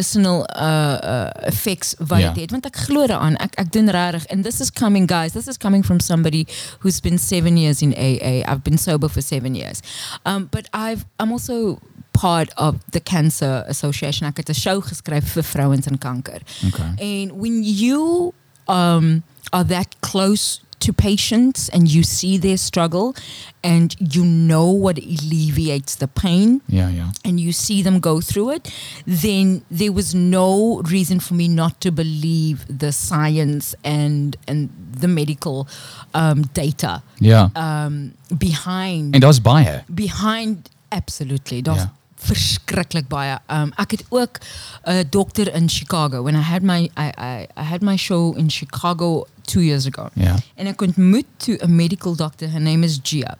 Natuurlik 0.00 0.30
ook 0.30 0.46
die 0.46 0.46
medicinal 0.46 0.48
uh 0.56 0.98
uh 1.02 1.46
effects 1.46 1.94
wat 1.98 2.18
dit 2.18 2.36
het 2.36 2.50
want 2.50 2.66
ek 2.66 2.76
glo 2.76 3.06
daaraan. 3.06 3.36
Ek 3.36 3.54
ek 3.54 3.72
doen 3.72 3.90
regtig 3.90 4.26
and 4.30 4.44
this 4.44 4.60
is 4.60 4.70
coming 4.70 5.08
guys 5.08 5.32
this 5.32 5.46
is 5.46 5.56
coming 5.56 5.84
from 5.84 6.00
somebody 6.00 6.46
who's 6.80 7.00
been 7.00 7.18
7 7.18 7.56
years 7.56 7.82
in 7.82 7.94
AA 7.94 8.44
I've 8.46 8.62
been 8.62 8.78
sober 8.78 9.08
for 9.08 9.22
7 9.22 9.54
years. 9.54 9.80
Um 10.24 10.48
but 10.50 10.68
I've 10.72 11.04
I'm 11.18 11.32
also 11.32 11.78
part 12.12 12.52
of 12.56 12.74
the 12.90 13.00
cancer 13.00 13.64
association. 13.68 14.28
Ek 14.28 14.36
het 14.36 14.48
'n 14.48 14.54
show 14.54 14.82
geskryf 14.82 15.32
vir 15.32 15.44
vrouens 15.44 15.86
en 15.86 15.98
kanker. 15.98 16.40
Okay. 16.66 16.94
and 16.98 17.32
when 17.32 17.62
you 17.62 18.32
um, 18.68 19.22
are 19.52 19.64
that 19.64 20.00
close 20.00 20.60
to 20.80 20.92
patients 20.92 21.68
and 21.72 21.88
you 21.88 22.02
see 22.02 22.38
their 22.38 22.56
struggle 22.56 23.14
and 23.62 23.94
you 23.98 24.24
know 24.24 24.70
what 24.70 24.98
alleviates 24.98 25.96
the 25.96 26.06
pain 26.06 26.60
Ja, 26.66 26.88
ja. 26.88 27.10
and 27.24 27.38
you 27.40 27.52
see 27.52 27.82
them 27.82 28.00
go 28.00 28.20
through 28.20 28.54
it, 28.54 28.72
then 29.06 29.62
there 29.70 29.92
was 29.92 30.12
no 30.14 30.80
reason 30.90 31.20
for 31.20 31.34
me 31.36 31.48
not 31.48 31.72
to 31.80 31.90
believe 31.92 32.64
the 32.78 32.90
science 32.92 33.74
and 33.84 34.36
and 34.46 34.68
the 35.00 35.08
medical 35.08 35.66
um, 36.14 36.42
data 36.52 37.02
Ja. 37.18 37.50
um, 37.54 38.12
behind 38.38 39.14
En 39.14 39.20
daar's 39.20 39.40
baie. 39.40 39.82
behind 39.88 40.68
absolutely 40.88 41.60
Ja. 41.62 41.92
Verskriklik 42.20 43.08
baie 43.08 43.38
um 43.48 43.72
ek 43.76 43.90
het 43.90 44.04
ook 44.08 44.38
'n 44.84 45.06
dokter 45.10 45.54
in 45.54 45.68
Chicago 45.68 46.22
when 46.22 46.34
I 46.34 46.42
had 46.42 46.62
my 46.62 46.90
I 46.96 47.12
I 47.18 47.46
I 47.56 47.62
had 47.62 47.82
my 47.82 47.96
show 47.96 48.36
in 48.36 48.50
Chicago 48.50 49.26
2 49.44 49.60
years 49.62 49.86
ago 49.86 50.08
Ja. 50.14 50.36
and 50.56 50.68
ek 50.68 50.82
ontmoet 50.82 51.26
toe 51.36 51.56
'n 51.62 51.74
medical 51.74 52.14
doctor 52.16 52.48
her 52.50 52.60
name 52.60 52.84
is 52.86 52.98
Gia 53.02 53.36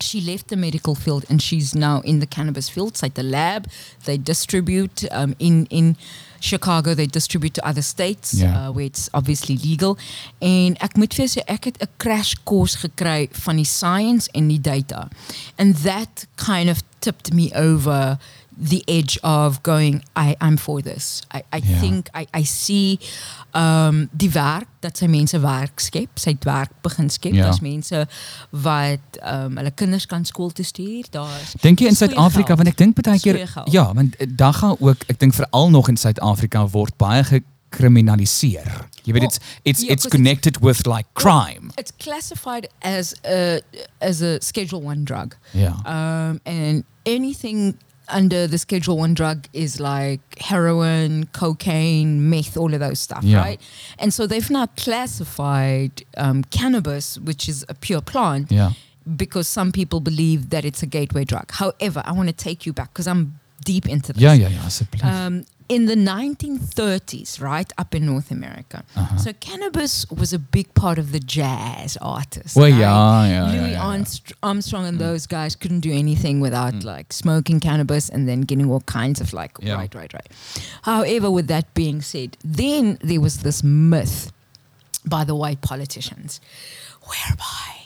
she 0.00 0.20
left 0.20 0.48
the 0.48 0.56
medical 0.56 0.94
field 0.94 1.24
and 1.28 1.40
she's 1.42 1.74
now 1.74 2.00
in 2.04 2.18
the 2.20 2.26
cannabis 2.26 2.68
field. 2.68 2.88
It's 2.88 3.02
like 3.02 3.14
the 3.14 3.22
lab. 3.22 3.66
They 4.04 4.18
distribute 4.18 5.06
um, 5.10 5.34
in 5.38 5.66
in 5.70 5.96
Chicago. 6.46 6.94
They 6.94 7.06
distribute 7.06 7.54
to 7.54 7.62
other 7.68 7.82
states 7.82 8.32
Ja. 8.32 8.68
uh, 8.68 8.72
where 8.74 8.86
it's 8.86 9.08
obviously 9.12 9.58
legal. 9.62 9.96
En 10.38 10.76
ek 10.80 10.96
moet 10.96 11.14
vir 11.14 11.28
sê 11.28 11.42
ek 11.46 11.64
het 11.64 11.76
'n 11.82 11.88
crash 11.96 12.34
course 12.44 12.78
gekry 12.78 13.28
van 13.32 13.56
die 13.56 13.64
science 13.64 14.28
en 14.32 14.48
die 14.48 14.60
data. 14.60 15.08
And 15.56 15.82
that 15.82 16.26
kind 16.36 16.70
of 16.70 16.82
tipped 17.00 17.32
me 17.32 17.50
over 17.54 18.18
the 18.58 18.82
edge 18.86 19.18
of 19.22 19.60
going 19.62 20.02
I 20.18 20.34
I'm 20.40 20.56
for 20.58 20.80
this. 20.82 21.22
I 21.34 21.42
I 21.52 21.60
Ja. 21.64 21.78
think 21.80 22.08
I 22.14 22.26
I 22.38 22.44
see 22.44 22.98
um 23.54 24.08
die 24.12 24.30
werk 24.32 24.66
dat 24.80 24.96
sy 24.96 25.06
mense 25.06 25.40
werk 25.40 25.80
skep, 25.80 26.08
sy 26.18 26.30
het 26.30 26.44
werk 26.44 26.70
begin 26.82 27.10
skep. 27.10 27.32
Ja. 27.34 27.42
Daar's 27.44 27.60
mense 27.60 28.06
wat 28.50 29.00
um 29.22 29.56
hulle 29.56 29.70
kinders 29.70 30.06
kan 30.06 30.24
skool 30.24 30.50
toe 30.52 30.64
stuur. 30.64 31.04
Daar's 31.10 31.52
Dink 31.60 31.78
jy 31.80 31.86
in 31.86 31.96
Suid-Afrika 31.96 32.54
want 32.56 32.68
ek 32.68 32.76
dink 32.76 32.96
baie 33.02 33.18
keer 33.20 33.42
ja, 33.70 33.92
want 33.94 34.16
eh, 34.16 34.26
daar 34.30 34.54
gaan 34.54 34.76
ook 34.80 35.04
ek 35.08 35.18
dink 35.18 35.34
veral 35.34 35.70
nog 35.70 35.88
in 35.88 35.96
Suid-Afrika 35.96 36.68
word 36.68 36.96
baie 36.96 37.24
gekriminaliseer. 37.24 38.88
Jy 39.04 39.12
weet 39.12 39.22
Well, 39.22 39.24
it's 39.30 39.38
it's 39.62 39.80
yeah, 39.82 39.92
it's 39.92 40.02
'cause 40.02 40.16
connected 40.16 40.58
with 40.60 40.86
like 40.86 41.06
crime. 41.12 41.70
it's 41.76 41.92
classified 41.98 42.68
as 42.80 43.14
a 43.24 43.60
as 44.00 44.20
a 44.22 44.38
Schedule 44.40 44.82
One 44.82 45.02
drug. 45.04 45.34
Ja. 45.52 45.74
Um, 45.86 46.40
and 46.44 46.84
anything 47.04 47.76
under 48.08 48.46
the 48.46 48.58
Schedule 48.58 48.96
One 48.98 49.14
drug 49.14 49.46
is 49.52 49.80
like 49.80 50.20
heroin, 50.38 51.26
cocaine, 51.32 52.28
meth, 52.30 52.56
all 52.56 52.72
of 52.74 52.80
those 52.80 52.98
stuff, 53.00 53.24
Yeah. 53.24 53.40
right? 53.40 53.60
And 53.98 54.12
so 54.12 54.26
they've 54.26 54.50
now 54.50 54.66
classified 54.76 55.90
um, 56.16 56.44
cannabis, 56.44 57.18
which 57.18 57.48
is 57.48 57.64
a 57.68 57.74
pure 57.74 58.00
plant, 58.00 58.50
Ja. 58.52 58.70
because 59.16 59.48
some 59.48 59.72
people 59.72 60.00
believe 60.00 60.50
that 60.50 60.64
it's 60.64 60.82
a 60.82 60.86
gateway 60.86 61.24
drug. 61.24 61.50
However, 61.52 62.02
I 62.04 62.12
want 62.12 62.28
to 62.28 62.34
take 62.34 62.66
you 62.66 62.72
back 62.72 62.92
because 62.92 63.06
I'm 63.06 63.38
deep 63.64 63.88
into 63.88 64.12
this. 64.12 64.22
Ja, 64.22 64.32
ja, 64.32 64.48
ja, 64.48 64.60
asseblief. 64.66 65.02
Um, 65.04 65.44
in 65.68 65.86
the 65.86 65.94
1930s, 65.96 67.40
right 67.40 67.72
up 67.78 67.94
in 67.94 68.06
North 68.06 68.30
America. 68.30 68.84
Uh-huh. 68.94 69.16
So 69.18 69.32
cannabis 69.32 70.06
was 70.10 70.32
a 70.32 70.38
big 70.38 70.72
part 70.74 70.98
of 70.98 71.10
the 71.12 71.18
jazz 71.20 71.96
artists. 72.00 72.54
Well, 72.56 72.70
right? 72.70 72.80
ja, 72.80 73.24
ja, 73.26 73.46
Louis 73.46 73.72
ja. 73.72 73.82
Armst- 73.82 74.32
Armstrong 74.42 74.86
and 74.86 74.98
those 74.98 75.26
guys 75.26 75.56
couldn't 75.56 75.80
do 75.80 75.92
anything 75.92 76.40
without 76.40 76.84
like 76.84 77.12
smoking 77.12 77.60
cannabis 77.60 78.08
and 78.08 78.28
then 78.28 78.42
getting 78.42 78.70
all 78.70 78.80
kinds 78.82 79.20
of 79.20 79.32
like 79.32 79.52
Yeah. 79.60 79.74
right, 79.76 79.94
right, 79.94 80.12
right. 80.12 80.28
However, 80.82 81.30
with 81.30 81.48
that 81.48 81.72
being 81.74 82.00
said, 82.02 82.36
then 82.44 82.98
there 83.02 83.20
was 83.20 83.38
this 83.38 83.62
myth 83.62 84.30
by 85.04 85.24
the 85.24 85.34
white 85.34 85.60
politicians 85.62 86.40
whereby 87.02 87.85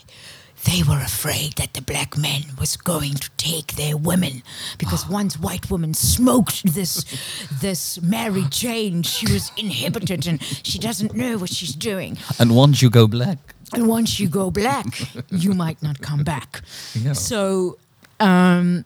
they 0.65 0.83
were 0.83 0.99
afraid 1.03 1.53
that 1.57 1.73
the 1.73 1.81
black 1.81 2.17
man 2.17 2.41
was 2.59 2.77
going 2.77 3.15
to 3.15 3.29
take 3.37 3.75
their 3.75 3.97
women 3.97 4.43
because 4.77 5.07
once 5.19 5.39
white 5.39 5.69
woman 5.71 5.93
smoked 5.93 6.63
this 6.75 7.03
this 7.61 7.99
Mary 8.01 8.43
Jane, 8.49 9.03
she 9.03 9.31
was 9.31 9.51
inhibited 9.57 10.27
and 10.27 10.41
she 10.63 10.77
doesn't 10.79 11.13
know 11.13 11.37
what 11.37 11.49
she's 11.49 11.73
doing. 11.75 12.17
And 12.39 12.55
once 12.55 12.81
you 12.81 12.89
go 12.89 13.07
black. 13.07 13.37
And 13.73 13.87
once 13.87 14.19
you 14.19 14.27
go 14.29 14.51
black, 14.51 14.85
you 15.29 15.53
might 15.53 15.81
not 15.81 16.01
come 16.01 16.23
back. 16.23 16.61
Ja. 17.03 17.13
So, 17.13 17.77
um, 18.19 18.83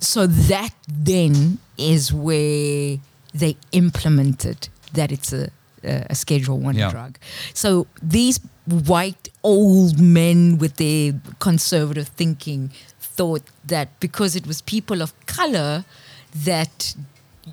so 0.00 0.26
that 0.28 0.70
then 1.04 1.58
is 1.76 2.12
where 2.12 2.98
they 3.34 3.56
implemented 3.72 4.68
that 4.94 5.10
it's 5.10 5.32
a 5.32 5.48
a 5.84 6.06
a 6.10 6.14
Schedule 6.14 6.58
One 6.64 6.76
Yeah. 6.78 6.90
drug. 6.92 7.18
So 7.54 7.86
these 8.10 8.40
white 8.68 9.28
old 9.42 9.98
men 9.98 10.58
with 10.58 10.76
their 10.76 11.14
conservative 11.38 12.08
thinking 12.16 12.70
thought 13.16 13.42
that 13.66 13.88
because 14.00 14.36
it 14.36 14.46
was 14.46 14.60
people 14.62 15.00
of 15.02 15.12
color 15.26 15.84
that 16.44 16.94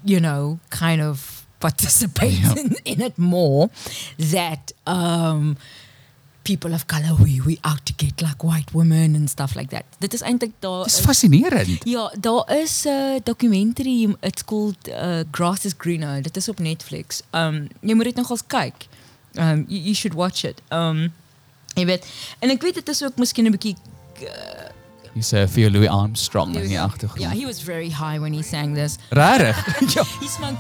you 0.04 0.20
know 0.20 0.60
kind 0.70 1.02
of 1.02 1.46
participate 1.60 2.34
Yeah. 2.40 2.54
in, 2.62 2.76
in 2.84 3.02
it 3.02 3.18
more 3.18 3.70
that 4.18 4.72
um 4.86 5.56
people 6.44 6.74
of 6.76 6.86
color 6.86 7.16
we 7.24 7.42
we 7.42 7.58
out 7.64 7.84
to 7.86 7.94
get 7.94 8.22
like 8.22 8.44
white 8.44 8.72
women 8.74 9.16
and 9.16 9.30
stuff 9.30 9.56
like 9.56 9.70
that. 9.72 9.86
Dit 10.00 10.14
is 10.14 10.22
eintlik 10.22 10.52
daar 10.60 10.84
Dis 10.84 11.00
is- 11.00 11.06
fascinerend. 11.06 11.80
Ja, 11.86 12.12
daar 12.20 12.58
is 12.62 12.84
'n 12.86 12.90
uh, 12.90 13.20
documentary 13.24 14.16
it's 14.22 14.44
called 14.46 14.78
uh, 14.88 15.20
Grass 15.32 15.66
is 15.66 15.74
Greener. 15.78 16.22
Dit 16.22 16.38
is 16.38 16.50
op 16.50 16.60
Netflix. 16.60 17.22
Um 17.32 17.68
jy 17.82 17.94
moet 17.94 18.04
dit 18.04 18.16
nogals 18.16 18.44
kyk. 18.48 18.88
Um 19.38 19.66
you, 19.68 19.80
you 19.90 19.94
should 19.96 20.14
watch 20.16 20.44
it. 20.46 20.62
Um 20.72 21.12
jy 21.76 21.86
weet 21.86 22.06
en 22.40 22.50
ek 22.50 22.62
weet 22.64 22.76
dit 22.82 22.90
is 22.90 23.04
ook 23.04 23.18
miskien 23.18 23.46
'n 23.48 23.52
bietjie 23.58 23.76
uh, 24.24 24.70
Jy 25.16 25.22
sê 25.24 25.46
vir 25.48 25.70
Louis 25.72 25.88
Armstrong 25.88 26.54
He 26.56 26.62
in 26.62 26.68
die 26.74 26.80
agtergrond. 26.80 27.22
Yeah, 27.22 27.32
he 27.32 27.46
was 27.46 27.62
very 27.64 27.88
high 27.90 28.20
when 28.20 28.34
he 28.34 28.42
sang 28.44 28.76
this. 28.76 28.98
Regtig? 29.16 29.56
ja. 29.96 30.04
He 30.20 30.28
smoked. 30.28 30.60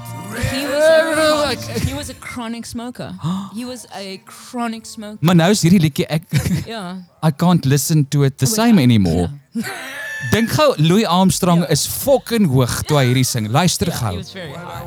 He 0.51 0.63
was 0.63 0.83
a, 0.87 1.01
chronic- 1.11 1.83
he 1.89 1.93
was 1.93 2.09
a 2.09 2.13
chronic 2.13 2.65
smoker. 2.65 3.11
He 3.53 3.65
was 3.65 3.85
a 3.91 4.21
chronic 4.25 4.85
smoker. 4.85 5.17
Maar 5.19 5.35
nou 5.35 5.49
is 5.51 5.61
hierdie 5.61 5.79
liedjie 5.83 6.07
ek 6.07 6.23
Yeah. 6.65 6.95
I 7.27 7.31
can't 7.35 7.65
listen 7.65 8.07
to 8.15 8.23
it 8.23 8.37
the 8.37 8.45
same 8.47 8.79
anymore. 8.81 9.27
Dink 10.31 10.49
gou 10.55 10.73
Louis 10.79 11.03
Armstrong 11.05 11.65
is 11.69 11.83
fucking 11.85 12.47
hoog 12.47 12.79
toe 12.87 12.97
hy 13.01 13.05
hierdie 13.11 13.25
sing. 13.27 13.51
Luister 13.51 13.87
Yeah, 13.91 13.99
he 13.99 14.05
gou. 14.09 14.17
was 14.23 14.31
very 14.31 14.53
high. 14.53 14.83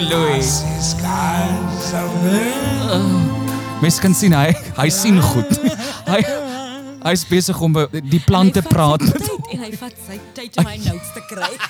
Louis. 0.00 0.64
Blue. 2.22 3.26
Mens 3.80 3.98
kan 4.00 4.14
sien 4.14 4.32
hy 4.36 4.52
hy 4.80 4.88
sien 4.92 5.20
goed. 5.22 5.52
hy 6.12 6.20
hy's 7.06 7.24
besig 7.28 7.60
om 7.62 7.76
die 8.10 8.20
plante 8.26 8.62
hy 8.64 8.68
praat 8.72 9.02
met 9.04 9.22
tyd 9.22 9.52
En 9.54 9.60
hy 9.62 9.70
vat 9.78 9.94
sy 10.08 10.16
tyd 10.34 10.56
om 10.58 10.66
my 10.66 10.76
notes 10.84 11.10
te 11.14 11.22
kry. 11.30 11.52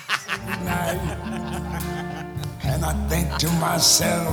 And 2.67 2.83
I 2.83 2.93
think 3.07 3.31
to 3.39 3.47
myself, 3.63 4.27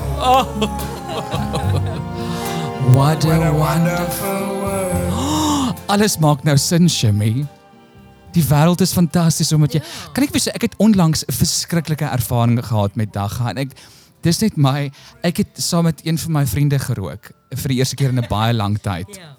What 2.95 3.23
what 3.23 3.25
a 3.25 3.31
a 3.31 3.53
wonder. 3.53 3.53
wonderful 3.55 4.47
world. 4.61 5.79
Alles 5.93 6.19
maak 6.19 6.43
nou 6.45 6.57
sin, 6.59 6.89
Shimmy. 6.89 7.47
Die 8.35 8.43
wêreld 8.43 8.80
is 8.82 8.93
fantasties 8.93 9.53
omdat 9.53 9.72
jy 9.72 9.80
Ja. 9.80 10.12
kan 10.12 10.24
ek 10.24 10.30
sê 10.37 10.51
ek 10.55 10.62
het 10.62 10.74
onlangs 10.78 11.24
'n 11.24 11.32
verskriklike 11.32 12.05
ervaring 12.05 12.59
gehad 12.64 12.97
met 12.97 13.12
Dagga 13.12 13.51
en 13.51 13.59
ek 13.59 13.70
dis 14.22 14.41
net 14.41 14.57
my 14.57 14.91
ek 15.22 15.37
het 15.37 15.49
saam 15.61 15.85
met 15.85 16.01
een 16.07 16.18
van 16.18 16.32
my 16.32 16.47
vriende 16.47 16.78
gerook 16.78 17.30
vir 17.55 17.68
die 17.68 17.78
eerste 17.78 17.97
keer 17.97 18.09
in 18.11 18.18
'n 18.18 18.28
baie 18.28 18.53
lang 18.55 18.78
tyd. 18.80 19.07
Ja. 19.16 19.37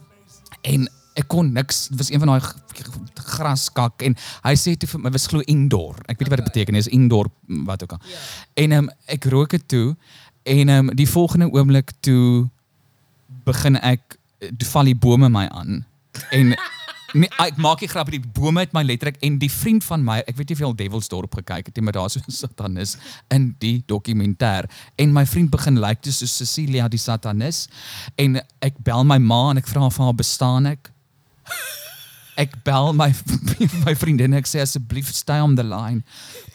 En 0.64 0.88
ek 1.16 1.28
kon 1.28 1.52
niks, 1.54 1.88
dit 1.88 1.98
was 1.98 2.10
een 2.12 2.20
van 2.20 2.28
daai 2.28 2.42
graskak 3.16 4.02
en 4.02 4.16
hy 4.44 4.54
sê 4.56 4.76
toe 4.78 4.88
vir 4.90 5.00
my 5.00 5.10
was 5.12 5.28
glo 5.28 5.40
indoor. 5.48 5.96
Ek 6.08 6.20
weet 6.20 6.28
nie 6.30 6.36
wat 6.36 6.44
dit 6.44 6.54
beteken 6.54 6.74
nie, 6.74 6.80
is 6.80 6.88
indoor 6.88 7.28
mm, 7.48 7.66
wat 7.66 7.84
ook 7.84 7.92
al. 7.92 8.00
En 8.56 8.72
ehm 8.72 8.90
ek 9.08 9.26
rook 9.26 9.50
dit 9.50 9.68
toe 9.68 9.96
en 10.44 10.70
ehm 10.70 10.88
die 10.96 11.08
volgende 11.10 11.50
oomblik 11.52 11.92
toe 12.02 12.50
begin 13.46 13.76
ek 13.82 14.18
eh, 14.42 14.50
toe 14.58 14.68
val 14.68 14.84
die 14.84 14.96
bome 14.96 15.30
my 15.30 15.48
aan. 15.48 15.86
En 16.32 16.56
nee, 17.16 17.32
ek 17.42 17.60
maak 17.62 17.82
nie 17.84 17.90
grap 17.92 18.12
die 18.14 18.22
bome 18.22 18.66
het 18.66 18.74
my 18.76 18.84
letterlik 18.86 19.18
en 19.26 19.40
die 19.42 19.52
vriend 19.52 19.86
van 19.88 20.04
my, 20.06 20.20
ek 20.28 20.38
weet 20.38 20.52
nie 20.52 20.58
of 20.58 20.64
jy 20.64 20.70
al 20.70 20.78
Devilsdorp 20.80 21.38
gekyk 21.42 21.70
het 21.70 21.78
nie, 21.78 21.86
maar 21.88 21.98
daar's 21.98 22.18
so 22.18 22.36
satanis 22.42 22.96
in 23.34 23.50
die 23.64 23.78
dokumentêr 23.90 24.70
en 25.02 25.16
my 25.16 25.26
vriend 25.30 25.54
begin 25.54 25.80
lyk 25.82 26.02
like, 26.04 26.16
soos 26.16 26.36
Cecilia 26.42 26.90
die 26.92 27.02
satanis 27.02 27.66
en 28.22 28.42
ek 28.66 28.80
bel 28.86 29.08
my 29.08 29.20
ma 29.24 29.42
en 29.54 29.64
ek 29.64 29.72
vra 29.72 29.90
vir 29.90 30.08
haar 30.10 30.20
bestaan 30.22 30.72
ek? 30.76 30.92
Ek 32.36 32.52
bel 32.68 32.90
my 32.92 33.14
my 33.86 33.94
vriendin 33.96 34.34
ek 34.36 34.50
sê 34.50 34.60
asseblief 34.60 35.08
stay 35.16 35.40
on 35.40 35.54
the 35.56 35.64
line. 35.64 36.02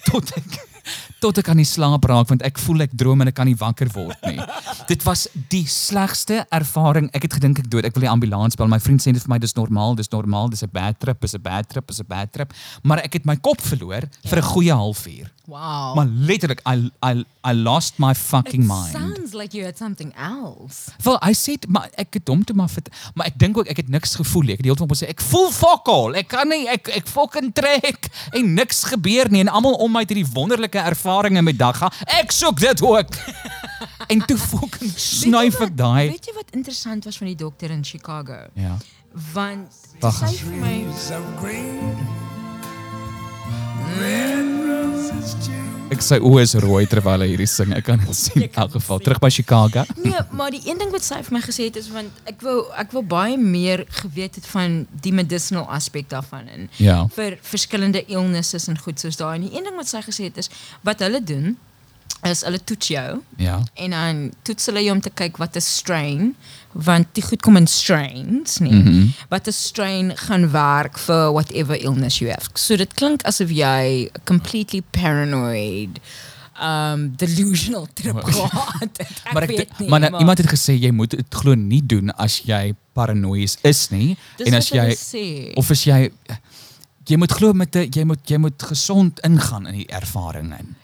Tot 0.05 0.29
ek 0.37 0.59
tot 1.20 1.38
ek 1.38 1.49
aan 1.49 1.61
die 1.61 1.68
slaap 1.68 2.05
raak 2.05 2.28
want 2.28 2.43
ek 2.43 2.59
voel 2.59 2.86
ek 2.86 2.95
droom 2.97 3.20
en 3.20 3.28
ek 3.28 3.34
kan 3.34 3.47
nie 3.47 3.57
wakker 3.59 3.91
word 3.95 4.18
nie. 4.26 4.41
Dit 4.88 5.05
was 5.07 5.26
die 5.53 5.66
slegste 5.66 6.45
ervaring. 6.51 7.11
Ek 7.12 7.22
het 7.22 7.36
gedink 7.38 7.59
ek 7.59 7.70
dood. 7.70 7.84
Ek 7.84 7.95
wil 7.95 8.07
die 8.07 8.12
ambulans 8.12 8.57
bel. 8.57 8.70
My 8.70 8.80
vriend 8.80 9.03
sê 9.03 9.12
dit 9.12 9.22
vir 9.22 9.34
my 9.34 9.38
dis 9.38 9.55
normaal, 9.55 9.95
dis 9.99 10.11
normaal, 10.11 10.51
dis 10.51 10.62
'n 10.62 10.70
bad 10.72 10.99
trip, 11.01 11.24
is 11.24 11.34
'n 11.34 11.43
bad 11.43 11.68
trip, 11.68 11.91
is 11.91 12.01
'n 12.01 12.09
bad 12.09 12.32
trip. 12.32 12.53
Maar 12.82 13.05
ek 13.05 13.12
het 13.14 13.24
my 13.26 13.36
kop 13.36 13.61
verloor 13.61 14.09
vir 14.24 14.38
'n 14.38 14.51
goeie 14.53 14.72
halfuur. 14.72 15.30
Wow. 15.51 15.94
Maar 15.98 16.07
letterlik 16.07 16.61
I 16.62 16.90
I 17.03 17.24
I 17.42 17.53
lost 17.55 17.98
my 17.98 18.14
fucking 18.14 18.62
It 18.62 18.68
mind. 18.68 18.92
sounds 18.94 19.32
like 19.34 19.57
you 19.57 19.64
had 19.64 19.76
something 19.76 20.12
else. 20.14 20.92
Wel, 21.03 21.16
hy 21.24 21.32
sê 21.34 21.57
dit, 21.59 21.66
maar 21.72 21.88
ek 21.98 22.20
het 22.20 22.28
hom 22.30 22.44
toe 22.46 22.55
maar 22.57 22.70
vert, 22.70 22.90
maar 23.18 23.26
ek 23.26 23.38
dink 23.40 23.59
ook 23.59 23.66
ek 23.72 23.82
het 23.82 23.90
niks 23.90 24.14
gevoel 24.20 24.46
nie. 24.46 24.55
Ek 24.55 24.62
het 24.62 24.68
die 24.68 24.70
hele 24.70 24.78
tyd 24.78 24.86
op 24.86 24.94
gesê 24.94 25.09
ek 25.11 25.24
voel 25.26 25.51
fuck 25.57 25.90
all. 25.90 26.14
Ek 26.20 26.30
kan 26.30 26.46
nie 26.53 26.68
ek 26.70 26.92
ek 27.01 27.11
fucking 27.11 27.51
trek 27.57 28.07
en 28.30 28.55
niks 28.55 28.84
gebeur 28.92 29.32
nie 29.34 29.42
en 29.42 29.51
almal 29.51 29.74
om 29.82 29.90
my 29.90 30.05
het 30.07 30.14
hierdie 30.14 30.30
wonderlike 30.36 30.86
ervarings 30.92 31.42
met 31.42 31.59
Dagga. 31.59 31.90
Ek 32.20 32.30
soek 32.36 32.62
dit 32.62 32.86
ook. 32.86 33.18
en 34.12 34.24
toe 34.30 34.38
fucking 34.38 34.94
snuif 34.94 35.61
ek 35.66 35.74
daai. 35.76 36.14
Weet 36.14 36.30
jy 36.30 36.38
wat 36.38 36.55
interessant 36.55 37.11
was 37.11 37.18
van 37.18 37.32
die 37.32 37.38
dokter 37.42 37.74
in 37.74 37.82
Chicago? 37.84 38.44
Ja. 38.55 38.78
Want 39.34 39.74
sy 39.98 40.34
vir 40.44 40.59
my 40.62 42.30
Ek 45.91 46.05
sy 46.07 46.20
oë 46.22 46.43
is 46.45 46.53
rooi 46.62 46.85
terwyl 46.87 47.24
hy 47.24 47.33
hierdie 47.33 47.49
sing. 47.51 47.72
Ek 47.74 47.83
kan 47.89 47.99
dit 47.99 48.14
sien 48.14 48.45
in 48.47 48.53
elk 48.62 48.76
geval 48.76 49.01
terug 49.03 49.18
by 49.22 49.28
Chicago. 49.35 49.83
Nee, 49.99 50.20
maar 50.39 50.53
die 50.55 50.61
een 50.68 50.78
ding 50.78 50.93
wat 50.95 51.03
sy 51.03 51.18
vir 51.26 51.35
my 51.35 51.41
gesê 51.43 51.66
het 51.66 51.81
is 51.81 51.89
want 51.91 52.14
ek 52.31 52.45
wou 52.47 52.61
ek 52.78 52.95
wou 52.95 53.03
baie 53.11 53.35
meer 53.41 53.83
geweet 53.99 54.39
het 54.39 54.47
van 54.53 54.85
die 55.03 55.12
medicinal 55.16 55.66
aspek 55.74 56.07
daarvan 56.12 56.47
en 56.55 56.68
Ja. 56.78 57.01
vir 57.16 57.39
verskillende 57.43 58.05
illnesses 58.07 58.68
en 58.70 58.78
goed 58.78 59.03
soos 59.03 59.18
daai. 59.18 59.35
En 59.41 59.49
die 59.49 59.57
een 59.57 59.66
ding 59.66 59.76
wat 59.76 59.91
sy 59.91 60.01
gesê 60.07 60.31
het 60.31 60.39
is 60.39 60.51
wat 60.87 61.03
hulle 61.03 61.20
doen 61.24 61.57
is 62.28 62.43
hulle 62.47 62.61
toets 62.64 62.89
jou 62.95 63.20
Ja. 63.43 63.59
en 63.74 63.91
dan 63.91 64.22
toets 64.47 64.66
hulle 64.70 64.83
jou 64.87 64.95
om 64.95 65.01
te 65.03 65.11
kyk 65.11 65.39
wat 65.43 65.57
'n 65.57 65.61
strain 65.61 66.35
want 66.73 67.07
die 67.12 67.23
goed 67.23 67.41
kom 67.43 67.57
in 67.57 67.66
strains 67.66 68.59
nie. 68.59 68.73
Mhm. 68.73 69.07
Wat 69.29 69.47
'n 69.49 69.53
strain 69.53 70.12
gaan 70.16 70.51
werk 70.51 70.99
vir 70.99 71.33
whatever 71.33 71.75
illness 71.77 72.18
you 72.18 72.31
have. 72.31 72.49
So 72.55 72.77
dit 72.77 72.95
klink 72.95 73.23
asof 73.25 73.51
jy 73.51 74.11
completely 74.25 74.83
paranoid 74.91 75.99
um 76.62 77.12
delusional 77.16 77.87
trip 77.95 78.21
gehad. 78.25 78.99
Ek 79.01 79.33
Maar 79.33 79.43
ek 79.43 79.49
weet 79.49 79.79
nie. 79.79 79.89
maar, 79.89 80.01
maar 80.11 80.21
iemand 80.21 80.39
het 80.39 80.47
gesê 80.51 80.75
jy 80.77 80.91
moet 80.91 81.11
dit 81.11 81.35
glo 81.35 81.55
nie 81.55 81.81
doen 81.87 82.11
as 82.16 82.43
jy 82.45 82.75
paranoïes 82.93 83.57
is 83.62 83.89
nie 83.91 84.16
Dis 84.37 84.47
en 84.47 84.55
as 84.55 84.68
jy 84.68 84.89
sê. 84.95 85.53
of 85.57 85.71
as 85.71 85.85
jy 85.85 86.11
jy 87.09 87.16
moet 87.16 87.33
glo 87.33 87.53
met 87.53 87.75
'n 87.77 87.89
jy 87.91 88.05
moet 88.05 88.21
jy 88.29 88.37
moet 88.39 88.62
gesond 88.62 89.21
ingaan 89.25 89.66
in 89.66 89.75
die 89.75 89.87
ervaring 89.89 90.53
in. 90.59 90.77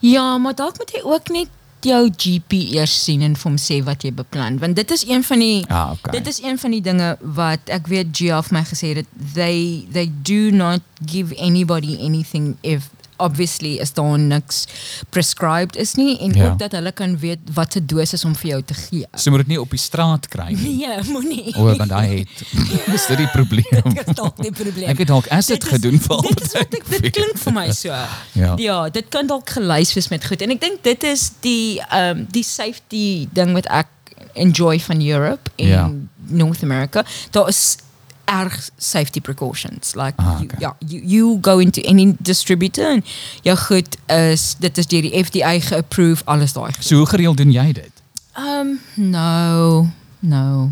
Ja, 0.00 0.38
maar 0.38 0.54
dalk 0.54 0.78
moet 0.78 0.90
jy 0.92 1.02
ook 1.02 1.28
net 1.28 1.48
jou 1.86 2.00
GP 2.10 2.58
eers 2.74 2.94
sien 3.04 3.22
en 3.26 3.36
vir 3.36 3.48
hom 3.50 3.58
sê 3.60 3.80
wat 3.86 4.04
jy 4.06 4.12
beplan 4.16 4.58
want 4.62 4.76
dit 4.78 4.90
is 4.96 5.04
een 5.08 5.24
van 5.26 5.38
die 5.44 5.64
Ah, 5.68 5.92
okay. 5.92 6.12
dit 6.18 6.26
is 6.32 6.42
een 6.42 6.58
van 6.58 6.70
die 6.76 6.82
dinge 6.84 7.14
wat 7.36 7.72
ek 7.72 7.86
weet 7.92 8.12
Gia 8.16 8.40
vir 8.42 8.58
my 8.58 8.64
gesê 8.68 8.94
het 9.00 9.06
they 9.34 9.84
they 9.92 10.08
do 10.22 10.50
not 10.54 10.82
give 11.06 11.34
anybody 11.38 11.96
anything 12.00 12.56
if 12.62 12.90
obviously 13.16 13.76
is 13.80 13.92
daar 13.92 14.18
niks 14.18 14.64
prescribed 15.10 15.76
is 15.76 15.94
nie 15.94 16.18
en 16.18 16.32
Ja. 16.34 16.46
ook 16.50 16.58
dat 16.58 16.72
hulle 16.72 16.92
kan 16.92 17.18
weet 17.18 17.38
wat 17.54 17.72
se 17.72 17.84
dosis 17.84 18.24
om 18.24 18.34
vir 18.36 18.50
jou 18.50 18.62
te 18.62 18.74
gee. 18.74 19.06
So 19.14 19.30
moet 19.30 19.38
dit 19.38 19.46
nie 19.48 19.60
op 19.60 19.70
die 19.70 19.78
straat 19.78 20.28
kry 20.28 20.52
nie. 20.52 20.72
Nee, 20.84 21.02
moenie. 21.12 21.54
O, 21.56 21.64
want 21.76 21.88
daai 21.88 22.18
het 22.18 22.42
dis 22.92 23.06
dit 23.06 23.16
die 23.18 23.28
probleem. 23.32 23.82
Dit 23.94 24.08
is 24.08 24.14
dalk 24.14 24.36
die 24.42 24.52
probleem. 24.52 24.88
Ek 24.88 24.98
het 24.98 25.08
dalk 25.08 25.28
acid 25.28 25.60
Dit 25.60 25.64
is- 25.64 25.74
gedoen 25.78 26.00
vir 26.00 26.22
Dit 26.28 26.40
is 26.44 26.52
wat 26.52 26.74
ek 26.74 26.88
dit 26.90 27.10
klink 27.12 27.38
vir 27.38 27.52
my 27.52 27.66
so. 27.72 27.88
Ja. 28.42 28.54
ja, 28.58 28.88
dit 28.90 29.08
kan 29.08 29.26
dalk 29.26 29.50
gelys 29.50 29.94
wees 29.94 30.08
met 30.08 30.24
goed 30.26 30.42
en 30.42 30.50
ek 30.50 30.60
dink 30.60 30.82
dit 30.82 31.02
is 31.04 31.30
die 31.40 31.80
ehm 31.88 32.18
um, 32.18 32.26
die 32.30 32.42
safety 32.44 33.28
ding 33.32 33.52
wat 33.54 33.66
ek 33.70 33.86
enjoy 34.34 34.80
van 34.80 35.00
Europe 35.06 35.50
en 35.56 35.68
Ja. 35.68 35.90
North 36.26 36.62
America. 36.62 37.04
Daar 37.30 37.48
is 37.48 37.76
erg 38.24 38.68
safety 38.76 39.20
precautions 39.20 39.94
like 39.94 40.14
Ah, 40.16 40.38
you, 40.38 40.44
okay. 40.44 40.58
ja, 40.60 40.76
you, 40.78 41.00
you 41.04 41.38
go 41.40 41.58
into 41.58 41.80
any 41.84 42.14
distributor 42.18 42.90
en 42.90 43.04
jou 43.42 43.56
goed 43.56 43.96
is 44.06 44.54
dit 44.58 44.78
is 44.78 44.86
deur 44.86 45.02
die 45.02 45.24
FDA 45.24 45.60
geapprove 45.60 46.24
alles 46.24 46.52
daai. 46.52 46.72
So 46.80 46.96
hoe 46.96 47.06
gereeld 47.06 47.36
doen 47.36 47.52
jy 47.52 47.72
dit? 47.72 47.92
Um 48.38 48.80
no. 48.94 49.88
No. 50.20 50.70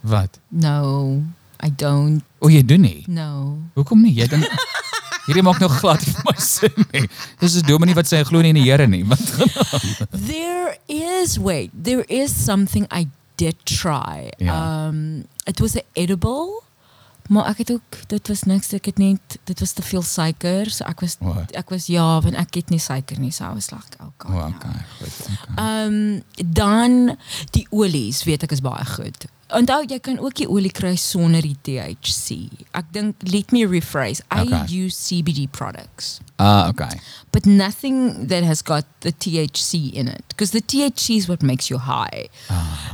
Wat? 0.00 0.38
No. 0.48 1.22
I 1.64 1.70
don't. 1.76 2.22
O, 2.38 2.48
jy 2.48 2.64
doen 2.64 2.80
nie. 2.80 3.04
No. 3.08 3.56
Hoekom 3.74 4.02
nie? 4.02 4.12
Jy 4.14 4.26
dink 4.28 4.48
Hierdie 5.26 5.42
maak 5.42 5.56
nog 5.62 5.78
glad 5.80 6.02
vir 6.04 6.20
my 6.26 6.34
sin 6.36 6.74
nie. 6.92 7.06
Dis 7.40 7.54
'n 7.56 7.64
dominee 7.66 7.94
wat 7.96 8.04
sê 8.06 8.18
hy 8.20 8.24
glo 8.28 8.42
nie 8.44 8.50
in 8.52 8.58
die 8.60 8.66
Here 8.68 8.86
nie. 8.86 9.00
Wat 9.08 9.20
gaan 9.20 9.48
aan? 9.72 10.08
There 10.26 10.76
is 10.86 11.38
wait, 11.40 11.70
there 11.72 12.04
is 12.12 12.28
something 12.44 12.84
I 12.92 13.08
did 13.40 13.56
try. 13.64 14.28
Ja. 14.38 14.86
Um 14.88 15.24
it 15.46 15.60
was 15.60 15.76
a 15.76 15.82
edible. 15.96 16.60
Maar 17.28 17.46
ek 17.54 17.58
het 17.58 17.70
ook 17.72 17.98
dit 18.06 18.28
was 18.28 18.42
niks 18.42 18.72
ek 18.76 18.84
het 18.90 18.98
net 18.98 19.38
dit 19.48 19.60
was 19.60 19.72
te 19.72 19.82
veel 19.82 20.02
suiker. 20.02 20.70
So 20.70 20.84
ek 20.84 21.00
was 21.00 21.16
Wat? 21.20 21.52
ek 21.56 21.70
was 21.72 21.86
ja, 21.86 22.20
want 22.20 22.34
ek 22.36 22.54
het 22.54 22.68
nie 22.70 22.78
suiker 22.78 23.18
nie. 23.18 23.30
So 23.32 23.44
I 23.44 23.54
was 23.54 23.70
like, 23.72 23.96
oh 24.00 24.10
god. 24.18 24.30
O, 24.30 24.34
no. 24.34 24.46
okay, 24.46 24.82
goed. 24.98 25.20
Okay. 25.32 25.54
Um 25.86 26.22
dan 26.52 27.16
die 27.56 27.66
olies 27.70 28.24
weet 28.28 28.42
ek 28.44 28.52
is 28.52 28.60
baie 28.60 28.84
goed. 28.84 29.24
Onthou 29.54 29.84
jy 29.86 29.98
kan 30.00 30.18
ook 30.18 30.34
die 30.34 30.48
olie 30.50 30.72
kry 30.72 30.94
sonder 30.96 31.42
die 31.44 31.56
THC. 31.62 32.48
Ek 32.74 32.92
dink 32.92 33.16
let 33.30 33.52
me 33.52 33.64
rephrase. 33.66 34.22
I 34.32 34.44
Okay. 34.44 34.64
use 34.84 34.96
CBD 35.08 35.48
products. 35.50 36.18
Ah, 36.36 36.68
okay. 36.68 36.98
but 37.30 37.46
nothing 37.46 38.26
that 38.26 38.42
has 38.42 38.60
got 38.60 38.84
the 39.00 39.12
THC 39.12 39.92
in 39.94 40.08
it 40.08 40.24
because 40.28 40.50
the 40.50 40.60
THC 40.60 41.16
is 41.16 41.28
what 41.28 41.42
makes 41.42 41.70
you 41.70 41.78
high. 41.78 42.26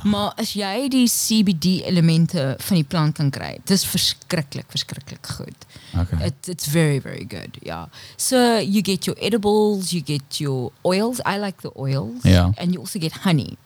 Maar 0.05 0.32
as 0.36 0.53
jy 0.55 0.88
die 0.93 1.07
CBD 1.09 1.80
elemente 1.88 2.57
van 2.59 2.76
die 2.76 2.84
plant 2.84 3.16
kan 3.16 3.30
kry, 3.32 3.59
dis 3.64 3.84
verskriklik 3.88 4.66
verskriklik 4.68 5.24
goed. 5.38 5.66
Okay. 5.97 6.26
It, 6.26 6.49
it's 6.49 6.66
very 6.68 6.99
very 7.01 7.24
good. 7.24 7.57
Yeah. 7.62 7.86
So 8.16 8.59
you 8.59 8.82
get 8.82 9.07
your 9.07 9.16
edibles, 9.20 9.93
you 9.93 10.03
get 10.03 10.38
your 10.41 10.72
oils. 10.84 11.20
I 11.24 11.38
like 11.38 11.62
the 11.62 11.72
oils 11.78 12.24
Yeah. 12.24 12.53
and 12.59 12.74
you 12.74 12.80
also 12.80 12.99
get 12.99 13.12
honey. 13.24 13.57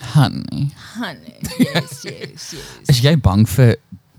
Honey. 0.00 0.72
Honey. 0.98 1.38
Yes, 1.58 2.04
yes, 2.04 2.52
yes. 2.54 2.78
Is 2.88 3.00
jy 3.02 3.14
bang 3.16 3.44
vir 3.46 3.76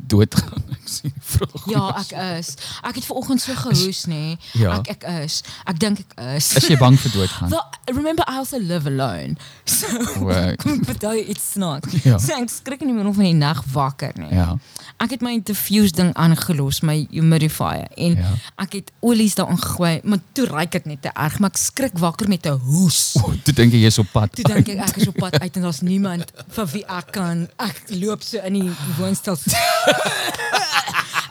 doodgaan? 0.07 0.63
Ek 0.75 0.87
sien 0.91 1.11
die 1.13 1.21
vraag. 1.21 1.65
Ja, 1.71 1.85
ek 1.99 2.11
is. 2.39 2.53
Ek 2.83 2.95
het 2.95 3.05
vanoggend 3.05 3.41
so 3.41 3.53
gehoes 3.55 4.05
nê. 4.05 4.37
Ja. 4.53 4.77
Ek 4.79 4.87
ek 4.95 5.03
is. 5.23 5.41
Ek 5.65 5.79
dink 5.79 5.99
ek 5.99 6.13
is. 6.35 6.51
Is 6.55 6.67
jy 6.67 6.77
bang 6.77 6.97
vir 6.99 7.11
doodgaan? 7.11 7.49
Well, 7.49 7.63
remember 7.93 8.23
I 8.29 8.37
also 8.37 8.57
live 8.59 8.85
alone. 8.87 9.35
So 9.75 9.87
Right. 10.25 10.57
kom 10.61 10.71
ek 10.79 10.85
vertel 10.85 11.17
iets 11.27 11.51
snaaks. 11.51 11.93
Ja. 12.05 12.17
So 12.21 12.33
ek 12.37 12.49
skrik 12.49 12.81
in 12.81 12.87
die 12.87 12.95
middel 12.95 13.13
van 13.13 13.23
die 13.25 13.33
nag 13.33 13.63
wakker 13.73 14.13
nê. 14.15 14.29
Ja. 14.31 14.57
Ek 15.01 15.09
het 15.17 15.21
my 15.25 15.39
diffuse 15.43 15.91
ding 15.91 16.13
aangelos, 16.15 16.81
my 16.81 17.07
humidifier 17.11 17.87
en 17.97 18.15
Ja. 18.21 18.31
ek 18.63 18.73
het 18.79 18.91
olies 19.01 19.35
daarin 19.35 19.57
gegooi, 19.59 19.99
maar 20.03 20.19
toe 20.33 20.45
ryk 20.45 20.71
dit 20.71 20.85
net 20.85 21.01
te 21.01 21.09
erg, 21.13 21.39
maar 21.39 21.49
ek 21.49 21.57
skrik 21.57 21.97
wakker 21.99 22.27
met 22.29 22.45
'n 22.45 22.57
hoes. 22.59 23.15
O, 23.23 23.33
toe 23.43 23.53
dink 23.53 23.73
jy 23.73 23.81
jy's 23.83 23.97
op 23.99 24.07
pad. 24.13 24.31
Toe 24.35 24.43
dink 24.45 24.69
ek 24.69 24.79
ek 24.89 24.97
is 24.97 25.07
op 25.07 25.15
pad 25.17 25.39
uit 25.41 25.55
en 25.55 25.61
daar's 25.61 25.81
niemand 25.81 26.31
vir 26.55 26.65
wie 26.71 26.85
ek 26.87 27.11
kan 27.11 27.47
ek 27.59 27.81
loop 27.89 28.23
so 28.23 28.37
in 28.45 28.53
die 28.53 28.71
woonstel. 28.97 29.35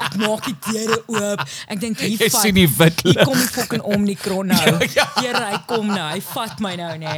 ek 0.04 0.16
maak 0.20 0.44
die 0.46 0.56
deure 0.68 0.98
oop. 1.10 1.44
Ek 1.70 1.80
dink 1.82 1.98
hier 2.00 2.14
Jy 2.18 2.28
vat- 2.30 2.40
sien 2.42 2.54
die 2.58 2.68
wit 2.78 3.00
Hier 3.04 3.14
lig. 3.18 3.24
kom 3.28 3.38
die 3.38 3.48
fucking 3.56 3.82
Omnicron 3.94 4.52
nou. 4.52 4.76
Here, 5.22 5.44
hy 5.50 5.58
kom 5.70 5.86
nou. 5.92 6.04
Hy 6.12 6.20
vat 6.34 6.60
my 6.64 6.74
nou 6.80 6.92
nê. 7.02 7.16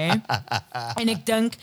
En 1.01 1.13
ek 1.13 1.25
dink 1.29 1.59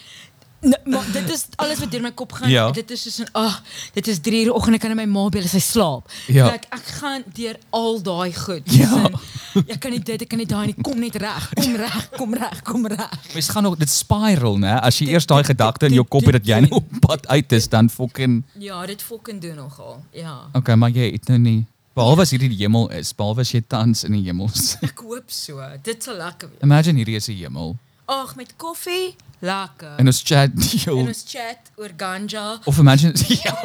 n- 0.65 0.79
maar 0.91 1.05
dit 1.13 1.29
is 1.29 1.45
alles 1.55 1.79
wat 1.79 1.91
deur 1.91 2.01
my 2.01 2.11
kop 2.11 2.31
gaan. 2.31 2.49
Ja. 2.49 2.71
Dit 2.71 2.91
is 2.91 3.01
soos 3.01 3.19
'n 3.19 3.29
ag, 3.33 3.61
dit 3.93 4.07
is 4.07 4.19
3 4.19 4.45
uur 4.45 4.53
oggend 4.53 4.75
ek 4.75 4.81
kan 4.81 4.91
in 4.91 4.97
my 4.97 5.05
ma 5.05 5.29
bel 5.29 5.43
as 5.43 5.51
sy 5.51 5.59
slaap. 5.59 6.09
Ja. 6.27 6.45
Like, 6.51 6.67
ek 6.71 6.85
gaan 6.99 7.23
deur 7.33 7.55
al 7.69 8.01
daai 8.01 8.33
goed. 8.33 8.63
Ja. 8.71 8.87
Sin, 8.87 9.65
Ek 9.67 9.79
kan 9.79 9.91
nie 9.91 9.99
dit, 10.01 10.21
ek 10.21 10.29
kan 10.29 10.37
nie 10.39 10.47
daai 10.49 10.65
nie. 10.65 10.75
Kom 10.81 10.99
net 10.99 11.15
reg. 11.15 11.49
Kom 11.53 11.75
reg, 11.75 12.09
kom 12.17 12.33
reg, 12.33 12.61
kom 12.63 12.87
reg. 12.87 13.09
Mens 13.33 13.49
gaan 13.49 13.63
nog 13.63 13.77
dit 13.77 13.89
spiral, 13.89 14.57
né? 14.57 14.79
As 14.81 14.97
jy 14.99 15.07
eers 15.13 15.25
daai 15.25 15.43
gedagte 15.43 15.85
in 15.85 15.93
jou 15.93 16.03
kop 16.05 16.23
het 16.25 16.31
dat 16.41 16.45
jy 16.45 16.59
nou 16.61 16.71
op 16.81 16.85
pad 17.01 17.27
uit 17.27 17.51
is, 17.51 17.67
dan 17.69 17.89
fucking 17.89 18.43
Ja, 18.57 18.85
dit 18.85 19.01
fucking 19.01 19.41
doen 19.41 19.55
nogal. 19.55 20.03
Ja. 20.11 20.49
Okay, 20.53 20.75
maar 20.75 20.89
jy 20.89 21.11
het 21.11 21.27
nou 21.27 21.37
nie 21.39 21.65
behalwe 21.93 22.21
as 22.21 22.31
hierdie 22.31 22.49
die 22.49 22.57
hemel 22.65 22.89
is, 22.89 23.13
behalwe 23.13 23.41
as 23.41 23.51
jy 23.51 23.61
tans 23.67 24.03
in 24.03 24.11
die 24.17 24.23
hemel 24.23 24.49
is. 24.53 24.75
Ek 24.81 24.99
hoop 25.05 25.29
so. 25.29 25.61
Dit 25.83 26.01
sal 26.03 26.15
lekker 26.17 26.49
wees. 26.49 26.61
Imagine 26.63 26.97
hierdie 26.97 27.15
is 27.15 27.27
'n 27.29 27.33
hemel. 27.37 27.77
Ag, 28.05 28.35
met 28.35 28.53
koffie, 28.55 29.15
lekker. 29.39 29.95
En 29.97 30.05
ons 30.05 30.21
chat 30.25 30.51
En 30.59 30.77
deel 30.83 30.97
ons 31.07 31.23
chat 31.27 31.71
oor 31.75 31.91
ganja. 31.97 32.59
of 32.65 32.77
imagine 32.77 33.13
ja. 33.43 33.55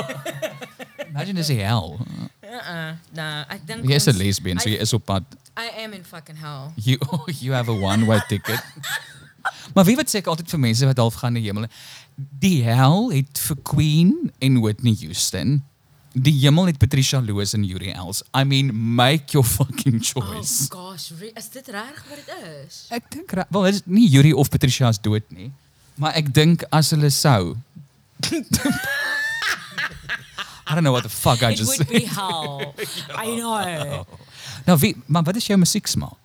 Imagine 1.08 1.40
is 1.40 1.48
hy 1.48 1.58
hel. 1.64 1.98
Uh-uh. 2.42 2.90
Nou, 3.12 3.44
ek 3.48 3.66
dink 3.66 3.84
Jy 3.88 3.94
is 3.98 4.06
'n 4.08 4.16
lesbien, 4.16 4.58
so 4.62 4.68
jy 4.70 4.78
is 4.80 4.92
op 4.92 5.04
pad. 5.04 5.24
I 5.58 5.68
am 5.84 5.92
in 5.92 6.04
fucking 6.04 6.38
hell. 6.38 6.70
You 6.76 6.98
you 7.42 7.52
have 7.52 7.68
a 7.68 7.74
one 7.74 8.06
way 8.06 8.20
ticket. 8.28 8.60
maar 9.74 9.84
wie 9.84 9.96
wat 9.96 10.08
sê 10.10 10.20
ek 10.22 10.26
altyd 10.30 10.48
vir 10.50 10.60
mense 10.60 10.86
wat 10.86 10.98
half 11.02 11.14
gaan 11.18 11.32
na 11.34 11.40
hemel. 11.40 11.66
Die 12.16 12.62
hel 12.64 13.10
het 13.10 13.38
vir 13.38 13.56
Queen 13.62 14.30
en 14.38 14.60
Whitney 14.62 14.94
Houston. 15.02 15.64
Die 16.18 16.32
hemel 16.40 16.66
het 16.72 16.78
Patricia 16.80 17.20
Loos 17.22 17.52
en 17.54 17.62
Yuri 17.64 17.90
Els. 17.92 18.22
I 18.34 18.42
mean, 18.44 18.70
make 18.94 19.32
your 19.36 19.46
fucking 19.46 20.00
Oh 20.00 20.22
choice. 20.24 20.66
gosh, 20.72 21.10
re- 21.20 21.32
is 21.36 21.48
dit 21.54 21.68
reg 21.68 22.04
wat 22.08 22.16
dit 22.26 22.34
is? 22.66 22.86
Ek 22.90 23.04
dink 23.12 23.32
wel 23.48 23.62
dit 23.68 23.74
is 23.74 23.82
nie 23.86 24.08
Yuri 24.10 24.32
of 24.32 24.48
Patricia 24.50 24.88
is 24.88 24.98
dood 24.98 25.22
nie. 25.30 25.50
Maar 25.98 26.14
ek 26.18 26.32
dink 26.34 26.64
as 26.72 26.90
hulle 26.94 27.10
sou 27.10 27.56
I 30.68 30.74
don't 30.74 30.84
know 30.84 30.92
what 30.92 31.02
the 31.04 31.08
fuck 31.08 31.42
I 31.42 31.52
It 31.52 31.56
just 31.58 31.78
would 31.78 31.88
be 31.88 32.04
hell. 32.06 32.74
I 33.24 33.36
know. 33.36 34.06
Nou 34.68 34.76
wie 34.82 34.96
maar 35.06 35.22
wat 35.24 35.36
is 35.36 35.46
jou 35.46 35.56
musieksmaak? 35.58 36.16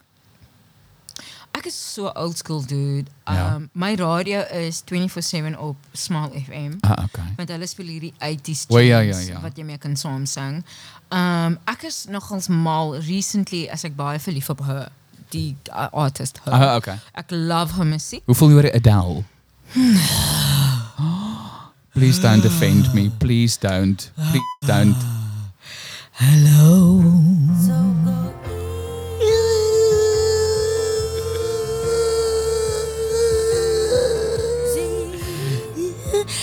Ek 1.64 1.70
is 1.70 1.94
so 1.94 2.12
old 2.16 2.38
school 2.38 2.62
dude. 2.62 3.06
Ja. 3.26 3.56
Um 3.56 3.70
my 3.72 3.96
radio 3.96 4.40
is 4.52 4.84
24/7 4.92 5.58
op 5.58 5.76
Smile 5.92 6.44
FM. 6.46 6.72
Ah, 6.82 7.04
okay. 7.04 7.24
Want 7.38 7.50
hulle 7.50 7.68
speel 7.68 7.88
hierdie 7.88 8.14
80s 8.20 8.66
O, 8.68 8.78
ja, 8.78 9.00
ja, 9.00 9.18
ja. 9.18 9.40
wat 9.42 9.56
jy 9.56 9.64
mee 9.64 9.78
kan 9.78 9.96
saam 9.96 10.26
sing. 10.26 10.66
Um 11.08 11.56
ek 11.72 11.88
is 11.88 12.04
nogals 12.12 12.50
mal 12.52 12.98
recently 13.08 13.70
as 13.72 13.88
ek 13.88 13.96
baie 13.96 14.20
verlief 14.20 14.52
op 14.52 14.60
haar, 14.68 14.92
die 15.32 15.56
uh, 15.72 15.88
artist 15.92 16.42
her. 16.44 16.52
Ah, 16.52 16.76
okay. 16.76 17.00
Ek 17.16 17.32
love 17.32 17.80
haar 17.80 17.88
musiek. 17.88 18.28
Hoeveel 18.28 18.52
hoor 18.58 18.68
Adele? 18.74 19.24
Please 21.96 22.20
don't 22.20 22.44
offend 22.44 22.92
me. 22.94 23.08
Please 23.24 23.56
don't. 23.56 24.12
Please 24.20 24.68
don't. 24.68 25.00
Hello. 26.12 27.00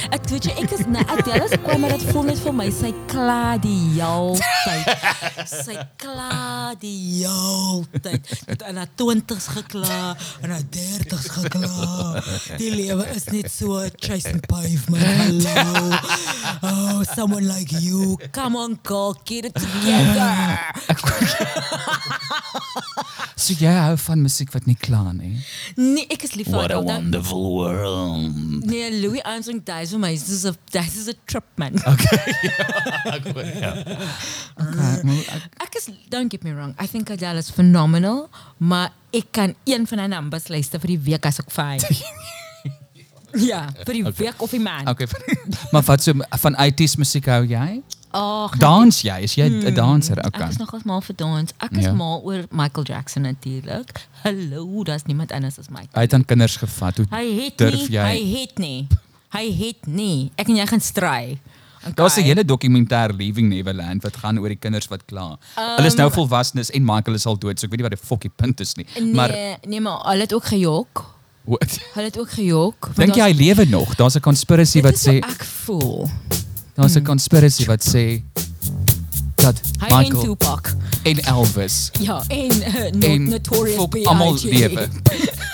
Ek 0.08 0.24
weet 0.30 0.46
jy 0.48 0.54
ek 0.62 0.72
is 0.78 0.86
na 0.88 1.02
Adele 1.12 1.46
se 1.50 1.58
kwam 1.64 1.82
maar 1.84 1.92
dit 1.96 2.04
voel 2.10 2.24
net 2.30 2.40
vir 2.40 2.54
my 2.56 2.68
sy 2.72 2.90
kla 3.10 3.56
die 3.60 3.76
heeltyd. 3.98 4.88
Sy 5.50 5.76
kla 6.00 6.72
die 6.80 6.94
heeltyd. 7.20 8.30
Dit 8.48 8.64
aan 8.64 8.80
haar 8.80 8.90
20s 9.00 9.48
gekla 9.58 10.00
en 10.40 10.54
haar 10.54 10.64
30s 10.76 11.28
gekla. 11.36 12.24
Die 12.60 12.70
lewe 12.72 13.06
is 13.14 13.28
net 13.34 13.50
so 13.52 13.82
chasing 14.00 14.40
pavement. 14.48 15.44
Hello. 15.44 16.00
Oh, 16.62 17.02
someone 17.14 17.46
like 17.48 17.72
you. 17.80 18.16
Come 18.32 18.56
on, 18.56 18.78
girl, 18.82 19.14
get 19.24 19.44
it 19.44 19.54
together. 19.54 20.58
So 23.40 23.54
jy 23.56 23.70
hou 23.72 23.94
van 24.04 24.20
musiek 24.20 24.50
wat 24.52 24.66
nie 24.68 24.76
kla 24.76 25.14
nie. 25.16 25.32
Nee, 25.80 26.04
ek 26.12 26.26
is 26.28 26.34
lief 26.36 26.50
vir 26.50 26.58
What 26.60 26.74
a 26.74 26.80
wonderful 26.84 27.46
world. 27.54 28.66
Nee, 28.68 28.90
Louis 29.00 29.22
Armstrong 29.24 29.62
dies. 29.64 29.89
This 29.98 30.28
is 30.28 30.44
a 30.44 30.54
this 30.70 30.96
is 30.96 31.08
a 31.08 31.14
trip 31.26 31.44
man. 31.56 31.74
Okay, 31.86 32.32
maar 35.04 35.14
ek, 35.34 35.48
Ek 35.66 35.74
is 35.78 35.88
don't 36.08 36.30
get 36.30 36.42
me 36.44 36.52
wrong. 36.54 36.74
I 36.80 36.86
think 36.86 37.10
Adele 37.10 37.38
is 37.38 37.50
phenomenal, 37.50 38.28
maar 38.56 38.90
ek 39.10 39.26
kan 39.30 39.54
een 39.64 39.86
van 39.86 39.98
haar 39.98 40.08
numbers 40.08 40.48
luister 40.48 40.80
vir 40.80 40.94
die 40.96 41.00
week 41.10 41.26
as 41.26 41.38
ek 41.42 41.50
fyn. 41.50 41.80
ja, 43.50 43.66
vir 43.86 43.94
die 43.94 44.04
okay. 44.06 44.24
week 44.26 44.42
of 44.42 44.50
die 44.50 44.60
maand. 44.62 44.88
okay. 44.88 45.06
maar 45.72 45.82
wat 45.86 46.02
so 46.02 46.12
van 46.44 46.54
80s 46.58 46.96
musiek 47.00 47.26
hou 47.30 47.44
jy? 47.46 47.80
Ag, 48.10 48.56
Dans 48.58 48.96
jy? 49.06 49.20
Is 49.22 49.36
jy 49.38 49.46
'n 49.46 49.74
danser? 49.74 50.18
Ek 50.18 50.26
Okay. 50.34 50.48
is 50.50 50.56
nogals 50.58 50.82
mal 50.82 51.00
vir 51.00 51.14
dans. 51.16 51.52
Ek 51.62 51.70
is 51.78 51.84
Ja. 51.84 51.90
ja. 51.90 51.94
mal 51.94 52.18
oor 52.26 52.42
Michael 52.50 52.84
Jackson 52.90 53.22
natuurlik. 53.22 54.06
Hallo, 54.24 54.82
daar's 54.84 55.04
niemand 55.06 55.30
anders 55.32 55.58
as 55.58 55.68
Michael. 55.70 55.94
Hy 55.94 56.00
het 56.08 56.12
aan 56.14 56.24
kinders 56.24 56.56
gevat. 56.58 56.96
Hoe 56.96 57.06
Hy 57.10 57.26
het 57.44 57.58
durf 57.58 57.72
nie, 57.86 57.90
jy? 57.90 58.02
hy 58.02 58.40
het 58.40 58.58
nie. 58.58 58.86
Hy 59.32 59.46
het 59.52 59.86
nie. 59.86 60.30
Ek 60.36 60.48
en 60.48 60.56
jy 60.56 60.66
gaan 60.66 60.80
stry. 60.80 61.38
Daar's 61.94 62.16
'n 62.16 62.20
Okay. 62.20 62.24
hele 62.24 62.44
dokumentêr 62.44 63.12
Leaving 63.16 63.48
Neverland 63.48 64.02
wat 64.02 64.16
gaan 64.16 64.38
oor 64.38 64.48
die 64.48 64.56
kinders 64.58 64.88
wat 64.88 65.04
kla. 65.06 65.38
Um, 65.56 65.76
hulle 65.76 65.86
is 65.86 65.94
nou 65.94 66.10
volwassenes 66.10 66.70
en 66.70 66.84
Michael 66.84 67.14
is 67.14 67.26
al 67.26 67.38
dood, 67.38 67.58
so 67.58 67.64
ek 67.66 67.70
weet 67.72 67.80
nie 67.80 67.88
wat 67.88 67.98
die 67.98 68.06
fokkie 68.06 68.30
punt 68.36 68.60
is 68.60 68.74
nie. 68.76 68.86
Nee, 69.00 69.14
Maar 69.14 69.32
nee, 69.66 69.80
maar 69.80 70.00
hulle 70.10 70.20
het 70.20 70.32
ook 70.34 70.44
gejok. 70.44 71.04
wat 71.44 71.78
Hulle 71.94 72.06
het 72.06 72.18
ook 72.18 72.30
gejok. 72.30 72.90
dink 72.96 73.14
jy 73.14 73.22
hy 73.22 73.32
lewe 73.32 73.64
nog? 73.66 73.94
Daar's 73.96 74.16
'n 74.16 74.20
conspiracy 74.20 74.80
dit 74.80 74.84
wat 74.84 74.94
sê 74.98 75.16
ek 75.24 75.44
voel. 75.44 76.10
daar's 76.76 76.96
'n 76.96 77.04
conspiracy 77.04 77.64
wat 77.66 77.80
sê 77.82 78.22
dat 79.40 79.60
Hy 79.80 79.86
en 79.86 79.98
Michael 79.98 80.22
Tupac. 80.22 80.74
en 81.02 81.18
Elvis 81.24 81.90
Ja, 82.00 82.22
en 82.28 82.50
uh, 82.56 82.74
no, 82.92 83.06
en 83.06 83.28
Notorious 83.28 83.76
fok 83.76 83.90
B.I.G. 83.90 84.06
almal 84.06 84.36
lewe. 84.42 84.88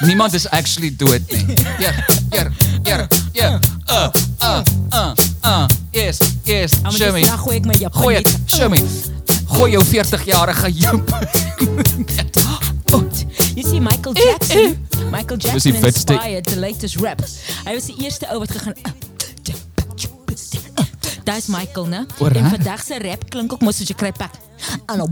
Niemand 0.00 0.32
is 0.34 0.48
actually 0.48 0.94
dood 0.96 1.20
nie. 1.30 1.56
Ja, 1.78 1.92
ja, 2.30 2.46
ja, 2.82 3.06
ja. 3.32 3.60
Uh, 3.90 4.08
uh, 4.42 4.60
uh, 4.92 5.12
uh. 5.44 5.64
Yes, 5.90 6.18
yes. 6.42 6.72
Ja, 6.72 6.78
maar 6.82 6.92
Show 6.92 7.12
dis 7.14 7.22
me. 7.22 7.30
reg 7.30 7.40
hoe 7.40 7.52
ek 7.54 7.64
my 7.64 7.74
Japan 7.78 8.02
Gooi 8.02 8.14
dit, 8.16 8.24
net- 8.24 8.40
show 8.54 8.68
me. 8.70 8.80
Gooi 9.46 9.70
jou 9.70 9.84
40-jarige 9.84 10.72
joep. 10.72 11.14
You 13.54 13.62
see 13.68 13.80
Michael 13.80 14.14
Jackson. 14.14 14.86
Michael 15.10 15.38
Dis 15.38 15.62
die 15.62 15.72
Jackson 15.72 15.72
vetste- 15.82 16.12
inspired 16.12 16.44
the 16.44 16.58
latest 16.58 16.96
rap. 17.00 17.20
Hy 17.64 17.74
was 17.74 17.84
die 17.86 17.94
eerste 18.04 18.26
ou 18.32 18.38
wat 18.38 18.50
gegaan 18.50 18.74
Da's 21.26 21.46
Michael, 21.50 21.86
né? 21.90 22.06
En 22.38 22.50
vandag 22.50 22.82
se 22.86 22.98
rap 23.02 23.24
klink 23.30 23.52
ook 23.52 23.62
mos 23.66 23.76
soos 23.80 23.88
jy 23.90 23.96
kry 23.98 24.12
pak. 24.14 24.30
En 24.86 24.98
dan 25.02 25.08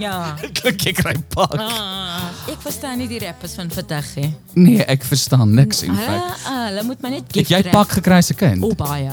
Ja. 0.00 0.34
Klink 0.60 0.84
ek 0.90 0.96
kry 1.02 1.12
pak. 1.34 1.54
Ah, 1.60 2.30
ek 2.48 2.60
verstaan 2.64 2.98
nie 3.02 3.08
die 3.10 3.18
rappers 3.20 3.54
van 3.58 3.68
vandag 3.74 4.06
nie. 4.16 4.30
Nee, 4.56 4.84
ek 4.88 5.04
verstaan 5.04 5.52
niks 5.54 5.82
in 5.86 5.94
feite. 5.94 6.36
ah, 6.48 6.62
hulle 6.70 6.84
moet 6.88 7.02
maar 7.04 7.10
net 7.14 7.26
Het 7.28 7.36
gift 7.42 7.52
jy 7.52 7.60
rap. 7.66 7.72
pak 7.74 7.96
gekry 7.98 8.20
se 8.24 8.34
kind? 8.38 8.64
O 8.64 8.72
baie. 8.78 9.12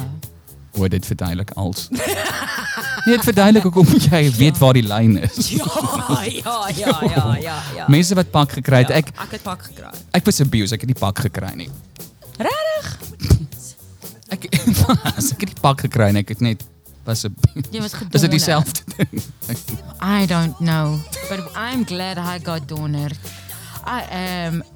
O, 0.78 0.88
dit 0.88 1.06
verduidelik 1.06 1.52
als. 1.58 1.88
Dit 3.08 3.24
verduidelik 3.24 3.64
hoekom 3.64 3.88
jy 4.04 4.20
weet 4.36 4.58
waar 4.60 4.76
die 4.76 4.84
lyn 4.84 5.14
is. 5.24 5.48
Ja, 5.56 5.66
ja, 6.28 6.56
ja, 6.76 6.96
ja, 7.08 7.26
ja, 7.40 7.56
ja. 7.78 7.86
Mense 7.94 8.16
wat 8.20 8.30
pak 8.34 8.52
gekry 8.60 8.82
het, 8.84 8.92
ek 8.92 9.14
ek 9.16 9.38
het 9.38 9.44
pak 9.46 9.64
gekry. 9.70 9.92
ek 10.20 10.28
was 10.28 10.42
abused, 10.44 10.76
ek 10.76 10.84
het 10.84 10.92
nie 10.92 11.00
pak 11.00 11.22
gekry 11.26 11.54
nie. 11.56 11.70
Regtig? 12.38 12.88
Ek 14.30 14.48
as 15.18 15.32
ek 15.34 15.46
nie 15.48 15.56
pak 15.64 15.86
gekry 15.88 16.12
nie, 16.14 16.22
ek 16.26 16.34
het 16.36 16.42
net 16.44 16.66
was 17.08 17.24
abused. 17.24 17.70
Jy 17.72 17.80
was 17.80 17.94
Is 17.94 18.00
dit 18.00 18.12
gedonder. 18.12 18.30
dieselfde 18.36 18.82
ding? 18.98 19.22
I 20.04 20.26
don't 20.28 20.58
know, 20.60 21.00
but 21.30 21.40
I'm 21.56 21.86
glad 21.88 22.18
I 22.20 22.38
got 22.44 22.68
donor. 22.68 23.10
I 23.88 24.04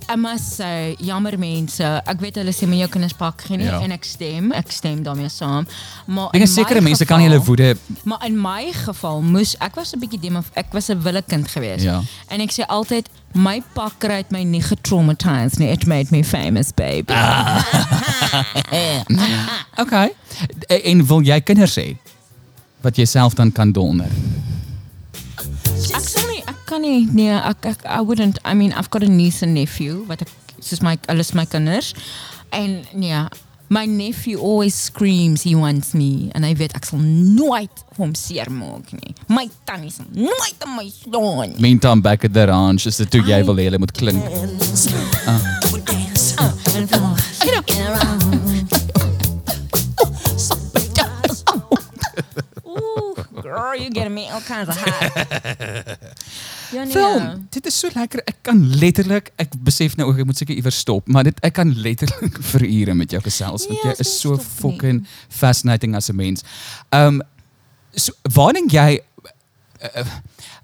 am 0.08 0.38
say 0.40 0.96
jammer 1.00 1.38
mense. 1.38 1.84
Ek 1.84 2.20
weet 2.24 2.38
hulle 2.40 2.54
sê 2.56 2.68
my 2.68 2.78
jou 2.80 2.88
kinders 2.94 3.14
pak 3.20 3.42
geen 3.48 3.60
Ja. 3.60 3.82
en 3.84 3.92
ek 3.92 4.04
stem, 4.08 4.52
ek 4.56 4.72
stem 4.72 5.04
daarmee 5.04 5.30
saam. 5.30 5.68
Maar 6.08 6.30
Ek 6.34 6.42
is 6.42 6.54
sekere 6.54 6.80
my 6.80 6.90
mense 6.90 7.06
kan 7.06 7.20
hulle 7.20 7.40
woede 7.44 7.76
Maar 8.04 8.26
in 8.26 8.38
my 8.40 8.72
geval 8.72 9.22
moes 9.22 9.56
ek 9.60 9.76
was 9.76 9.92
'n 9.94 10.00
bietjie 10.00 10.20
dem 10.22 10.36
of 10.38 10.50
ek 10.56 10.72
was 10.74 10.90
'n 10.90 11.02
wille 11.04 11.22
kind 11.28 11.48
geweest. 11.48 11.84
Ja. 11.84 12.02
En 12.30 12.40
ek 12.42 12.52
sê 12.52 12.64
altyd 12.68 13.10
my 13.34 13.62
pak 13.74 14.00
kry 14.00 14.16
het 14.24 14.32
my 14.32 14.44
nie 14.44 14.62
getraumatized 14.62 15.60
nie. 15.60 15.68
It 15.70 15.86
made 15.86 16.12
me 16.12 16.24
famous 16.24 16.72
baby. 16.72 17.14
Okay. 19.78 20.14
En, 20.68 20.84
en 20.84 21.06
wil 21.06 21.22
jy 21.22 21.40
kinders 21.42 21.76
hê 21.76 21.98
wat 22.82 22.96
jy 22.98 23.06
self 23.06 23.34
dan 23.34 23.52
kan 23.52 23.72
donder? 23.72 24.10
Nie. 26.80 27.08
Nee 27.12 27.36
ek, 27.36 27.66
ek 27.66 27.84
I 27.86 28.00
wouldn't 28.02 28.40
I 28.46 28.54
mean 28.54 28.72
I've 28.72 28.90
got 28.90 29.04
a 29.04 29.10
niece 29.10 29.44
and 29.44 29.54
nephew 29.54 30.06
wat 30.08 30.22
ek 30.22 30.30
soos 30.64 30.82
my 30.82 30.98
alles 31.12 31.34
my 31.34 31.46
kinders. 31.46 31.94
En 32.52 32.86
nee 32.94 33.28
my 33.72 33.86
nephew 33.86 34.38
always 34.38 34.76
screams 34.76 35.44
he 35.44 35.56
wants 35.56 35.94
me. 35.94 36.30
En 36.36 36.44
hy 36.44 36.54
weet 36.60 36.76
ek 36.76 36.88
sal 36.88 37.00
nooit 37.00 37.84
hom 37.96 38.12
seermaak 38.16 38.92
nie. 38.96 39.16
My 39.32 39.48
tannie 39.68 39.92
sal 39.92 40.08
nooit 40.12 40.66
aan 40.66 40.76
my 40.76 40.88
slaan 40.92 41.54
nie. 41.54 41.60
Meantime 41.60 42.04
back 42.04 42.26
at 42.28 42.34
the 42.36 42.48
ranch 42.52 42.88
is 42.88 43.00
dit 43.00 43.12
toe 43.12 43.24
jy 43.28 43.44
wil 43.48 43.60
hê 43.60 43.70
hulle 43.70 43.80
moet 43.80 43.96
klink. 43.96 44.24
en 46.76 46.88
vir 46.88 47.00
hom 47.00 47.16
get 47.44 47.56
up 47.56 47.66
Ooh, 47.72 49.11
girl, 53.44 53.76
you're 53.76 53.90
getting 53.94 54.14
me 54.14 54.30
all 54.32 54.42
kinds 54.42 54.70
of 54.70 54.78
hot. 54.78 55.12
Ja, 56.72 56.84
nee. 56.84 56.92
Film, 56.92 57.48
dit 57.50 57.66
is 57.66 57.80
so 57.80 57.90
lekker. 57.94 58.22
Ek 58.24 58.36
kan 58.48 58.62
letterlik, 58.80 59.32
ek 59.36 59.52
besef 59.60 59.98
nou 60.00 60.08
ook 60.10 60.22
ek 60.24 60.26
moet 60.30 60.38
seker 60.40 60.56
iewers 60.56 60.78
stop, 60.80 61.08
maar 61.12 61.26
dit 61.28 61.40
ek 61.44 61.54
kan 61.58 61.74
letterlik 61.84 62.38
vir 62.54 62.64
ure 62.64 62.94
met 62.96 63.12
jou 63.12 63.20
gesels 63.26 63.66
want 63.68 63.82
Ja, 63.84 63.90
jy 63.92 63.96
is 64.06 64.14
nie. 64.40 64.46
fucking 64.62 65.02
fascinating 65.28 65.96
as 66.00 66.08
'n 66.10 66.16
mens. 66.16 66.44
Um 66.96 67.20
so 67.96 68.14
waar 68.34 68.54
dink 68.54 68.72
jy 68.72 69.02
uh, 69.84 70.06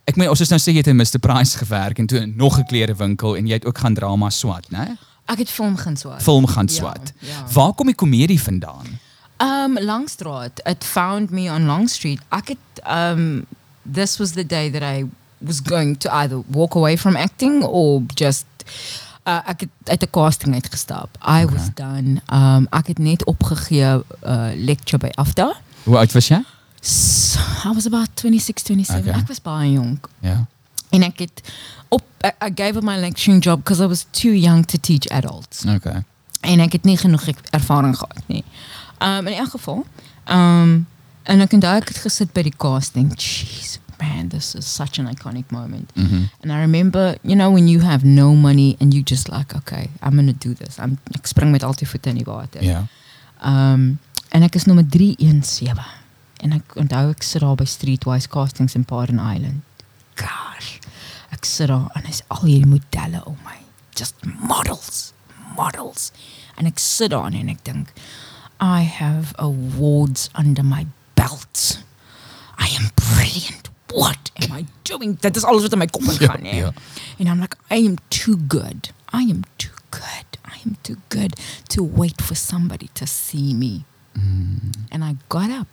ek 0.07 0.15
meen 0.15 0.29
ons 0.31 0.39
is 0.41 0.49
nou 0.49 0.59
sê 0.59 0.71
jy 0.71 0.77
het 0.79 0.87
in 0.87 0.95
Mr 0.95 1.19
Price 1.19 1.57
gewerk 1.57 1.99
en 1.99 2.07
toe 2.07 2.19
in 2.23 2.33
nog 2.37 2.55
'n 2.59 2.65
klerewinkel 2.71 3.35
en 3.35 3.47
jy 3.47 3.53
het 3.59 3.65
ook 3.65 3.77
gaan 3.77 3.93
drama 3.93 4.29
swat, 4.29 4.69
né? 4.71 4.95
Ek 5.27 5.37
het 5.43 5.49
film 5.51 5.75
gaan 5.75 5.97
swaat. 5.97 6.23
Film 6.23 6.47
gaan 6.47 6.67
Ja, 6.71 6.93
ja. 7.19 7.43
Waar 7.51 7.73
kom 7.73 7.85
die 7.87 7.95
komedie 7.95 8.39
vandaan? 8.41 8.96
Um, 9.39 9.77
Longstraat. 9.77 10.59
It 10.65 10.83
found 10.83 11.29
me 11.31 11.47
on 11.47 11.65
Long 11.67 11.87
Street. 11.87 12.19
I 12.31 12.41
could. 12.41 12.57
Um, 12.83 13.45
this 13.85 14.17
was 14.19 14.33
the 14.33 14.43
day 14.43 14.69
that 14.69 14.83
I 14.83 15.05
was 15.39 15.61
going 15.61 15.95
to 15.97 16.13
either 16.13 16.39
walk 16.51 16.75
away 16.75 16.97
from 16.97 17.15
acting 17.15 17.63
or 17.63 18.01
just. 18.15 18.45
Uh, 19.27 19.41
ek 19.45 19.59
het 19.59 19.69
uit 19.83 20.01
'n 20.01 20.09
casting 20.09 20.53
uitgestap. 20.53 21.17
I 21.21 21.45
was 21.45 21.69
done. 21.73 22.21
Um, 22.31 22.67
ek 22.69 22.87
het 22.87 22.97
net 22.97 23.25
opgegee 23.25 24.03
uh, 24.23 24.49
lecture 24.55 24.97
by 24.97 25.09
AFDA. 25.15 25.55
Hoe 25.83 25.97
oud 25.97 26.11
was 26.11 26.27
jy? 26.27 26.41
So, 26.81 27.39
I 27.65 27.73
was 27.73 27.85
about 27.85 28.09
26, 28.13 28.65
27. 28.65 29.09
Okay. 29.09 29.21
Ek 29.21 29.27
was 29.27 29.41
baie 29.41 29.71
jonk. 29.71 30.09
Ja. 30.19 30.45
En 30.89 31.03
ek 31.03 31.19
het 31.19 31.41
op 31.87 32.03
I, 32.23 32.31
I 32.45 32.51
gave 32.55 32.77
up 32.77 32.83
my 32.83 32.97
lecturing 32.97 33.43
job 33.43 33.57
because 33.63 33.83
I 33.83 33.87
was 33.87 34.05
too 34.11 34.33
young 34.33 34.65
to 34.65 34.77
teach 34.77 35.09
adults. 35.09 35.65
Okay. 35.65 36.03
en 36.41 36.59
ek 36.59 36.71
het 36.71 36.83
nie 36.83 36.97
genoeg 36.97 37.27
ervaring 37.49 37.97
gehad 37.97 38.23
nie. 38.27 38.43
Um 38.99 39.27
in 39.27 39.33
elk 39.33 39.49
geval, 39.49 39.85
um 40.25 40.87
en 41.23 41.41
ek 41.43 41.51
onthou 41.53 41.75
ek 41.81 41.91
het 41.91 41.97
gesit 42.05 42.31
by 42.33 42.41
die 42.47 42.55
casting. 42.57 43.11
Jeez, 43.19 43.77
man, 43.99 44.29
this 44.29 44.53
is 44.55 44.65
such 44.75 44.99
an 44.99 45.07
iconic 45.11 45.51
moment. 45.51 45.91
Mhm. 45.95 46.29
And 46.41 46.51
I 46.51 46.59
remember, 46.59 47.17
you 47.21 47.35
know, 47.35 47.51
when 47.51 47.67
you 47.67 47.81
have 47.81 48.05
no 48.05 48.33
money 48.35 48.75
and 48.79 48.93
you 48.93 49.03
just 49.03 49.29
like, 49.29 49.55
okay, 49.55 49.89
I'm 50.01 50.13
going 50.15 50.27
to 50.27 50.47
do 50.47 50.53
this. 50.53 50.79
I'm 50.79 50.97
ek 51.15 51.27
spring 51.27 51.51
met 51.51 51.63
al 51.63 51.73
die 51.73 51.87
voete 51.87 52.09
in 52.09 52.15
die 52.21 52.25
water. 52.25 52.63
Ja. 52.63 52.85
Um 53.41 53.99
en 54.29 54.43
ek 54.43 54.55
is 54.55 54.65
nommer 54.65 54.85
317. 54.89 55.83
En 56.41 56.51
ek 56.53 56.75
onthou 56.75 57.09
ek 57.09 57.23
sit 57.23 57.41
daar 57.41 57.55
by 57.57 57.65
Streetwise 57.65 58.27
Castings 58.29 58.75
in 58.75 58.85
Pardon 58.85 59.19
Island. 59.19 59.61
Gosh. 60.15 60.77
Ek 61.33 61.45
sit 61.45 61.67
daar 61.67 61.89
en 61.95 62.05
is 62.09 62.21
al 62.27 62.45
hierdie 62.45 62.69
modelle 62.69 63.21
om 63.25 63.37
my. 63.45 63.57
Just 63.97 64.15
models, 64.25 65.11
models. 65.55 66.11
En 66.57 66.65
ek 66.69 66.79
sit 66.81 67.11
daar 67.13 67.31
en 67.33 67.49
ek 67.49 67.63
dink 67.65 67.93
I 68.59 68.81
have 68.81 69.33
awards 69.37 70.29
under 70.35 70.63
my 70.63 70.85
belt. 71.15 71.83
I 72.57 72.67
am 72.79 72.89
brilliant. 72.95 73.69
What 73.91 74.31
am 74.41 74.51
I 74.51 74.65
doing? 74.83 75.17
Dit 75.21 75.35
is 75.35 75.43
alles 75.43 75.61
wat 75.61 75.71
in 75.71 75.77
my 75.79 75.85
kop 75.87 76.01
ingaan, 76.01 76.43
Ja, 76.43 76.49
hè. 76.51 76.57
ja. 76.57 76.71
And 77.19 77.29
I'm 77.29 77.39
like, 77.39 77.55
I 77.71 77.75
am 77.85 77.95
too 78.09 78.37
good. 78.47 78.91
I 79.13 79.21
am 79.29 79.43
too 79.57 79.73
good. 79.89 80.25
I 80.45 80.59
am 80.65 80.75
too 80.81 80.97
good 81.09 81.33
to 81.69 81.83
wait 81.83 82.21
for 82.21 82.35
somebody 82.35 82.89
to 82.93 83.05
see 83.05 83.53
me. 83.53 83.85
Mm. 84.13 84.73
And 84.91 85.03
I 85.03 85.15
got 85.29 85.49
up. 85.49 85.67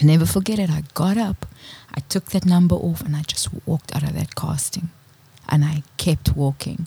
I 0.00 0.04
never 0.04 0.26
forget 0.26 0.58
it. 0.58 0.70
I 0.70 0.82
got 0.94 1.16
up. 1.16 1.46
I 1.94 2.00
took 2.08 2.26
that 2.30 2.44
number 2.44 2.76
off 2.76 3.00
and 3.02 3.16
I 3.16 3.22
just 3.22 3.48
walked 3.64 3.94
out 3.96 4.02
of 4.02 4.12
that 4.14 4.34
casting. 4.34 4.90
And 5.48 5.64
I 5.64 5.82
kept 5.96 6.36
walking, 6.36 6.86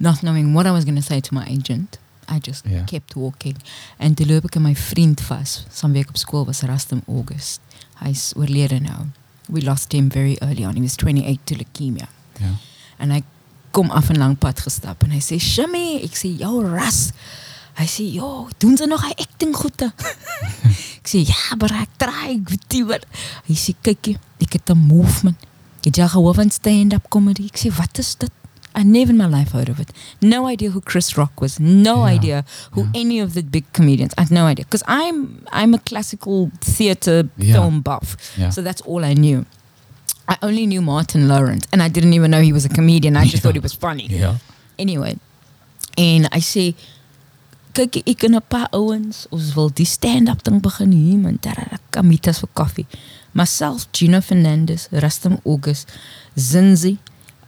not 0.00 0.22
knowing 0.22 0.54
what 0.54 0.66
I 0.66 0.70
was 0.70 0.84
going 0.84 0.96
to 0.96 1.02
say 1.02 1.20
to 1.20 1.34
my 1.34 1.44
agent. 1.46 1.98
I 2.30 2.38
just 2.40 2.62
Ja. 2.68 2.82
kept 2.84 3.14
walking. 3.14 3.56
En 3.96 4.14
toe 4.14 4.26
loop 4.26 4.44
ek 4.44 4.54
in 4.54 4.62
my 4.62 4.74
vriend 4.76 5.20
vas. 5.20 5.64
Some 5.72 5.92
week 5.92 6.08
op 6.08 6.16
skool 6.16 6.44
was 6.44 6.60
Rustem 6.60 7.02
August. 7.06 7.60
Hy's 7.94 8.32
oorlede 8.36 8.80
nou. 8.80 9.06
We 9.46 9.62
lost 9.62 9.92
him 9.92 10.10
very 10.10 10.36
early 10.40 10.64
on. 10.64 10.74
He 10.74 10.80
was 10.80 10.96
28 10.96 11.38
to 11.44 11.54
leukemia. 11.56 12.08
Ja. 12.38 12.50
En 12.98 13.10
hy 13.10 13.22
kom 13.70 13.90
af 13.90 14.08
'n 14.10 14.18
lang 14.18 14.38
pad 14.38 14.60
gestap 14.60 15.02
en 15.02 15.10
hy 15.10 15.20
sê, 15.20 15.38
"Shimmy," 15.40 16.00
ek 16.02 16.14
sê, 16.16 16.36
"Jou 16.38 16.64
ras." 16.66 17.10
Hy 17.74 17.86
sê, 17.86 18.12
"Jo, 18.12 18.48
doen 18.58 18.76
ze 18.76 18.86
nog 18.86 19.02
hy 19.02 19.12
acting 19.16 19.56
goede?" 19.56 19.92
ek 21.00 21.06
sê, 21.08 21.18
"Ja, 21.26 21.54
maar 21.58 21.72
ek 21.80 21.88
try, 21.96 22.28
ek 22.40 22.48
weet 22.48 22.72
nie 22.72 22.84
wat." 22.84 23.06
Hy 23.46 23.54
sê, 23.54 23.74
"Kyk, 23.82 24.18
ek 24.40 24.52
het 24.52 24.70
'n 24.70 24.76
movement. 24.78 25.36
Het 25.82 25.96
jy 25.96 26.08
gehoor 26.08 26.34
van 26.34 26.50
stand-up 26.50 27.08
comedy?" 27.08 27.44
Ek 27.44 27.58
sê, 27.58 27.74
"Wat 27.76 27.98
is 27.98 28.14
dit?" 28.14 28.30
I 28.74 28.82
never 28.84 29.10
in 29.10 29.16
my 29.16 29.26
life 29.26 29.52
heard 29.52 29.68
of 29.68 29.80
it. 29.80 29.90
No 30.20 30.46
idea 30.46 30.70
who 30.70 30.80
Chris 30.80 31.16
Rock 31.16 31.40
was. 31.40 31.58
No 31.58 32.06
Ja, 32.06 32.14
idea 32.14 32.44
who 32.72 32.82
ja. 32.82 32.88
any 32.94 33.18
of 33.20 33.32
the 33.34 33.42
big 33.42 33.64
comedians. 33.72 34.12
I 34.16 34.22
had 34.22 34.30
no 34.30 34.46
idea 34.46 34.64
because 34.64 34.84
I'm 34.86 35.44
I'm 35.52 35.74
a 35.74 35.78
classical 35.78 36.50
theater 36.60 37.28
Ja. 37.38 37.54
film 37.54 37.80
buff. 37.82 38.16
So 38.50 38.62
that's 38.62 38.82
all 38.82 39.04
I 39.04 39.14
knew. 39.14 39.44
I 40.28 40.36
only 40.42 40.66
knew 40.66 40.82
Martin 40.82 41.26
Lawrence, 41.26 41.66
and 41.72 41.82
I 41.82 41.88
didn't 41.88 42.12
even 42.12 42.30
know 42.30 42.40
he 42.42 42.52
was 42.52 42.64
a 42.66 42.68
comedian. 42.68 43.16
I 43.16 43.24
just 43.24 43.42
thought 43.42 43.54
he 43.54 43.60
was 43.62 43.72
funny. 43.72 44.06
Ja. 44.08 44.34
Anyway, 44.78 45.16
and 45.96 46.28
I 46.30 46.40
sê, 46.40 46.74
kyk 47.74 48.02
ek 48.06 48.24
en 48.24 48.34
'n 48.34 48.40
paar 48.48 48.68
ouens, 48.72 49.26
ons 49.32 49.54
wil 49.56 49.70
die 49.70 49.86
stand-up 49.86 50.42
ding 50.44 50.60
begin 50.60 50.92
hier, 50.92 51.18
man. 51.18 51.38
Daar 51.40 51.78
kamitas 51.90 52.40
vir 52.40 52.48
koffie. 52.54 52.86
Myself, 53.32 53.86
Gino 53.92 54.20
Fernandez, 54.20 54.88
Rustam 54.92 55.38
August, 55.44 55.88
Zinzi, 56.36 56.98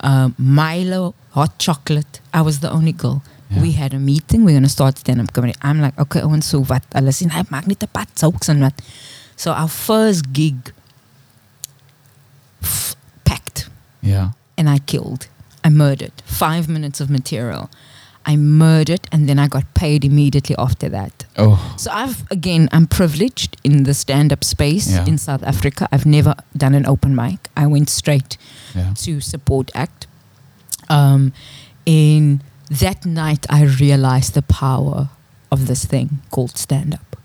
uh, 0.01 0.29
Milo, 0.37 1.13
hot 1.31 1.57
chocolate. 1.59 2.19
I 2.33 2.41
was 2.41 2.59
the 2.59 2.69
only 2.71 2.91
girl. 2.93 3.21
Ja. 3.49 3.61
We 3.61 3.71
had 3.73 3.93
a 3.93 3.99
meeting. 3.99 4.45
We're 4.45 4.51
going 4.53 4.63
to 4.63 4.69
start 4.69 4.97
stand-up 4.97 5.33
comedy. 5.33 5.53
I'm 5.61 5.81
like, 5.81 5.99
okay, 5.99 6.21
so? 6.41 6.63
Hulle 6.63 7.11
sê, 7.11 7.29
hy 7.31 7.43
maak 7.49 7.67
net 7.67 7.83
'n 7.83 7.89
pad 7.93 8.07
jokes 8.15 8.49
en 8.49 8.61
wat. 8.61 8.73
So 9.35 9.51
our 9.51 9.67
first 9.67 10.31
gig 10.33 10.71
f- 12.61 12.95
packed 13.25 13.69
Yeah. 14.01 14.31
and 14.57 14.69
I 14.69 14.79
killed. 14.79 15.27
I 15.63 15.69
murdered. 15.69 16.11
Five 16.25 16.67
minutes 16.69 17.01
of 17.01 17.09
material. 17.09 17.69
I 18.25 18.35
murdered 18.37 19.07
and 19.11 19.27
then 19.27 19.39
I 19.39 19.47
got 19.47 19.65
paid 19.73 20.03
immediately 20.05 20.55
after 20.57 20.87
that. 20.89 21.25
Oh. 21.37 21.57
So 21.77 21.89
I've 21.91 22.23
again 22.29 22.69
I'm 22.71 22.85
privileged 22.87 23.57
in 23.63 23.83
the 23.83 23.93
stand-up 23.93 24.43
space 24.43 24.91
Yeah. 24.91 25.05
in 25.07 25.17
South 25.17 25.43
Africa. 25.43 25.87
I've 25.91 26.05
never 26.05 26.35
done 26.55 26.75
an 26.75 26.85
open 26.85 27.15
mic. 27.15 27.49
I 27.57 27.65
went 27.67 27.89
straight 27.89 28.37
Ja. 28.73 28.91
to 28.93 29.19
support 29.19 29.71
act. 29.71 30.07
Um 30.87 31.33
in 31.83 32.41
that 32.79 33.03
night 33.05 33.51
I 33.51 33.65
realized 33.65 34.33
the 34.33 34.41
power 34.41 35.07
of 35.47 35.65
this 35.65 35.83
thing 35.85 36.21
called 36.29 36.57
stand-up. 36.57 37.17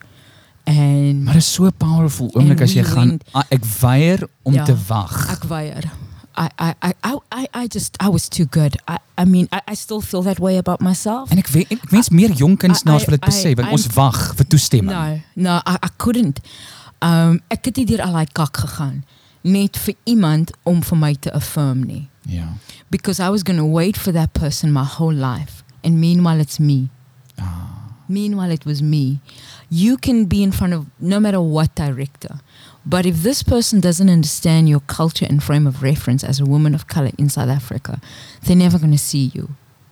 And 0.65 1.23
Maar 1.25 1.37
is 1.37 1.53
so 1.53 1.71
powerful 1.71 2.31
oomblik 2.33 2.61
as 2.61 2.73
jy 2.73 2.83
we 2.83 2.89
gaan 2.89 3.09
went- 3.09 3.25
ah, 3.33 3.43
ek 3.49 3.65
weier 3.81 4.29
om 4.43 4.53
Ja. 4.53 4.65
te 4.65 4.75
wag. 4.87 5.31
Ek 5.31 5.43
weier. 5.49 5.85
I, 6.39 6.49
I, 6.61 6.73
I, 6.83 7.19
I, 7.33 7.47
I, 7.63 7.67
just, 7.69 7.97
I 8.03 8.09
was 8.09 8.29
too 8.29 8.45
good. 8.51 8.77
I, 8.91 8.97
I 9.17 9.25
mean, 9.25 9.47
I, 9.53 9.61
I 9.71 9.75
still 9.75 10.01
feel 10.01 10.23
that 10.23 10.39
way 10.39 10.57
about 10.59 10.81
myself. 10.81 11.31
En 11.31 11.39
ek 11.39 11.47
weet 11.49 11.71
ek 11.73 11.87
wens 11.91 12.09
meer 12.13 12.33
jong 12.33 12.57
kunstenaars 12.59 13.03
I- 13.03 13.07
wil 13.07 13.17
dit 13.17 13.25
besef 13.25 13.55
want 13.57 13.71
ons 13.73 13.87
wag 13.95 14.35
vir 14.37 14.47
toestemming. 14.47 14.93
No, 14.97 15.21
no, 15.35 15.61
I, 15.65 15.77
I 15.81 15.89
couldn't. 15.97 16.41
Um, 16.99 17.41
ek 17.49 17.65
het 17.71 17.77
nie 17.77 17.87
deur 17.87 18.03
al 18.03 18.13
daai 18.13 18.27
kak 18.33 18.57
gegaan 18.57 19.05
net 19.47 19.79
vir 19.79 19.95
iemand 20.05 20.51
om 20.67 20.83
vir 20.83 20.99
my 20.99 21.15
te 21.15 21.31
affirm 21.33 21.85
nie. 21.87 22.09
Ja. 22.27 22.49
Because 22.91 23.21
I 23.21 23.31
was 23.31 23.43
going 23.43 23.59
to 23.59 23.65
wait 23.65 23.97
for 23.97 24.13
that 24.13 24.33
person 24.33 24.73
my 24.73 24.85
whole 24.85 25.15
life. 25.15 25.63
And 25.85 26.01
meanwhile 26.01 26.41
it's 26.41 26.59
me. 26.59 26.91
Ah. 27.39 27.95
Meanwhile 28.09 28.51
it 28.51 28.65
was 28.65 28.83
me. 28.83 29.21
You 29.69 29.97
can 29.97 30.27
be 30.27 30.43
in 30.43 30.53
front 30.53 30.75
of 30.75 30.87
no 30.99 31.21
matter 31.21 31.41
what 31.41 31.75
director. 31.75 32.41
But 32.85 33.05
if 33.05 33.23
this 33.23 33.43
person 33.43 33.81
doesn't 33.81 34.11
understand 34.11 34.69
your 34.69 34.81
culture 34.81 35.27
and 35.29 35.43
frame 35.43 35.67
of 35.67 35.83
reference 35.83 36.23
as 36.23 36.39
a 36.41 36.45
woman 36.45 36.75
of 36.75 36.87
color 36.87 37.11
in 37.19 37.29
South 37.29 37.49
Africa, 37.49 38.01
they're 38.43 38.57
never 38.57 38.79
going 38.79 38.93
to 38.93 38.99
see 38.99 39.31
you. 39.35 39.51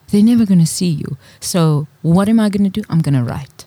They're 0.09 0.23
never 0.23 0.47
going 0.47 0.61
to 0.61 0.67
see 0.67 0.91
you. 0.91 1.17
So 1.41 1.87
what 2.03 2.29
am 2.29 2.39
I 2.39 2.49
going 2.49 2.65
to 2.65 2.71
do? 2.71 2.83
I'm 2.89 3.01
going 3.01 3.15
to 3.15 3.25
write. 3.25 3.67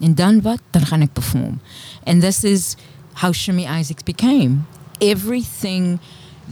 En 0.00 0.14
dan 0.14 0.40
wat? 0.42 0.60
Dan 0.70 0.82
gaan 0.86 1.02
ek 1.02 1.14
perform. 1.14 1.60
And 2.06 2.22
this 2.22 2.44
is 2.44 2.76
how 3.14 3.32
Shimmy 3.32 3.66
Isaacs 3.66 4.02
became. 4.02 4.66
Everything 5.00 5.98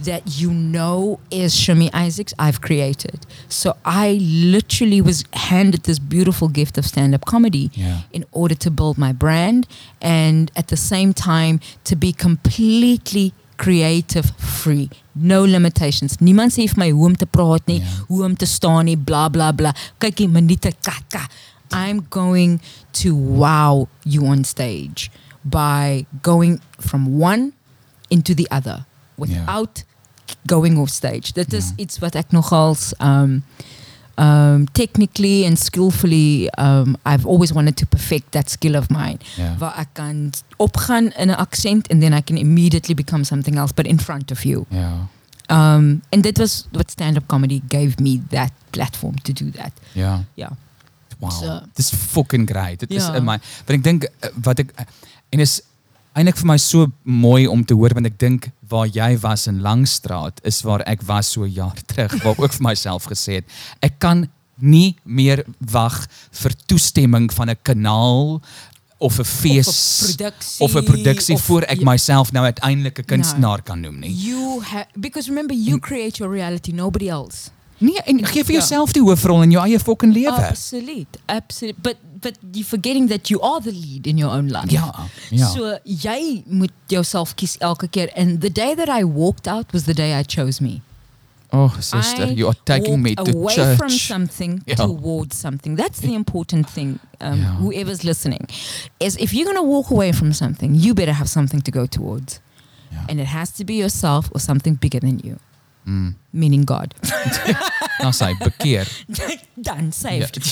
that 0.03 0.39
you 0.39 0.51
know 0.51 1.19
is 1.31 1.55
Shimmy 1.55 1.89
Isaacs, 1.91 2.33
I've 2.37 2.61
created. 2.61 3.25
So 3.49 3.75
I 3.83 4.19
literally 4.21 5.01
was 5.01 5.23
handed 5.33 5.83
this 5.83 5.97
beautiful 5.97 6.49
gift 6.49 6.77
of 6.77 6.85
stand 6.85 7.15
up 7.15 7.25
comedy 7.25 7.71
Yeah. 7.73 8.01
in 8.13 8.23
order 8.31 8.53
to 8.55 8.69
build 8.69 8.97
my 8.99 9.11
brand 9.11 9.65
and 9.99 10.51
at 10.55 10.67
the 10.67 10.77
same 10.77 11.13
time 11.13 11.59
to 11.85 11.95
be 11.95 12.13
completely 12.13 13.33
creative 13.57 14.31
free. 14.37 14.91
No 15.15 15.43
limitations. 15.43 16.17
Niemand 16.21 16.51
sê 16.53 16.67
vir 16.69 16.77
my 16.77 16.91
hoe 16.91 17.05
om 17.07 17.15
te 17.15 17.25
praat 17.25 17.65
nie, 17.67 17.79
Ja. 17.79 17.85
hoe 18.07 18.23
om 18.23 18.35
te 18.35 18.45
staan 18.45 18.85
nie, 18.85 18.95
bla 18.95 19.29
bla 19.29 19.51
bla. 19.51 19.73
Kykie, 19.99 20.29
minute 20.29 20.75
kaka. 20.83 21.27
I'm 21.71 22.05
going 22.11 22.61
to 22.93 23.15
wow 23.15 23.87
you 24.05 24.27
on 24.27 24.43
stage 24.43 25.09
by 25.43 26.05
going 26.21 26.61
from 26.79 27.17
one 27.19 27.53
into 28.07 28.33
the 28.33 28.47
other 28.49 28.85
without 29.15 29.83
going 30.45 30.77
off 30.77 30.89
stage. 30.89 31.31
That 31.33 31.53
is 31.53 31.65
Ja. 31.67 31.73
iets 31.83 31.99
wat 31.99 32.15
ek 32.15 32.31
nogals 32.31 32.93
um 32.99 33.43
um 34.17 34.65
technically 34.71 35.45
and 35.45 35.57
skillfully 35.59 36.49
um 36.57 36.95
I've 37.05 37.25
always 37.25 37.51
wanted 37.53 37.77
to 37.77 37.85
perfect 37.85 38.31
that 38.31 38.49
skill 38.49 38.75
of 38.75 38.89
mine. 38.89 39.17
Ja. 39.35 39.55
Waar 39.57 39.77
ek 39.77 39.87
kan 39.93 40.31
opgaan 40.57 41.13
in 41.17 41.29
'n 41.29 41.35
accent 41.37 41.87
and 41.89 42.01
then 42.01 42.13
I 42.13 42.21
can 42.21 42.37
immediately 42.37 42.95
become 42.95 43.23
something 43.23 43.55
else 43.57 43.71
but 43.73 43.85
in 43.85 43.99
front 43.99 44.31
of 44.31 44.43
you. 44.43 44.65
Ja. 44.69 45.07
Um 45.49 46.01
and 46.11 46.23
that 46.23 46.37
was 46.37 46.67
what 46.71 46.91
stand-up 46.91 47.27
comedy 47.27 47.61
gave 47.67 47.99
me 47.99 48.21
that 48.29 48.51
platform 48.69 49.15
to 49.23 49.33
do 49.33 49.51
that. 49.51 49.71
Yeah. 49.93 50.19
Yeah. 50.35 50.49
Wow. 51.19 51.29
So- 51.29 51.61
Dis 51.75 51.89
fucking 51.89 52.45
great. 52.45 52.79
Dit 52.79 52.91
is 52.91 53.07
in 53.07 53.23
my 53.23 53.37
want 53.65 53.69
ek 53.69 53.83
dink 53.83 54.07
wat 54.43 54.59
ek 54.59 54.71
eh, 54.75 54.85
en 55.29 55.39
is 55.39 55.61
eintlik 56.17 56.37
vir 56.41 56.47
my 56.49 56.57
so 56.57 56.87
mooi 57.03 57.47
om 57.47 57.63
te 57.65 57.75
hoor 57.77 57.93
want 57.97 58.09
ek 58.09 58.17
dink 58.19 58.49
waar 58.69 58.87
jy 58.91 59.11
was 59.23 59.47
in 59.47 59.61
Langstraat 59.65 60.41
is 60.43 60.61
waar 60.67 60.81
ek 60.89 61.01
was 61.07 61.29
so 61.35 61.43
'n 61.45 61.53
jaar 61.53 61.77
terug 61.91 62.11
waar 62.23 62.33
ek 62.33 62.41
ook 62.41 62.53
vir 62.57 62.67
myself 62.69 63.05
gesê 63.11 63.39
het 63.41 63.45
ek 63.81 63.99
kan 63.99 64.27
nie 64.59 64.95
meer 65.05 65.43
wag 65.59 66.07
vir 66.41 66.51
toestemming 66.65 67.29
van 67.33 67.49
'n 67.49 67.59
kanaal 67.63 68.41
of 68.99 69.19
'n 69.19 69.23
fees 69.23 69.69
produksie, 70.17 70.65
of 70.65 70.73
'n 70.75 70.83
produksie 70.83 71.35
of- 71.35 71.43
voor 71.45 71.61
ek 71.69 71.81
myself 71.83 72.31
nou 72.31 72.43
uiteindelik 72.45 72.97
'n 72.99 73.05
kunstenaar 73.05 73.61
kan 73.61 73.79
noem 73.81 73.99
nie. 73.99 74.11
You 74.13 74.61
have 74.63 74.87
because 74.99 75.29
remember 75.29 75.55
you 75.55 75.79
create 75.79 76.17
your 76.17 76.33
reality, 76.33 76.71
nobody 76.71 77.07
else. 77.09 77.49
Nee, 77.79 78.01
en 78.05 78.25
gee 78.25 78.43
vir 78.43 78.53
Ja. 78.53 78.59
jouself 78.59 78.91
die 78.91 79.01
hoofrol 79.01 79.41
in 79.41 79.51
jou 79.51 79.63
eie 79.67 79.79
fucking 79.79 80.13
lewe. 80.13 80.31
Absolute, 80.47 81.19
absolute. 81.25 81.79
But 81.81 81.95
but 82.21 82.37
you're 82.51 82.65
forgetting 82.67 83.09
that 83.09 83.27
you 83.29 83.39
are 83.41 83.61
the 83.61 83.71
lead 83.71 84.07
in 84.07 84.17
your 84.17 84.31
own 84.33 84.47
life. 84.49 84.71
Ja, 84.71 84.93
ja. 85.29 85.47
So 85.47 85.77
jy 85.83 86.43
moet 86.45 86.71
jouself 86.87 87.35
kies 87.35 87.57
elke 87.57 87.87
keer. 87.87 88.09
And 88.15 88.41
the 88.41 88.51
day 88.51 88.73
that 88.75 88.87
I 88.89 89.03
walked 89.05 89.47
out 89.47 89.65
was 89.71 89.83
the 89.83 89.93
day 89.93 90.19
I 90.19 90.23
chose 90.23 90.63
me. 90.63 90.81
Oh, 91.51 91.71
sister, 91.79 92.25
I 92.27 92.33
you 92.33 92.47
are 92.47 92.57
taking 92.63 93.01
me 93.01 93.13
to 93.13 93.21
away 93.37 93.53
church. 93.55 93.77
from 93.77 93.89
something 93.89 94.61
Ja. 94.65 94.75
towards 94.75 95.37
something. 95.39 95.77
That's 95.77 95.99
the 95.99 96.13
important 96.13 96.69
thing. 96.73 96.99
Um, 97.21 97.39
Ja. 97.39 97.55
Whoever's 97.59 98.01
listening, 98.03 98.49
is 98.97 99.15
if 99.15 99.31
you're 99.31 99.53
gonna 99.53 99.67
walk 99.67 99.89
away 99.91 100.11
from 100.13 100.33
something, 100.33 100.75
you 100.83 100.93
better 100.93 101.13
have 101.13 101.29
something 101.29 101.61
to 101.63 101.71
go 101.71 101.85
towards, 101.85 102.39
Ja. 102.91 102.97
and 103.09 103.19
it 103.19 103.27
has 103.27 103.51
to 103.51 103.63
be 103.63 103.73
yourself 103.73 104.27
or 104.33 104.41
something 104.41 104.77
bigger 104.79 104.99
than 104.99 105.19
you, 105.23 105.35
Mm. 105.87 106.15
meaning 106.35 106.65
God. 106.67 106.93
Nou 108.03 108.11
sê 108.13 108.33
bekeer. 108.37 108.85
Done, 109.65 109.89
saved. 109.95 110.35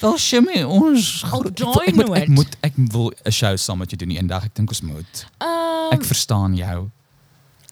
Wel 0.00 0.16
shimmy 0.18 0.62
ons 0.62 1.24
Al 1.26 1.42
ek, 1.48 1.56
daai 1.58 1.88
ek, 1.90 1.94
moet, 1.96 2.04
ek 2.04 2.06
nooit. 2.06 2.28
moet 2.36 2.56
ek 2.68 2.74
wil 2.92 3.08
'n 3.26 3.32
show 3.34 3.56
saam 3.58 3.78
met 3.82 3.90
jou 3.90 3.98
doen 3.98 4.14
eendag. 4.16 4.44
Ek 4.46 4.54
dink 4.54 4.70
ons 4.70 4.80
moet. 4.86 5.26
Um, 5.42 5.90
Ek 5.92 6.04
verstaan 6.04 6.54
jou. 6.54 6.90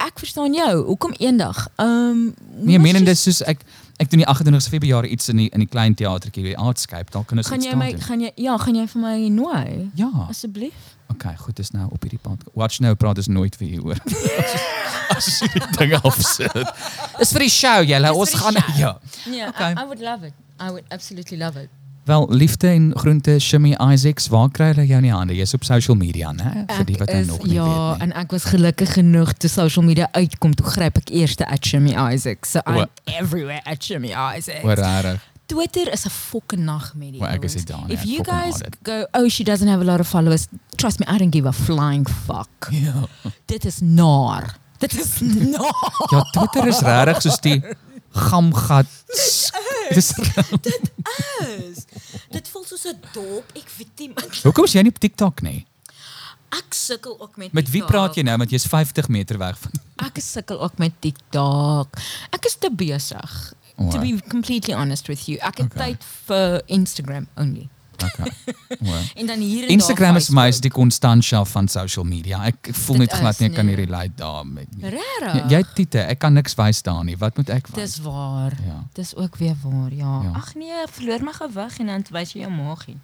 ek 0.00 0.18
verstaan 0.18 0.52
jou. 0.54 0.84
Hoekom 0.86 1.12
eendag? 1.18 1.68
Um, 1.78 2.34
Nee, 2.58 2.78
meen 2.78 2.94
dit 3.04 3.06
just- 3.06 3.22
soos 3.22 3.42
ek 3.42 3.60
ek 3.98 4.10
doen 4.10 4.18
die 4.20 4.26
28ste 4.28 4.68
Februarie 4.70 5.10
iets 5.10 5.28
in 5.28 5.36
die 5.36 5.48
in 5.52 5.60
die 5.60 5.68
klein 5.68 5.94
teatertjie, 5.94 6.42
die 6.42 6.58
Artscape. 6.58 7.10
Dan 7.10 7.24
kan 7.24 7.38
ons 7.38 7.46
gaan 7.48 7.62
jy 7.62 7.74
my 7.74 7.90
doen. 7.92 8.00
gaan 8.00 8.20
jy 8.20 8.32
ja, 8.36 8.56
gaan 8.58 8.74
jy 8.74 8.86
vir 8.86 9.00
my 9.02 9.28
nooi? 9.28 9.90
Ja. 9.94 10.10
Asseblief. 10.28 10.95
Okay, 11.16 11.32
goed, 11.40 11.56
dis 11.56 11.70
nou 11.72 11.86
op 11.90 12.02
hierdie 12.04 12.20
pad. 12.22 12.42
Watch 12.54 12.78
nou 12.84 12.92
praat 12.94 13.18
is 13.22 13.26
nooit 13.32 13.56
vir 13.56 13.78
hoor. 13.80 13.96
As 15.16 15.26
jy 15.40 15.48
die 15.54 15.64
ding 15.78 15.94
afsit. 16.02 16.52
Dis 17.18 17.32
vir 17.32 17.46
die 17.46 17.52
show, 17.52 17.80
julle. 17.88 18.12
Ons 18.12 18.34
gaan 18.36 18.58
show. 18.60 18.76
ja. 18.76 18.92
Yeah, 19.24 19.48
Okay. 19.48 19.72
I, 19.72 19.82
I 19.82 19.86
would 19.88 20.00
love 20.04 20.26
it. 20.26 20.34
I 20.60 20.70
would 20.70 20.84
absolutely 20.92 21.38
love 21.40 21.56
it. 21.60 21.70
Wel, 22.06 22.26
liefde 22.30 22.68
en 22.70 22.92
groente 22.94 23.38
Shimmy 23.42 23.72
Isaacs, 23.92 24.28
waar 24.30 24.50
kry 24.54 24.68
hulle 24.70 24.84
jou 24.86 24.98
in 25.00 25.08
die 25.08 25.12
hande? 25.14 25.34
Jy's 25.34 25.54
op 25.56 25.64
social 25.66 25.96
media, 25.98 26.30
né? 26.36 26.52
Vir 26.70 26.84
die 26.86 26.98
wat 27.00 27.08
nou 27.10 27.18
is, 27.24 27.26
nog 27.32 27.42
nie 27.48 27.56
ja, 27.56 27.64
weet 27.66 27.96
nie. 27.98 28.04
en 28.06 28.12
ek 28.22 28.30
was 28.36 28.44
gelukkig 28.52 28.92
genoeg 28.94 29.32
toe 29.42 29.50
social 29.50 29.82
media 29.88 30.06
uitkom, 30.14 30.54
toe 30.54 30.66
gryp 30.70 31.00
ek 31.02 31.10
eers 31.10 31.34
at 31.42 31.66
Jimmy 31.66 31.96
Isaac. 31.98 32.46
So 32.46 32.62
I'm 32.66 32.84
Wa- 32.84 32.86
everywhere 33.18 33.58
at 33.66 33.82
Jimmy 33.88 34.12
Isaac. 34.14 34.62
Oor 34.64 34.78
rarig. 34.78 35.24
Twitter 35.46 35.92
is 35.92 36.04
'n 36.06 36.10
fucking 36.10 36.64
nagmerrie. 36.64 37.18
Maar 37.20 37.32
ek 37.34 37.44
is 37.44 37.54
nie 37.54 37.64
daar 37.64 37.84
nie, 37.86 37.92
If 37.96 38.02
you 38.04 38.24
guys 38.24 38.56
dit. 38.58 38.76
go, 38.82 39.06
oh, 39.12 39.28
she 39.28 39.44
doesn't 39.44 39.68
have 39.68 39.80
a 39.80 39.84
lot 39.84 40.00
of 40.00 40.08
followers. 40.08 40.46
Trust 40.76 40.98
me, 40.98 41.06
I 41.06 41.18
don't 41.18 41.32
give 41.34 41.46
a 41.48 41.52
flying 41.52 42.06
fuck. 42.08 42.48
Ja. 42.70 43.06
Dit 43.44 43.64
is 43.64 43.78
naar. 43.80 44.56
Dit 44.78 44.92
is 44.98 45.20
naar. 45.54 46.06
Ja, 46.10 46.22
Twitter 46.32 46.66
is 46.66 46.80
regtig 46.80 47.22
soos 47.22 47.40
die 47.40 47.62
gamgat. 48.10 48.86
Dis 49.94 50.12
is. 51.48 51.84
Dit 52.30 52.48
voel 52.48 52.64
soos 52.64 52.84
'n 52.84 52.98
dorp. 53.12 53.50
Ek 53.54 53.68
weet 53.78 53.98
nie. 53.98 54.12
Hoekom 54.42 54.64
is 54.64 54.72
jy 54.72 54.82
nie 54.82 54.90
op 54.90 54.98
TikTok 54.98 55.42
nie? 55.42 55.66
Ek 56.56 56.74
sukkel 56.74 57.16
ook 57.20 57.36
met 57.36 57.52
Met 57.52 57.70
wie 57.70 57.80
TikTok. 57.80 57.90
praat 57.90 58.14
jy 58.16 58.22
nou 58.22 58.36
want 58.38 58.50
jy's 58.50 58.66
50 58.66 59.08
meter 59.08 59.38
weg 59.38 59.58
van 59.58 59.70
Ek 60.06 60.18
sukkel 60.20 60.60
ook 60.60 60.78
met 60.78 60.92
TikTok. 61.00 61.96
Ek 62.30 62.44
is 62.44 62.54
te 62.58 62.70
besig. 62.72 63.52
O, 63.76 63.90
To 63.90 63.98
be 64.00 64.18
completely 64.28 64.74
honest 64.74 65.06
with 65.08 65.26
you. 65.28 65.38
Ek 65.38 65.58
het 65.58 65.72
Okay. 65.72 65.86
tyd 65.92 66.04
vir 66.26 66.62
Instagram 66.66 67.26
only. 67.36 67.68
Okay. 67.96 68.30
Wow. 68.80 68.94
En 69.14 69.26
dan 69.26 69.38
hier 69.40 69.68
Instagram 69.68 70.16
is 70.16 70.28
my 70.28 70.48
is 70.48 70.60
die 70.60 70.70
Constantia 70.70 71.44
van 71.44 71.68
social 71.68 72.04
media. 72.04 72.42
Ek 72.44 72.68
voel 72.72 72.98
Dit 72.98 73.10
net 73.10 73.18
glad 73.20 73.38
nie 73.40 73.48
ek 73.48 73.54
kan 73.54 73.66
nie 73.66 73.76
nee. 73.76 73.84
relate 73.86 74.12
daarmee 74.16 74.66
nie. 74.76 74.90
Regtig? 74.90 75.34
Ja, 75.34 75.46
Jy 75.48 75.62
Tite, 75.74 75.98
ek 76.12 76.18
kan 76.18 76.32
niks 76.36 76.54
wys 76.58 76.82
daar 76.82 77.04
nie. 77.04 77.16
Wat 77.16 77.36
moet 77.36 77.48
ek 77.54 77.70
wys? 77.72 77.76
Dis 77.96 78.00
waar. 78.04 78.52
Ja. 78.66 78.82
Dis 78.98 79.14
ook 79.16 79.36
weer 79.40 79.54
waar, 79.62 79.92
ja. 79.94 80.22
Ja. 80.22 80.32
Ag 80.34 80.54
nee, 80.54 80.82
verloor 80.92 81.24
my 81.24 81.32
gewig 81.32 81.78
en 81.78 81.86
dan 81.86 82.04
wys 82.10 82.32
jy 82.36 82.40
jou 82.44 82.52
maagie. 82.52 82.96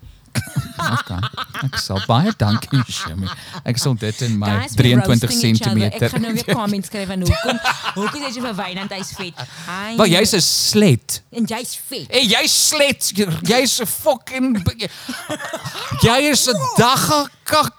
Okay. 0.83 1.21
Ek 1.63 1.77
sal 1.79 2.01
baie 2.09 2.33
dankie 2.39 2.81
Shimmy. 2.99 3.29
Ek 3.69 3.79
sal 3.79 3.95
dit 3.95 4.23
in 4.27 4.39
my 4.41 4.49
Guys, 4.51 4.75
we're 4.75 4.99
23 4.99 5.07
roasting 5.07 5.55
each 5.55 5.67
other. 5.69 5.85
Ek 5.87 5.99
cm. 6.01 6.09
gaan 6.15 6.25
nou 6.27 6.33
weer 6.35 6.57
comments 6.61 6.89
skryf 6.91 7.07
van 7.13 7.23
hoekom 7.23 7.61
hoekom 7.99 8.25
jy 8.27 8.43
vir 8.47 8.57
Wynand 8.59 8.95
hy's 8.97 9.13
vet. 9.19 9.45
Hy 9.69 9.95
Wel 10.01 10.11
jy's 10.17 10.35
'n 10.35 10.43
slet. 10.47 11.21
en 11.31 11.47
jy's 11.47 11.77
vet. 11.91 12.09
Hey, 12.11 12.25
jy 12.27 12.43
slet. 12.51 13.13
Jy's 13.47 13.79
'n 13.81 13.87
fucking 13.87 14.59
Jy 16.03 16.19
is 16.33 16.49
'n 16.49 16.59
dagga 16.81 17.21
kak. 17.45 17.75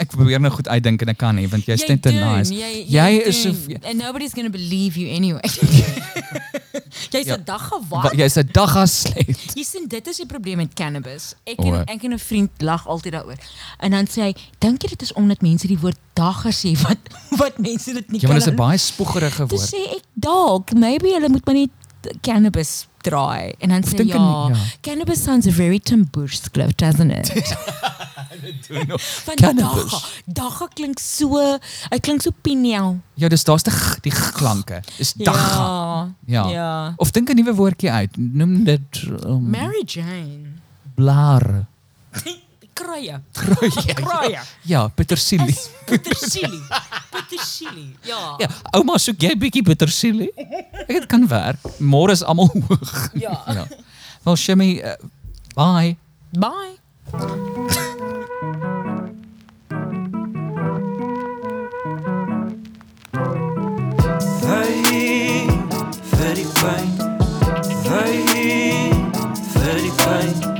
Ek 0.00 0.08
probeer 0.10 0.40
nou 0.40 0.50
goed 0.50 0.66
uitdink 0.68 1.02
en 1.02 1.08
ek 1.14 1.18
kan 1.20 1.34
nie 1.36 1.46
want 1.46 1.64
jy's 1.68 1.84
Jy 1.84 1.88
net 1.94 2.02
te 2.02 2.10
nice. 2.16 2.50
Jy, 2.50 2.84
Jy 2.88 2.96
jy 2.96 3.10
is 3.28 3.44
'n 3.46 3.78
and 3.84 3.98
nobody's 3.98 4.34
going 4.34 4.50
to 4.50 4.54
believe 4.58 4.96
you 4.96 5.06
anyway. 5.14 5.44
jy's 7.10 7.24
'n 7.26 7.28
Ja. 7.28 7.36
dag 7.36 7.68
Wa- 7.70 7.78
gewag. 7.78 8.14
Jy's 8.16 8.36
'n 8.36 8.48
dagga 8.52 8.86
slet. 8.86 9.54
Jy 9.54 9.62
sien 9.62 9.86
dit 9.88 10.06
is 10.06 10.16
die 10.16 10.26
probleem 10.26 10.56
met 10.56 10.74
cannabis. 10.74 11.34
Ek 11.44 11.58
en 11.58 11.84
ek 11.86 12.02
en 12.04 12.12
'n 12.12 12.18
vriend 12.18 12.50
lag 12.58 12.86
altyd 12.88 13.12
daaroor. 13.12 13.38
En 13.78 13.90
dan 13.90 14.06
sê 14.06 14.20
hy, 14.22 14.34
"Dink 14.58 14.82
jy 14.82 14.88
dit 14.88 15.02
is 15.02 15.12
omdat 15.12 15.40
mense 15.42 15.66
die 15.66 15.78
woord 15.78 15.98
dagga 16.14 16.50
sê 16.50 16.72
wat 16.82 16.98
wat 17.38 17.58
mense 17.58 17.92
dit 17.92 18.10
nie 18.10 18.20
Ja, 18.20 18.28
maar 18.28 18.36
dis 18.38 18.46
'n 18.46 18.56
kan?" 18.56 18.66
baie 18.66 18.78
spoegerige 18.78 19.46
woord. 19.46 19.68
sê 19.74 19.94
ek, 19.96 20.02
"Dalk, 20.14 20.72
maybe 20.74 21.08
hulle 21.12 21.28
moet 21.28 21.44
maar 21.46 21.54
net 21.54 21.70
cannabis 22.22 22.86
draai." 23.02 23.54
En 23.58 23.68
dan 23.68 23.82
sê 23.82 24.04
ja, 24.04 24.16
ja. 24.48 24.56
cannabis 24.80 25.22
sounds 25.22 25.46
very 25.46 25.78
Timburskloof, 25.78 26.74
doesn't 26.74 27.10
it? 27.10 27.32
Van 29.24 29.36
Cannabis. 29.42 29.90
dagga. 29.90 30.00
Dagga 30.24 30.68
klink 30.74 30.98
so, 30.98 31.58
hy 31.90 31.98
klink 32.00 32.22
so 32.22 32.30
pineal. 32.42 32.98
Ja, 33.14 33.28
dis 33.28 33.44
daar's 33.44 33.62
die 33.66 33.74
die 34.02 34.12
klanke. 34.12 34.82
Dis 34.96 35.12
dagga. 35.12 36.14
Ja. 36.26 36.44
Ja. 36.44 36.48
ja. 36.50 36.94
Of 36.96 37.10
dink 37.10 37.30
'n 37.30 37.36
nuwe 37.36 37.54
woordjie 37.54 37.90
uit. 37.90 38.16
Noem 38.16 38.64
dit 38.64 39.02
um, 39.24 39.50
Mary 39.50 39.82
Jane. 39.86 40.60
blare. 40.94 41.66
kraaien. 42.78 43.24
Kraaien. 43.32 43.94
kraaien. 43.94 44.42
Ja, 44.62 44.88
petersilie. 44.88 45.48
Es 45.48 45.70
petersilie. 45.84 46.62
petersilie, 47.10 47.96
ja. 48.02 48.34
ja. 48.36 48.48
Oma, 48.70 48.98
zoek 48.98 49.20
jij 49.20 49.30
een 49.30 49.38
beetje 49.38 49.62
petersilie? 49.62 50.32
Het 50.86 51.06
kan 51.06 51.26
waar. 51.26 51.54
Morgen 51.78 52.12
is 52.12 52.22
allemaal 52.22 52.50
hoog. 52.68 53.10
Ja. 53.12 53.42
ja. 53.46 53.66
Wel, 54.22 54.36
Shemmy, 54.36 54.82
uh, 54.84 54.92
bye. 55.54 55.96
Bye. 56.30 56.76
Vai, 64.40 65.46
very 66.02 66.44
fijn. 66.44 66.96
Vai, 67.82 68.24
very 69.52 69.90
fijn. 69.90 70.57